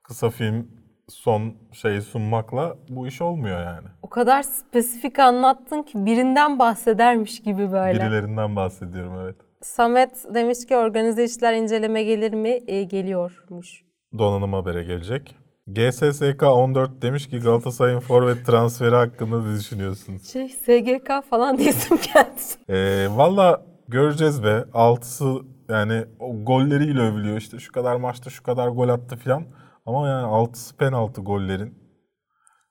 kısa 0.03 0.31
film 0.31 0.70
son 1.09 1.55
şeyi 1.72 2.03
sunmakla 2.03 2.77
bu 2.89 3.07
iş 3.07 3.22
olmuyor 3.22 3.61
yani. 3.61 3.89
O 4.03 4.09
kadar 4.09 4.43
spesifik 4.43 5.18
anlattın 5.18 5.83
ki 5.83 6.07
birinden 6.07 6.59
bahsedermiş 6.59 7.43
gibi 7.43 7.72
böyle. 7.72 8.01
Birilerinden 8.01 8.57
bahsediyorum 8.57 9.18
evet. 9.22 9.37
Samet 9.62 10.35
demiş 10.35 10.66
ki 10.66 10.77
organize 10.77 11.24
işler 11.24 11.55
inceleme 11.55 12.03
gelir 12.03 12.33
mi? 12.33 12.59
E, 12.66 12.83
geliyormuş. 12.83 13.85
Donanım 14.18 14.53
habere 14.53 14.85
gelecek. 14.85 15.37
GSSK 15.66 16.42
14 16.42 17.02
demiş 17.02 17.28
ki 17.28 17.38
Galatasaray'ın 17.38 18.00
forvet 18.00 18.46
transferi 18.46 18.94
hakkında 18.94 19.42
ne 19.42 19.56
düşünüyorsunuz? 19.58 20.32
Şey 20.32 20.48
SGK 20.48 21.10
falan 21.30 21.58
diyesim 21.58 21.96
geldi. 21.96 22.40
Ee, 22.68 23.06
Valla 23.10 23.62
göreceğiz 23.88 24.44
be. 24.44 24.64
Altısı 24.74 25.34
yani 25.68 26.04
o 26.20 26.44
golleriyle 26.44 27.00
övülüyor. 27.00 27.36
İşte 27.36 27.58
şu 27.58 27.72
kadar 27.72 27.96
maçta 27.96 28.30
şu 28.30 28.42
kadar 28.42 28.68
gol 28.68 28.88
attı 28.88 29.16
filan. 29.16 29.44
Ama 29.86 30.08
yani 30.08 30.26
altısı 30.26 30.76
penaltı 30.76 31.20
gollerin. 31.20 31.78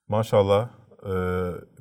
Maşallah 0.07 0.69
e, 1.03 1.13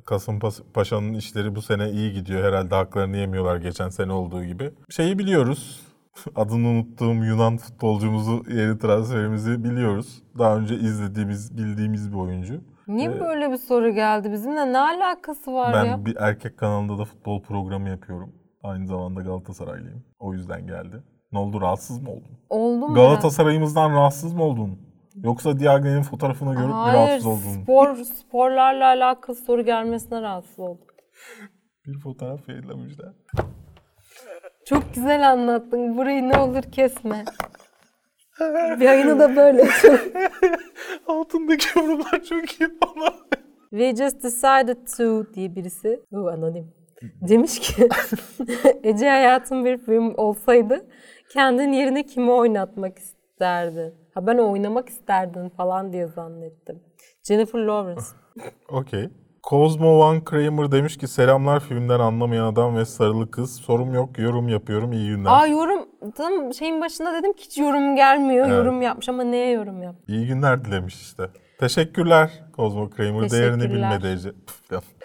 Kasımpaşa'nın 0.05 1.13
işleri 1.13 1.55
bu 1.55 1.61
sene 1.61 1.89
iyi 1.91 2.13
gidiyor. 2.13 2.43
Herhalde 2.43 2.75
haklarını 2.75 3.17
yemiyorlar 3.17 3.57
geçen 3.57 3.89
sene 3.89 4.13
olduğu 4.13 4.43
gibi. 4.43 4.71
Şeyi 4.89 5.19
biliyoruz. 5.19 5.81
Adını 6.35 6.67
unuttuğum 6.67 7.13
Yunan 7.25 7.57
futbolcumuzu 7.57 8.43
yeni 8.49 8.77
transferimizi 8.77 9.63
biliyoruz. 9.63 10.23
Daha 10.37 10.57
önce 10.57 10.75
izlediğimiz, 10.75 11.57
bildiğimiz 11.57 12.11
bir 12.11 12.17
oyuncu. 12.17 12.61
Niye 12.87 13.19
böyle 13.19 13.51
bir 13.51 13.57
soru 13.57 13.89
geldi? 13.89 14.31
Bizimle 14.31 14.73
ne 14.73 14.77
alakası 14.79 15.53
var 15.53 15.73
Ben 15.73 15.85
ya? 15.85 16.05
bir 16.05 16.15
erkek 16.19 16.57
kanalında 16.57 16.97
da 16.97 17.05
futbol 17.05 17.41
programı 17.41 17.89
yapıyorum. 17.89 18.33
Aynı 18.63 18.87
zamanda 18.87 19.21
Galatasaraylıyım. 19.21 20.03
O 20.19 20.33
yüzden 20.33 20.67
geldi. 20.67 21.03
Ne 21.31 21.39
oldu 21.39 21.61
rahatsız 21.61 22.01
mı 22.01 22.09
oldun? 22.09 22.39
Oldu 22.49 22.87
mu? 22.87 22.95
Galatasaray'ımızdan 22.95 23.91
rahatsız 23.91 24.33
mı 24.33 24.43
oldun? 24.43 24.79
Yoksa 25.15 25.59
Diagne'nin 25.59 26.01
fotoğrafını 26.01 26.55
görüp 26.55 26.73
Hayır, 26.73 26.97
rahatsız 26.97 27.25
oldun? 27.25 27.61
spor, 27.63 27.95
sporlarla 27.95 28.85
alakalı 28.85 29.35
soru 29.35 29.65
gelmesine 29.65 30.21
rahatsız 30.21 30.59
oldum. 30.59 30.87
Bir 31.87 31.99
fotoğraf 31.99 32.49
yayınlamışlar. 32.49 33.13
Çok 34.65 34.95
güzel 34.95 35.31
anlattın. 35.31 35.97
Burayı 35.97 36.29
ne 36.29 36.37
olur 36.37 36.63
kesme. 36.71 37.25
Bir 38.79 38.85
yayını 38.85 39.19
da 39.19 39.35
böyle. 39.35 39.67
Altındaki 41.07 41.79
yorumlar 41.79 42.23
çok 42.23 42.61
iyi 42.61 42.69
bana. 42.81 43.13
We 43.69 43.95
just 43.95 44.23
decided 44.23 44.87
to 44.97 45.33
diye 45.33 45.55
birisi. 45.55 46.01
Bu 46.11 46.29
anonim. 46.29 46.73
Demiş 47.01 47.59
ki 47.59 47.89
Ece 48.83 49.09
hayatın 49.09 49.65
bir 49.65 49.77
film 49.77 50.13
olsaydı 50.17 50.85
kendin 51.29 51.71
yerine 51.71 52.03
kimi 52.03 52.31
oynatmak 52.31 52.99
isterdin? 52.99 53.93
Ha 54.13 54.27
ben 54.27 54.37
oynamak 54.37 54.89
isterdin 54.89 55.49
falan 55.49 55.93
diye 55.93 56.07
zannettim. 56.07 56.83
Jennifer 57.23 57.59
Lawrence. 57.59 58.05
Okey. 58.69 59.09
Cosmo 59.49 59.99
Van 59.99 60.23
Kramer 60.23 60.71
demiş 60.71 60.97
ki 60.97 61.07
selamlar 61.07 61.59
filmden 61.59 61.99
anlamayan 61.99 62.45
adam 62.45 62.75
ve 62.77 62.85
sarılı 62.85 63.31
kız. 63.31 63.55
Sorum 63.55 63.93
yok 63.93 64.19
yorum 64.19 64.49
yapıyorum 64.49 64.91
iyi 64.91 65.09
günler. 65.09 65.29
Aa 65.31 65.47
yorum 65.47 65.85
tam 66.15 66.53
şeyin 66.53 66.81
başında 66.81 67.13
dedim 67.13 67.33
ki 67.33 67.43
hiç 67.45 67.57
yorum 67.57 67.95
gelmiyor. 67.95 68.45
Evet. 68.47 68.57
Yorum 68.57 68.81
yapmış 68.81 69.09
ama 69.09 69.23
neye 69.23 69.51
yorum 69.51 69.83
yap? 69.83 69.95
İyi 70.07 70.27
günler 70.27 70.65
dilemiş 70.65 71.01
işte. 71.01 71.23
Teşekkürler 71.59 72.31
Cosmo 72.55 72.89
Kramer. 72.89 73.31
Değerini 73.31 73.63
bilmedi. 73.63 74.33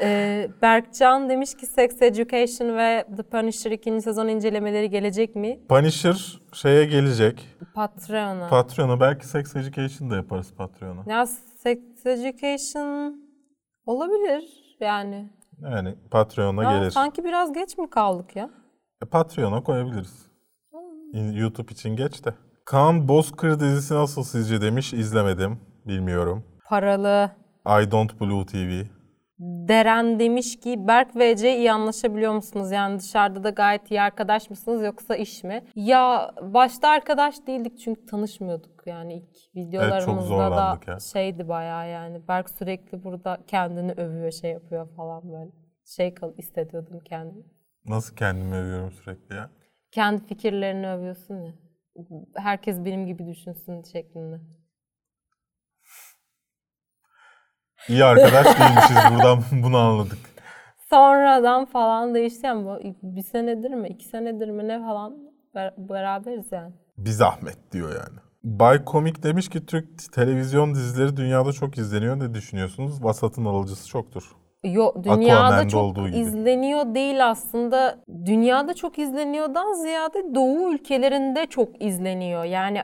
Ee, 0.02 0.48
Berkcan 0.62 1.28
demiş 1.28 1.54
ki 1.54 1.66
Sex 1.66 2.02
Education 2.02 2.76
ve 2.76 3.04
The 3.16 3.22
Punisher 3.22 3.70
ikinci 3.70 4.02
sezon 4.02 4.28
incelemeleri 4.28 4.90
gelecek 4.90 5.36
mi? 5.36 5.60
Punisher 5.68 6.40
şeye 6.52 6.84
gelecek. 6.84 7.48
Patreon'a. 7.74 8.48
Patreon'a 8.48 9.00
belki 9.00 9.26
Sex 9.28 9.56
Education 9.56 10.10
da 10.10 10.16
yaparız 10.16 10.52
Patreon'a. 10.58 11.12
ya 11.12 11.26
Sex 11.62 11.78
Education 12.06 13.29
olabilir 13.86 14.44
yani. 14.80 15.30
Yani 15.62 15.94
Patreon'a 16.10 16.64
Ya, 16.64 16.78
gelir. 16.78 16.90
sanki 16.90 17.24
biraz 17.24 17.52
geç 17.52 17.78
mi 17.78 17.90
kaldık 17.90 18.36
ya? 18.36 18.50
E, 19.02 19.06
Patreon'a 19.06 19.62
koyabiliriz. 19.62 20.26
İn- 21.12 21.32
YouTube 21.32 21.72
için 21.72 21.96
geç 21.96 22.24
de. 22.24 22.34
Kaan 22.64 23.08
Bozkır 23.08 23.60
dizisi 23.60 23.94
nasıl 23.94 24.22
sizce 24.22 24.60
demiş. 24.60 24.92
İzlemedim. 24.92 25.60
Bilmiyorum. 25.86 26.44
Paralı. 26.68 27.30
I 27.66 27.90
Don't 27.90 28.20
Blue 28.20 28.46
TV. 28.46 28.82
Deren 29.42 30.18
demiş 30.18 30.60
ki 30.60 30.88
Berk 30.88 31.16
ve 31.16 31.30
Ece 31.30 31.56
iyi 31.56 31.72
anlaşabiliyor 31.72 32.32
musunuz? 32.32 32.70
Yani 32.70 32.98
dışarıda 32.98 33.44
da 33.44 33.50
gayet 33.50 33.90
iyi 33.90 34.00
arkadaş 34.00 34.50
mısınız 34.50 34.82
yoksa 34.82 35.16
iş 35.16 35.44
mi? 35.44 35.64
Ya 35.74 36.34
başta 36.42 36.88
arkadaş 36.88 37.46
değildik 37.46 37.78
çünkü 37.78 38.06
tanışmıyorduk. 38.06 38.86
Yani 38.86 39.14
ilk 39.14 39.56
videolarımızda 39.56 40.22
zorlandık 40.22 40.86
da 40.86 40.92
ya. 40.92 41.00
şeydi 41.00 41.48
bayağı 41.48 41.88
yani. 41.88 42.28
Berk 42.28 42.50
sürekli 42.50 43.04
burada 43.04 43.38
kendini 43.46 43.92
övüyor, 43.92 44.32
şey 44.32 44.50
yapıyor 44.50 44.88
falan 44.96 45.32
böyle. 45.32 45.50
Şey 45.84 46.14
kal 46.14 46.32
hissediyordum 46.38 47.00
kendimi. 47.04 47.44
Nasıl 47.86 48.16
kendimi 48.16 48.54
övüyorum 48.56 48.90
sürekli 48.90 49.34
ya? 49.34 49.50
Kendi 49.90 50.24
fikirlerini 50.24 50.88
övüyorsun 50.88 51.42
ya. 51.42 51.52
Herkes 52.36 52.84
benim 52.84 53.06
gibi 53.06 53.26
düşünsün 53.26 53.82
şeklinde. 53.82 54.40
İyi 57.88 58.04
arkadaş 58.04 58.46
değilmişiz 58.46 58.96
buradan 59.14 59.42
bunu 59.62 59.76
anladık. 59.78 60.18
Sonradan 60.90 61.64
falan 61.64 62.14
değişti 62.14 62.48
bu 62.54 62.78
bir 63.02 63.22
senedir 63.22 63.70
mi, 63.70 63.88
iki 63.88 64.04
senedir 64.04 64.50
mi 64.50 64.68
ne 64.68 64.78
falan 64.80 65.14
ber- 65.54 65.88
beraberiz 65.88 66.52
yani. 66.52 66.72
Bir 66.98 67.10
zahmet 67.10 67.72
diyor 67.72 67.88
yani. 67.88 68.18
Bay 68.44 68.84
Komik 68.84 69.22
demiş 69.22 69.48
ki 69.48 69.66
Türk 69.66 70.12
televizyon 70.12 70.74
dizileri 70.74 71.16
dünyada 71.16 71.52
çok 71.52 71.78
izleniyor. 71.78 72.18
Ne 72.20 72.34
düşünüyorsunuz? 72.34 73.04
Vasatın 73.04 73.44
alıcısı 73.44 73.88
çoktur. 73.88 74.22
Yo, 74.64 74.92
dünyada 75.04 75.32
Aquaman'da 75.34 75.68
çok 75.68 75.82
olduğu 75.82 76.08
gibi. 76.08 76.18
izleniyor 76.18 76.94
değil 76.94 77.28
aslında. 77.28 77.98
Dünyada 78.26 78.74
çok 78.74 78.98
izleniyordan 78.98 79.72
ziyade 79.82 80.34
Doğu 80.34 80.74
ülkelerinde 80.74 81.46
çok 81.46 81.82
izleniyor. 81.82 82.44
Yani 82.44 82.82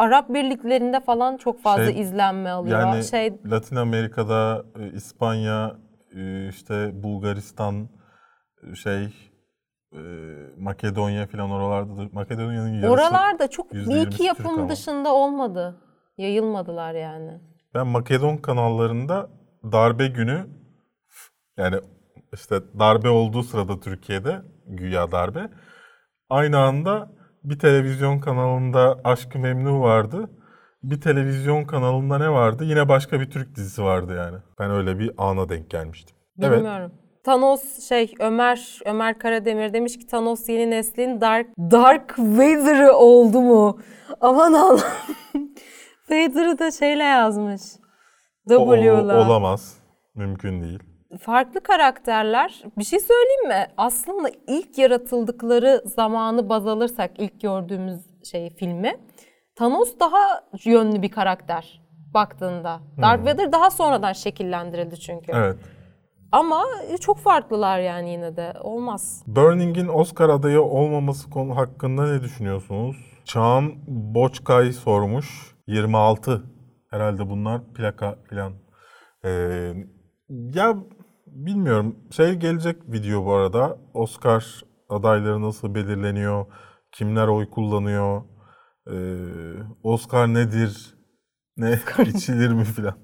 Arap 0.00 0.28
birliklerinde 0.28 1.00
falan 1.00 1.36
çok 1.36 1.62
fazla 1.62 1.92
Şey, 1.92 2.00
izlenme 2.00 2.50
alıyor. 2.50 2.80
Yani 2.80 3.04
şey 3.04 3.32
Latin 3.50 3.76
Amerika'da, 3.76 4.64
e, 4.78 4.92
İspanya, 4.92 5.76
e, 6.16 6.48
işte 6.48 7.02
Bulgaristan, 7.02 7.88
e, 8.62 8.74
şey, 8.74 9.08
Makedonya 10.58 11.26
falan 11.26 11.50
oralarda 11.50 11.96
da 11.96 12.08
Makedonya'nın 12.12 12.74
yarısı. 12.74 12.90
oralarda 12.92 13.48
çok 13.48 13.72
bir 13.72 13.78
%20'si 13.78 14.06
iki 14.06 14.16
Türk 14.16 14.26
yapım 14.26 14.58
ama. 14.58 14.68
dışında 14.68 15.14
olmadı. 15.14 15.76
Yayılmadılar 16.18 16.94
yani. 16.94 17.40
Ben 17.74 17.86
Makedon 17.86 18.36
kanallarında 18.36 19.28
darbe 19.72 20.06
günü 20.06 20.46
yani 21.56 21.76
işte 22.34 22.60
darbe 22.78 23.08
olduğu 23.08 23.42
sırada 23.42 23.80
Türkiye'de 23.80 24.42
güya 24.66 25.12
darbe 25.12 25.50
aynı 26.28 26.58
anda 26.58 27.10
bir 27.44 27.58
televizyon 27.58 28.18
kanalında 28.18 29.00
Aşk-ı 29.04 29.38
Memnu 29.38 29.80
vardı. 29.80 30.30
Bir 30.82 31.00
televizyon 31.00 31.64
kanalında 31.64 32.18
ne 32.18 32.30
vardı? 32.30 32.64
Yine 32.64 32.88
başka 32.88 33.20
bir 33.20 33.30
Türk 33.30 33.56
dizisi 33.56 33.82
vardı 33.82 34.16
yani. 34.16 34.36
Ben 34.58 34.70
öyle 34.70 34.98
bir 34.98 35.10
ana 35.18 35.48
denk 35.48 35.70
gelmiştim. 35.70 36.16
Evet. 36.42 36.58
Bilmiyorum. 36.58 36.92
Thanos 37.24 37.88
şey 37.88 38.14
Ömer 38.20 38.78
Ömer 38.84 39.18
Karademir 39.18 39.72
demiş 39.72 39.98
ki 39.98 40.06
Thanos 40.06 40.48
yeni 40.48 40.70
neslin 40.70 41.20
Dark 41.20 41.46
Dark 41.58 42.18
Vader'ı 42.18 42.92
oldu 42.92 43.40
mu? 43.40 43.78
Aman 44.20 44.52
Allah'ım. 44.52 44.80
Vader'ı 46.10 46.58
da 46.58 46.70
şeyle 46.70 47.02
yazmış. 47.04 47.62
O- 48.50 48.54
o- 48.54 48.76
W'la. 48.76 49.26
olamaz. 49.26 49.74
Mümkün 50.14 50.62
değil. 50.62 50.78
Farklı 51.18 51.60
karakterler. 51.60 52.62
Bir 52.78 52.84
şey 52.84 53.00
söyleyeyim 53.00 53.48
mi? 53.48 53.72
Aslında 53.76 54.30
ilk 54.46 54.78
yaratıldıkları 54.78 55.82
zamanı 55.84 56.48
baz 56.48 56.66
alırsak 56.66 57.10
ilk 57.18 57.40
gördüğümüz 57.40 58.00
şey 58.24 58.50
filmi 58.50 58.96
Thanos 59.54 59.98
daha 60.00 60.44
yönlü 60.64 61.02
bir 61.02 61.08
karakter 61.10 61.80
baktığında. 62.14 62.80
Darth 63.02 63.26
Vader 63.26 63.52
daha 63.52 63.70
sonradan 63.70 64.12
şekillendirildi 64.12 65.00
çünkü. 65.00 65.32
Evet. 65.34 65.56
Ama 66.32 66.64
çok 67.00 67.18
farklılar 67.18 67.80
yani 67.80 68.10
yine 68.10 68.36
de. 68.36 68.52
Olmaz. 68.60 69.22
Burning'in 69.26 69.88
Oscar 69.88 70.28
adayı 70.28 70.62
olmaması 70.62 71.30
konu 71.30 71.56
hakkında 71.56 72.06
ne 72.12 72.22
düşünüyorsunuz? 72.22 72.96
Çağan 73.24 73.72
Boçkay 73.86 74.72
sormuş. 74.72 75.56
26 75.66 76.42
herhalde 76.90 77.30
bunlar 77.30 77.60
plaka 77.74 78.16
filan. 78.28 78.52
Ee, 79.24 79.72
ya 80.28 80.76
bilmiyorum. 81.32 81.96
Şey 82.10 82.34
gelecek 82.34 82.76
video 82.92 83.24
bu 83.24 83.32
arada. 83.32 83.78
Oscar 83.94 84.62
adayları 84.88 85.42
nasıl 85.42 85.74
belirleniyor? 85.74 86.46
Kimler 86.92 87.28
oy 87.28 87.50
kullanıyor? 87.50 88.22
Ee, 88.86 88.92
Oscar 89.82 90.34
nedir? 90.34 90.94
Ne 91.56 91.78
içilir 92.14 92.52
mi 92.52 92.64
filan. 92.64 92.94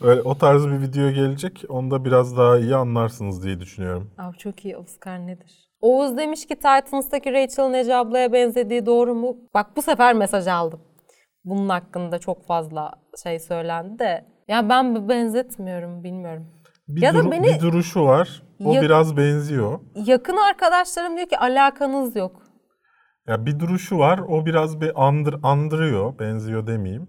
Öyle 0.00 0.22
o 0.22 0.38
tarz 0.38 0.66
bir 0.66 0.80
video 0.80 1.10
gelecek. 1.10 1.64
Onda 1.68 2.04
biraz 2.04 2.36
daha 2.36 2.58
iyi 2.58 2.76
anlarsınız 2.76 3.44
diye 3.44 3.60
düşünüyorum. 3.60 4.10
Abi 4.18 4.38
çok 4.38 4.64
iyi 4.64 4.76
Oscar 4.76 5.26
nedir? 5.26 5.68
Oğuz 5.80 6.16
demiş 6.16 6.46
ki 6.46 6.54
Titans'taki 6.54 7.32
Rachel 7.32 7.64
Nece 7.68 7.96
ablaya 7.96 8.32
benzediği 8.32 8.86
doğru 8.86 9.14
mu? 9.14 9.36
Bak 9.54 9.76
bu 9.76 9.82
sefer 9.82 10.14
mesaj 10.14 10.46
aldım. 10.46 10.80
Bunun 11.44 11.68
hakkında 11.68 12.18
çok 12.18 12.46
fazla 12.46 12.92
şey 13.22 13.38
söylendi 13.38 13.98
de. 13.98 14.26
Ya 14.48 14.68
ben 14.68 15.08
benzetmiyorum 15.08 16.04
bilmiyorum. 16.04 16.46
Bir, 16.88 17.02
Ya 17.02 17.14
da 17.14 17.18
duru- 17.18 17.30
beni- 17.30 17.42
bir 17.46 17.60
duruşu 17.60 18.04
var. 18.04 18.42
O 18.64 18.72
Ya- 18.72 18.82
biraz 18.82 19.16
benziyor. 19.16 19.80
Yakın 19.94 20.36
arkadaşlarım 20.36 21.16
diyor 21.16 21.28
ki 21.28 21.38
alakanız 21.38 22.16
yok. 22.16 22.42
Ya 23.28 23.46
bir 23.46 23.60
duruşu 23.60 23.98
var. 23.98 24.18
O 24.28 24.46
biraz 24.46 24.80
bir 24.80 25.06
andır, 25.06 25.36
andırıyor. 25.42 26.18
Benziyor 26.18 26.66
demeyeyim. 26.66 27.08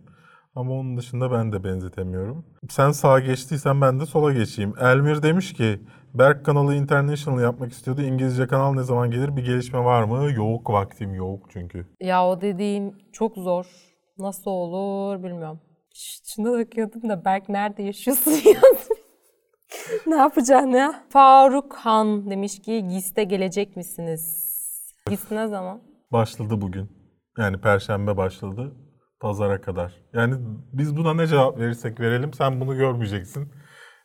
Ama 0.55 0.71
onun 0.73 0.97
dışında 0.97 1.31
ben 1.31 1.51
de 1.53 1.63
benzetemiyorum. 1.63 2.45
Sen 2.69 2.91
sağa 2.91 3.19
geçtiysen 3.19 3.81
ben 3.81 3.99
de 3.99 4.05
sola 4.05 4.33
geçeyim. 4.33 4.73
Elmir 4.81 5.23
demiş 5.23 5.53
ki 5.53 5.79
Berk 6.13 6.45
kanalı 6.45 6.75
International 6.75 7.41
yapmak 7.41 7.71
istiyordu. 7.71 8.01
İngilizce 8.01 8.47
kanal 8.47 8.73
ne 8.73 8.83
zaman 8.83 9.11
gelir? 9.11 9.35
Bir 9.35 9.45
gelişme 9.45 9.79
var 9.83 10.03
mı? 10.03 10.31
Yok 10.31 10.69
vaktim 10.69 11.13
yok 11.13 11.39
çünkü. 11.53 11.85
Ya 12.01 12.27
o 12.27 12.41
dediğin 12.41 12.95
çok 13.13 13.35
zor. 13.37 13.65
Nasıl 14.17 14.51
olur 14.51 15.23
bilmiyorum. 15.23 15.59
Şuna 16.35 16.51
bakıyordum 16.59 17.09
da 17.09 17.25
Berk 17.25 17.49
nerede 17.49 17.83
yaşıyorsun 17.83 18.31
yazmış. 18.45 18.96
Ne 20.07 20.15
yapacaksın 20.15 20.69
ya? 20.71 21.03
Faruk 21.09 21.73
Han 21.75 22.29
demiş 22.29 22.59
ki 22.61 22.87
GİS'te 22.87 23.23
gelecek 23.23 23.75
misiniz? 23.77 24.47
GİS 25.09 25.31
ne 25.31 25.47
zaman? 25.47 25.81
Başladı 26.11 26.61
bugün. 26.61 26.89
Yani 27.37 27.61
perşembe 27.61 28.17
başladı. 28.17 28.75
Pazara 29.19 29.61
kadar. 29.61 29.93
Yani 30.13 30.35
biz 30.73 30.97
buna 30.97 31.13
ne 31.13 31.27
cevap 31.27 31.59
verirsek 31.59 31.99
verelim 31.99 32.33
sen 32.33 32.61
bunu 32.61 32.77
görmeyeceksin. 32.77 33.47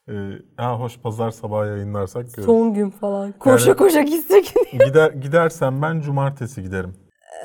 Ee, 0.09 0.13
ha 0.57 0.81
hoş 0.81 0.99
pazar 1.01 1.31
sabahı 1.31 1.67
yayınlarsak 1.69 2.23
görürüz. 2.27 2.45
Son 2.47 2.75
gün 2.75 2.91
falan. 2.91 3.33
Koşa 3.33 3.69
Yani- 3.69 3.79
koşa 3.79 4.03
gitsek. 4.03 4.55
Gider, 4.73 5.11
gidersen 5.13 5.83
ben 5.83 6.01
cumartesi 6.01 6.63
giderim. 6.63 6.95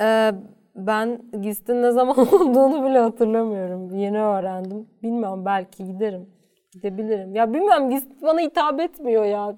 Ee, 0.01 0.31
ben 0.75 1.21
GİS'in 1.41 1.81
ne 1.81 1.91
zaman 1.91 2.19
olduğunu 2.33 2.89
bile 2.89 2.99
hatırlamıyorum. 2.99 3.95
Yeni 3.95 4.19
öğrendim. 4.21 4.87
Bilmiyorum 5.03 5.45
belki 5.45 5.85
giderim. 5.85 6.29
Gidebilirim. 6.81 7.35
Ya 7.35 7.53
bilmiyorum 7.53 8.01
bana 8.21 8.39
hitap 8.41 8.79
etmiyor 8.79 9.25
ya. 9.25 9.55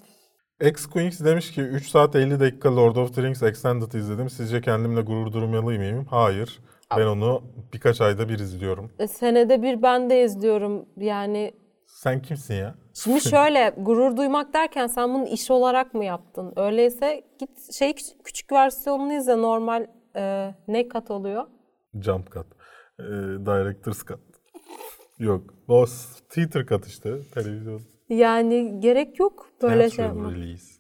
X-Queens 0.61 1.26
demiş 1.26 1.51
ki 1.51 1.61
3 1.61 1.88
saat 1.89 2.15
50 2.15 2.39
dakika 2.39 2.76
Lord 2.76 2.95
of 2.95 3.15
the 3.15 3.24
Rings 3.24 3.43
Extended 3.43 3.91
izledim. 3.91 4.30
Sizce 4.30 4.61
kendimle 4.61 5.01
gurur 5.01 5.32
duymalı 5.34 5.61
mıyım? 5.63 6.05
Hayır. 6.09 6.59
Ben 6.97 7.05
onu 7.05 7.43
birkaç 7.74 8.01
ayda 8.01 8.30
bir 8.30 8.39
izliyorum. 8.39 8.91
E, 8.99 9.07
Senede 9.07 9.61
bir 9.61 9.82
ben 9.82 10.09
de 10.09 10.24
izliyorum. 10.24 10.86
Yani 10.97 11.53
Sen 11.86 12.22
kimsin 12.22 12.53
ya? 12.53 12.76
şimdi 12.93 13.22
şöyle 13.22 13.74
gurur 13.78 14.17
duymak 14.17 14.53
derken 14.53 14.88
sen 14.88 15.13
bunu 15.13 15.28
iş 15.28 15.51
olarak 15.51 15.93
mı 15.93 16.05
yaptın? 16.05 16.53
Öyleyse 16.55 17.22
git 17.39 17.74
şey 17.74 17.93
küçük, 17.93 18.26
küçük 18.26 18.51
versiyonunu 18.51 19.13
izle 19.13 19.38
normal 19.41 19.88
e, 20.15 20.53
ne 20.67 20.88
kat 20.88 21.11
oluyor? 21.11 21.43
Jump 22.01 22.32
cut. 22.32 22.45
Ee, 22.99 23.03
director's 23.45 24.05
cut. 24.05 24.20
Yok. 25.20 25.53
O 25.67 25.86
cut 26.70 26.88
işte. 26.88 27.22
Televizyon. 27.34 27.82
Yani 28.09 28.80
gerek 28.80 29.20
yok 29.20 29.49
böyle 29.61 29.89
şey 29.89 30.05
yapmak. 30.05 30.34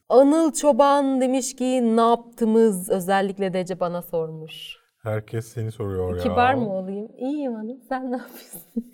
Anıl 0.09 0.53
Çoban 0.53 1.21
demiş 1.21 1.55
ki 1.55 1.95
ne 1.97 2.01
yaptınız? 2.01 2.89
Özellikle 2.89 3.53
Dece 3.53 3.79
bana 3.79 4.01
sormuş. 4.01 4.77
Herkes 5.03 5.47
seni 5.47 5.71
soruyor 5.71 6.15
ya. 6.15 6.23
Kibar 6.23 6.53
mı 6.53 6.73
olayım? 6.73 7.07
İyiyim 7.17 7.53
hanım. 7.53 7.77
Sen 7.89 8.11
ne 8.11 8.17
yapıyorsun? 8.17 8.91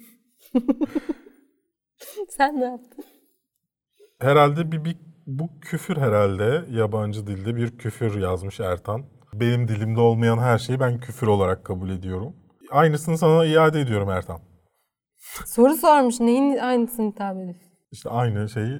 Sen 2.29 2.59
ne 2.59 2.65
yaptın? 2.65 3.05
Herhalde 4.19 4.71
bir, 4.71 4.85
bir 4.85 4.97
bu 5.27 5.49
küfür 5.61 5.97
herhalde 5.97 6.65
yabancı 6.71 7.27
dilde 7.27 7.55
bir 7.55 7.77
küfür 7.77 8.21
yazmış 8.21 8.59
Ertan. 8.59 9.05
Benim 9.33 9.67
dilimde 9.67 9.99
olmayan 9.99 10.37
her 10.37 10.57
şeyi 10.57 10.79
ben 10.79 10.99
küfür 10.99 11.27
olarak 11.27 11.65
kabul 11.65 11.89
ediyorum. 11.89 12.35
Aynısını 12.71 13.17
sana 13.17 13.45
iade 13.45 13.81
ediyorum 13.81 14.09
Ertan. 14.09 14.39
Soru 15.45 15.75
sormuş. 15.75 16.19
Neyin 16.19 16.57
aynısını 16.57 17.11
hitap? 17.11 17.38
İşte 17.91 18.09
aynı 18.09 18.49
şeyi 18.49 18.79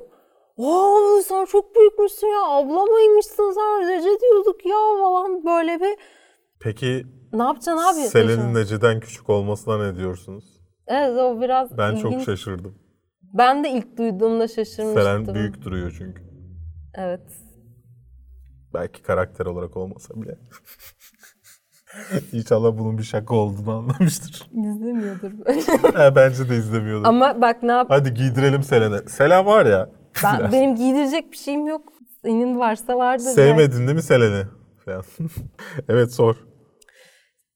Oo 0.57 1.21
sen 1.23 1.45
çok 1.45 1.75
büyükmüşsün 1.75 2.27
ya. 2.27 2.43
Abla 2.45 2.85
mıymışsın 2.85 3.51
sen? 3.51 3.87
Recep 3.87 4.21
diyorduk 4.21 4.65
ya 4.65 4.75
falan 4.99 5.45
böyle 5.45 5.79
bir. 5.79 5.95
Peki 6.59 7.03
Ne 7.33 7.43
yapacaksın 7.43 7.77
abi? 7.77 8.07
Selen'in 8.07 8.55
Ece'den 8.55 8.99
küçük 8.99 9.29
olmasına 9.29 9.77
ne 9.91 9.97
diyorsunuz? 9.97 10.61
Evet 10.87 11.17
o 11.17 11.41
biraz 11.41 11.77
Ben 11.77 11.95
çok 11.95 12.11
ilginç. 12.11 12.25
şaşırdım. 12.25 12.75
Ben 13.33 13.63
de 13.63 13.69
ilk 13.69 13.97
duyduğumda 13.97 14.47
şaşırmıştım. 14.47 14.93
Selen 15.03 15.35
büyük 15.35 15.61
duruyor 15.63 15.95
çünkü. 15.97 16.30
Evet. 16.95 17.21
Belki 18.73 19.03
karakter 19.03 19.45
olarak 19.45 19.77
olmasa 19.77 20.21
bile. 20.21 20.37
İnşallah 22.31 22.77
bunun 22.77 22.97
bir 22.97 23.03
şaka 23.03 23.35
olduğunu 23.35 23.71
anlamıştır. 23.71 24.49
İzlemiyordur. 24.51 25.31
He, 25.99 26.15
bence 26.15 26.49
de 26.49 26.55
izlemiyordur. 26.57 27.05
Ama 27.05 27.41
bak 27.41 27.63
ne 27.63 27.71
yap? 27.71 27.87
Hadi 27.89 28.13
giydirelim 28.13 28.63
Selen'e. 28.63 28.97
Selen 29.09 29.45
var 29.45 29.65
ya. 29.65 29.89
Ben, 30.23 30.51
benim 30.51 30.75
giydirecek 30.75 31.31
bir 31.31 31.37
şeyim 31.37 31.67
yok. 31.67 31.93
Senin 32.21 32.59
varsa 32.59 32.97
vardır. 32.97 33.23
belki. 33.25 33.35
Sevmedin 33.35 33.77
değil 33.77 33.95
mi 33.95 34.01
Selen'i? 34.01 34.45
Evet 35.89 36.13
sor. 36.13 36.35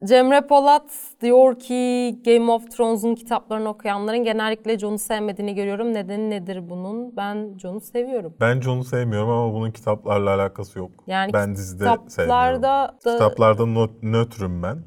Cemre 0.03 0.47
Polat 0.47 0.91
diyor 1.21 1.59
ki 1.59 2.15
Game 2.25 2.51
of 2.51 2.71
Thrones'un 2.71 3.15
kitaplarını 3.15 3.69
okuyanların 3.69 4.23
genellikle 4.23 4.79
Jon'u 4.79 4.97
sevmediğini 4.99 5.55
görüyorum. 5.55 5.93
Nedeni 5.93 6.29
nedir 6.29 6.69
bunun? 6.69 7.17
Ben 7.17 7.57
Jon'u 7.57 7.81
seviyorum. 7.81 8.33
Ben 8.39 8.61
John'u 8.61 8.83
sevmiyorum 8.83 9.29
ama 9.29 9.53
bunun 9.53 9.71
kitaplarla 9.71 10.35
alakası 10.35 10.79
yok. 10.79 10.91
Yani 11.07 11.33
ben 11.33 11.55
dizide 11.55 11.83
sevmiyorum. 11.83 12.07
kitaplarda 12.09 12.97
da- 13.05 13.11
Kitaplarda 13.13 13.65
no- 13.65 13.89
nötrüm 14.01 14.63
ben. 14.63 14.83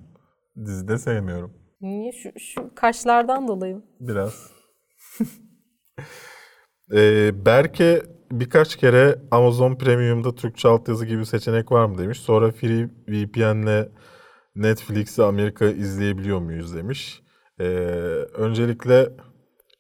Dizide 0.64 0.98
sevmiyorum. 0.98 1.52
Niye? 1.80 2.12
Şu, 2.12 2.28
şu 2.38 2.74
kaşlardan 2.74 3.48
dolayı. 3.48 3.82
Biraz. 4.00 4.50
Ee, 6.94 7.46
Berke 7.46 8.02
birkaç 8.32 8.76
kere 8.76 9.18
Amazon 9.30 9.74
Premium'da 9.74 10.34
Türkçe 10.34 10.68
altyazı 10.68 11.06
gibi 11.06 11.26
seçenek 11.26 11.72
var 11.72 11.84
mı 11.84 11.98
demiş. 11.98 12.20
Sonra 12.20 12.50
Free 12.52 12.88
VPN'le 13.09 13.88
Netflix'i 14.59 15.22
Amerika 15.22 15.64
izleyebiliyor 15.64 16.38
muyuz 16.38 16.76
demiş. 16.76 17.22
Ee, 17.61 17.64
öncelikle 18.34 19.09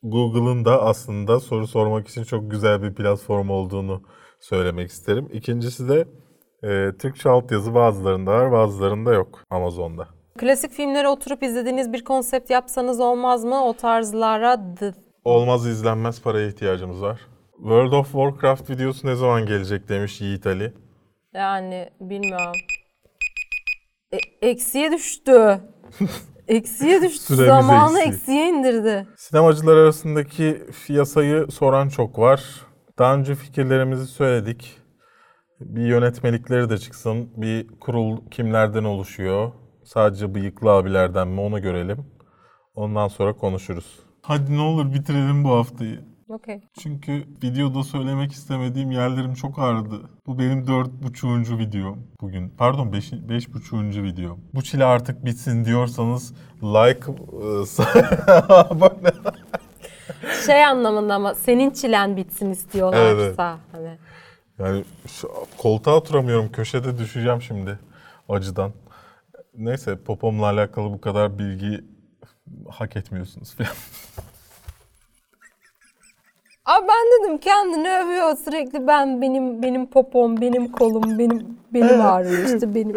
Google'ın 0.02 0.64
da 0.64 0.82
aslında 0.82 1.40
soru 1.40 1.66
sormak 1.66 2.08
için 2.08 2.24
çok 2.24 2.50
güzel 2.50 2.82
bir 2.82 2.94
platform 2.94 3.50
olduğunu 3.50 4.02
söylemek 4.40 4.90
isterim. 4.90 5.28
İkincisi 5.32 5.88
de 5.88 6.08
e, 6.62 6.96
Türkçe 6.98 7.28
altyazı 7.28 7.74
bazılarında 7.74 8.30
var 8.30 8.52
bazılarında 8.52 9.12
yok 9.12 9.44
Amazon'da. 9.50 10.08
Klasik 10.38 10.72
filmleri 10.72 11.08
oturup 11.08 11.42
izlediğiniz 11.42 11.92
bir 11.92 12.04
konsept 12.04 12.50
yapsanız 12.50 13.00
olmaz 13.00 13.44
mı? 13.44 13.64
O 13.64 13.72
tarzlara 13.72 14.60
Olmaz 15.24 15.66
izlenmez 15.66 16.22
paraya 16.22 16.48
ihtiyacımız 16.48 17.02
var. 17.02 17.20
World 17.56 17.92
of 17.92 18.12
Warcraft 18.12 18.70
videosu 18.70 19.06
ne 19.06 19.14
zaman 19.14 19.46
gelecek 19.46 19.88
demiş 19.88 20.20
Yiğit 20.20 20.46
Ali. 20.46 20.72
yani 21.34 21.88
bilmiyorum. 22.00 22.52
E- 24.12 24.48
eksiye 24.48 24.92
düştü. 24.92 25.60
eksiye 26.48 27.02
düştü. 27.02 27.24
Süremiz 27.36 27.46
Zamanı 27.66 27.98
eksiği. 27.98 28.14
eksiye 28.14 28.48
indirdi. 28.48 29.06
Sinemacılar 29.16 29.76
arasındaki 29.76 30.62
yasayı 30.88 31.46
soran 31.50 31.88
çok 31.88 32.18
var. 32.18 32.44
Daha 32.98 33.14
önce 33.14 33.34
fikirlerimizi 33.34 34.06
söyledik. 34.06 34.78
Bir 35.60 35.86
yönetmelikleri 35.86 36.70
de 36.70 36.78
çıksın. 36.78 37.30
Bir 37.36 37.68
kurul 37.80 38.30
kimlerden 38.30 38.84
oluşuyor? 38.84 39.52
Sadece 39.84 40.34
bıyıklı 40.34 40.70
abilerden 40.70 41.28
mi 41.28 41.40
onu 41.40 41.62
görelim. 41.62 42.06
Ondan 42.74 43.08
sonra 43.08 43.32
konuşuruz. 43.36 43.98
Hadi 44.22 44.56
ne 44.56 44.60
olur 44.60 44.92
bitirelim 44.94 45.44
bu 45.44 45.50
haftayı. 45.50 46.00
Okey. 46.28 46.60
Çünkü 46.78 47.24
videoda 47.42 47.82
söylemek 47.82 48.32
istemediğim 48.32 48.90
yerlerim 48.90 49.34
çok 49.34 49.58
ağrıdı. 49.58 50.00
Bu 50.26 50.38
benim 50.38 50.66
dört 50.66 50.90
buçuğuncu 51.02 51.58
videom 51.58 51.98
bugün. 52.20 52.48
Pardon 52.48 52.92
beş, 52.92 53.12
beş 53.12 53.54
buçuğuncu 53.54 54.02
videom. 54.02 54.40
Bu 54.54 54.62
çile 54.62 54.84
artık 54.84 55.24
bitsin 55.24 55.64
diyorsanız 55.64 56.34
like, 56.62 57.12
e. 57.12 57.64
Şey 60.46 60.64
anlamında 60.64 61.14
ama 61.14 61.34
senin 61.34 61.70
çilen 61.70 62.16
bitsin 62.16 62.50
istiyorlarsa. 62.50 63.58
Hani. 63.72 63.98
Yani 64.58 64.84
şu, 65.06 65.30
koltuğa 65.58 65.94
oturamıyorum. 65.94 66.52
Köşede 66.52 66.98
düşeceğim 66.98 67.42
şimdi 67.42 67.78
acıdan. 68.28 68.72
Neyse 69.54 69.96
popomla 69.96 70.46
alakalı 70.46 70.92
bu 70.92 71.00
kadar 71.00 71.38
bilgi 71.38 71.84
hak 72.68 72.96
etmiyorsunuz 72.96 73.54
falan. 73.54 73.70
Abi 76.68 76.86
ben 76.88 77.24
dedim 77.24 77.38
kendini 77.38 77.90
övüyor 77.90 78.36
sürekli 78.36 78.86
ben 78.86 79.22
benim 79.22 79.62
benim 79.62 79.86
popom 79.86 80.40
benim 80.40 80.72
kolum 80.72 81.18
benim 81.18 81.46
benim 81.74 82.00
ağrıyor 82.00 82.54
işte 82.54 82.74
benim 82.74 82.96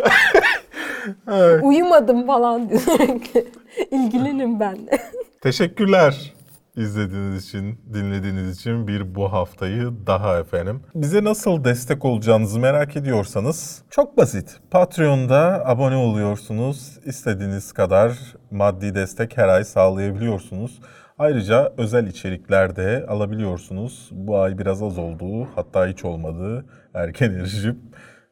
uyumadım 1.68 2.28
falan 2.28 2.70
diyor 2.70 2.82
sürekli 2.86 3.48
ilgilenin 3.92 4.60
ben 4.60 4.88
de. 4.88 5.00
Teşekkürler 5.42 6.34
izlediğiniz 6.76 7.46
için, 7.48 7.80
dinlediğiniz 7.94 8.58
için 8.58 8.88
bir 8.88 9.16
bu 9.16 9.32
haftayı 9.32 9.92
daha 10.08 10.40
efendim. 10.40 10.82
Bize 10.96 11.24
nasıl 11.24 11.64
destek 11.64 12.06
olacağınızı 12.06 12.60
merak 12.60 12.96
ediyorsanız 12.96 13.84
çok 13.90 14.18
basit. 14.18 14.60
Patreon'da 14.72 15.64
abone 15.66 15.96
oluyorsunuz. 15.96 17.00
İstediğiniz 17.06 17.72
kadar 17.72 18.12
maddi 18.52 18.96
destek 18.96 19.38
her 19.38 19.48
ay 19.48 19.64
sağlayabiliyorsunuz. 19.64 20.80
Ayrıca 21.22 21.74
özel 21.78 22.08
içerikler 22.08 22.76
de 22.76 23.06
alabiliyorsunuz. 23.08 24.10
Bu 24.12 24.38
ay 24.38 24.58
biraz 24.58 24.84
az 24.84 24.98
oldu. 24.98 25.48
Hatta 25.56 25.88
hiç 25.88 26.06
olmadı. 26.06 26.66
Erken 26.94 27.32
erişim. 27.32 27.80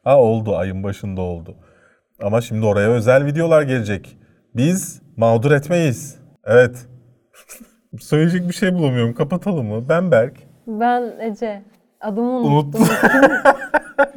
Ha 0.04 0.18
oldu. 0.18 0.56
Ayın 0.56 0.82
başında 0.82 1.20
oldu. 1.20 1.54
Ama 2.22 2.40
şimdi 2.40 2.66
oraya 2.66 2.88
özel 2.88 3.26
videolar 3.26 3.62
gelecek. 3.62 4.18
Biz 4.56 5.02
mağdur 5.16 5.50
etmeyiz. 5.50 6.18
Evet. 6.44 6.86
Söyleyecek 8.00 8.48
bir 8.48 8.54
şey 8.54 8.74
bulamıyorum. 8.74 9.14
Kapatalım 9.14 9.66
mı? 9.66 9.88
Ben 9.88 10.10
Berk. 10.10 10.36
Ben 10.66 11.02
Ece 11.20 11.62
adımı 12.00 12.30
Unuttum. 12.30 12.80
unuttum. 12.80 12.96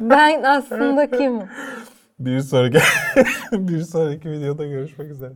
ben 0.00 0.42
aslında 0.42 1.10
kimim? 1.18 1.42
Bir 2.18 2.40
sonraki 2.40 2.78
bir 3.52 3.80
sonraki 3.80 4.30
videoda 4.30 4.66
görüşmek 4.66 5.10
üzere. 5.10 5.32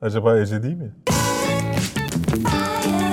Acaba 0.00 0.38
Ece 0.38 0.62
değil 0.62 0.76
mi? 0.76 0.92
I 2.44 2.82
am 2.84 3.07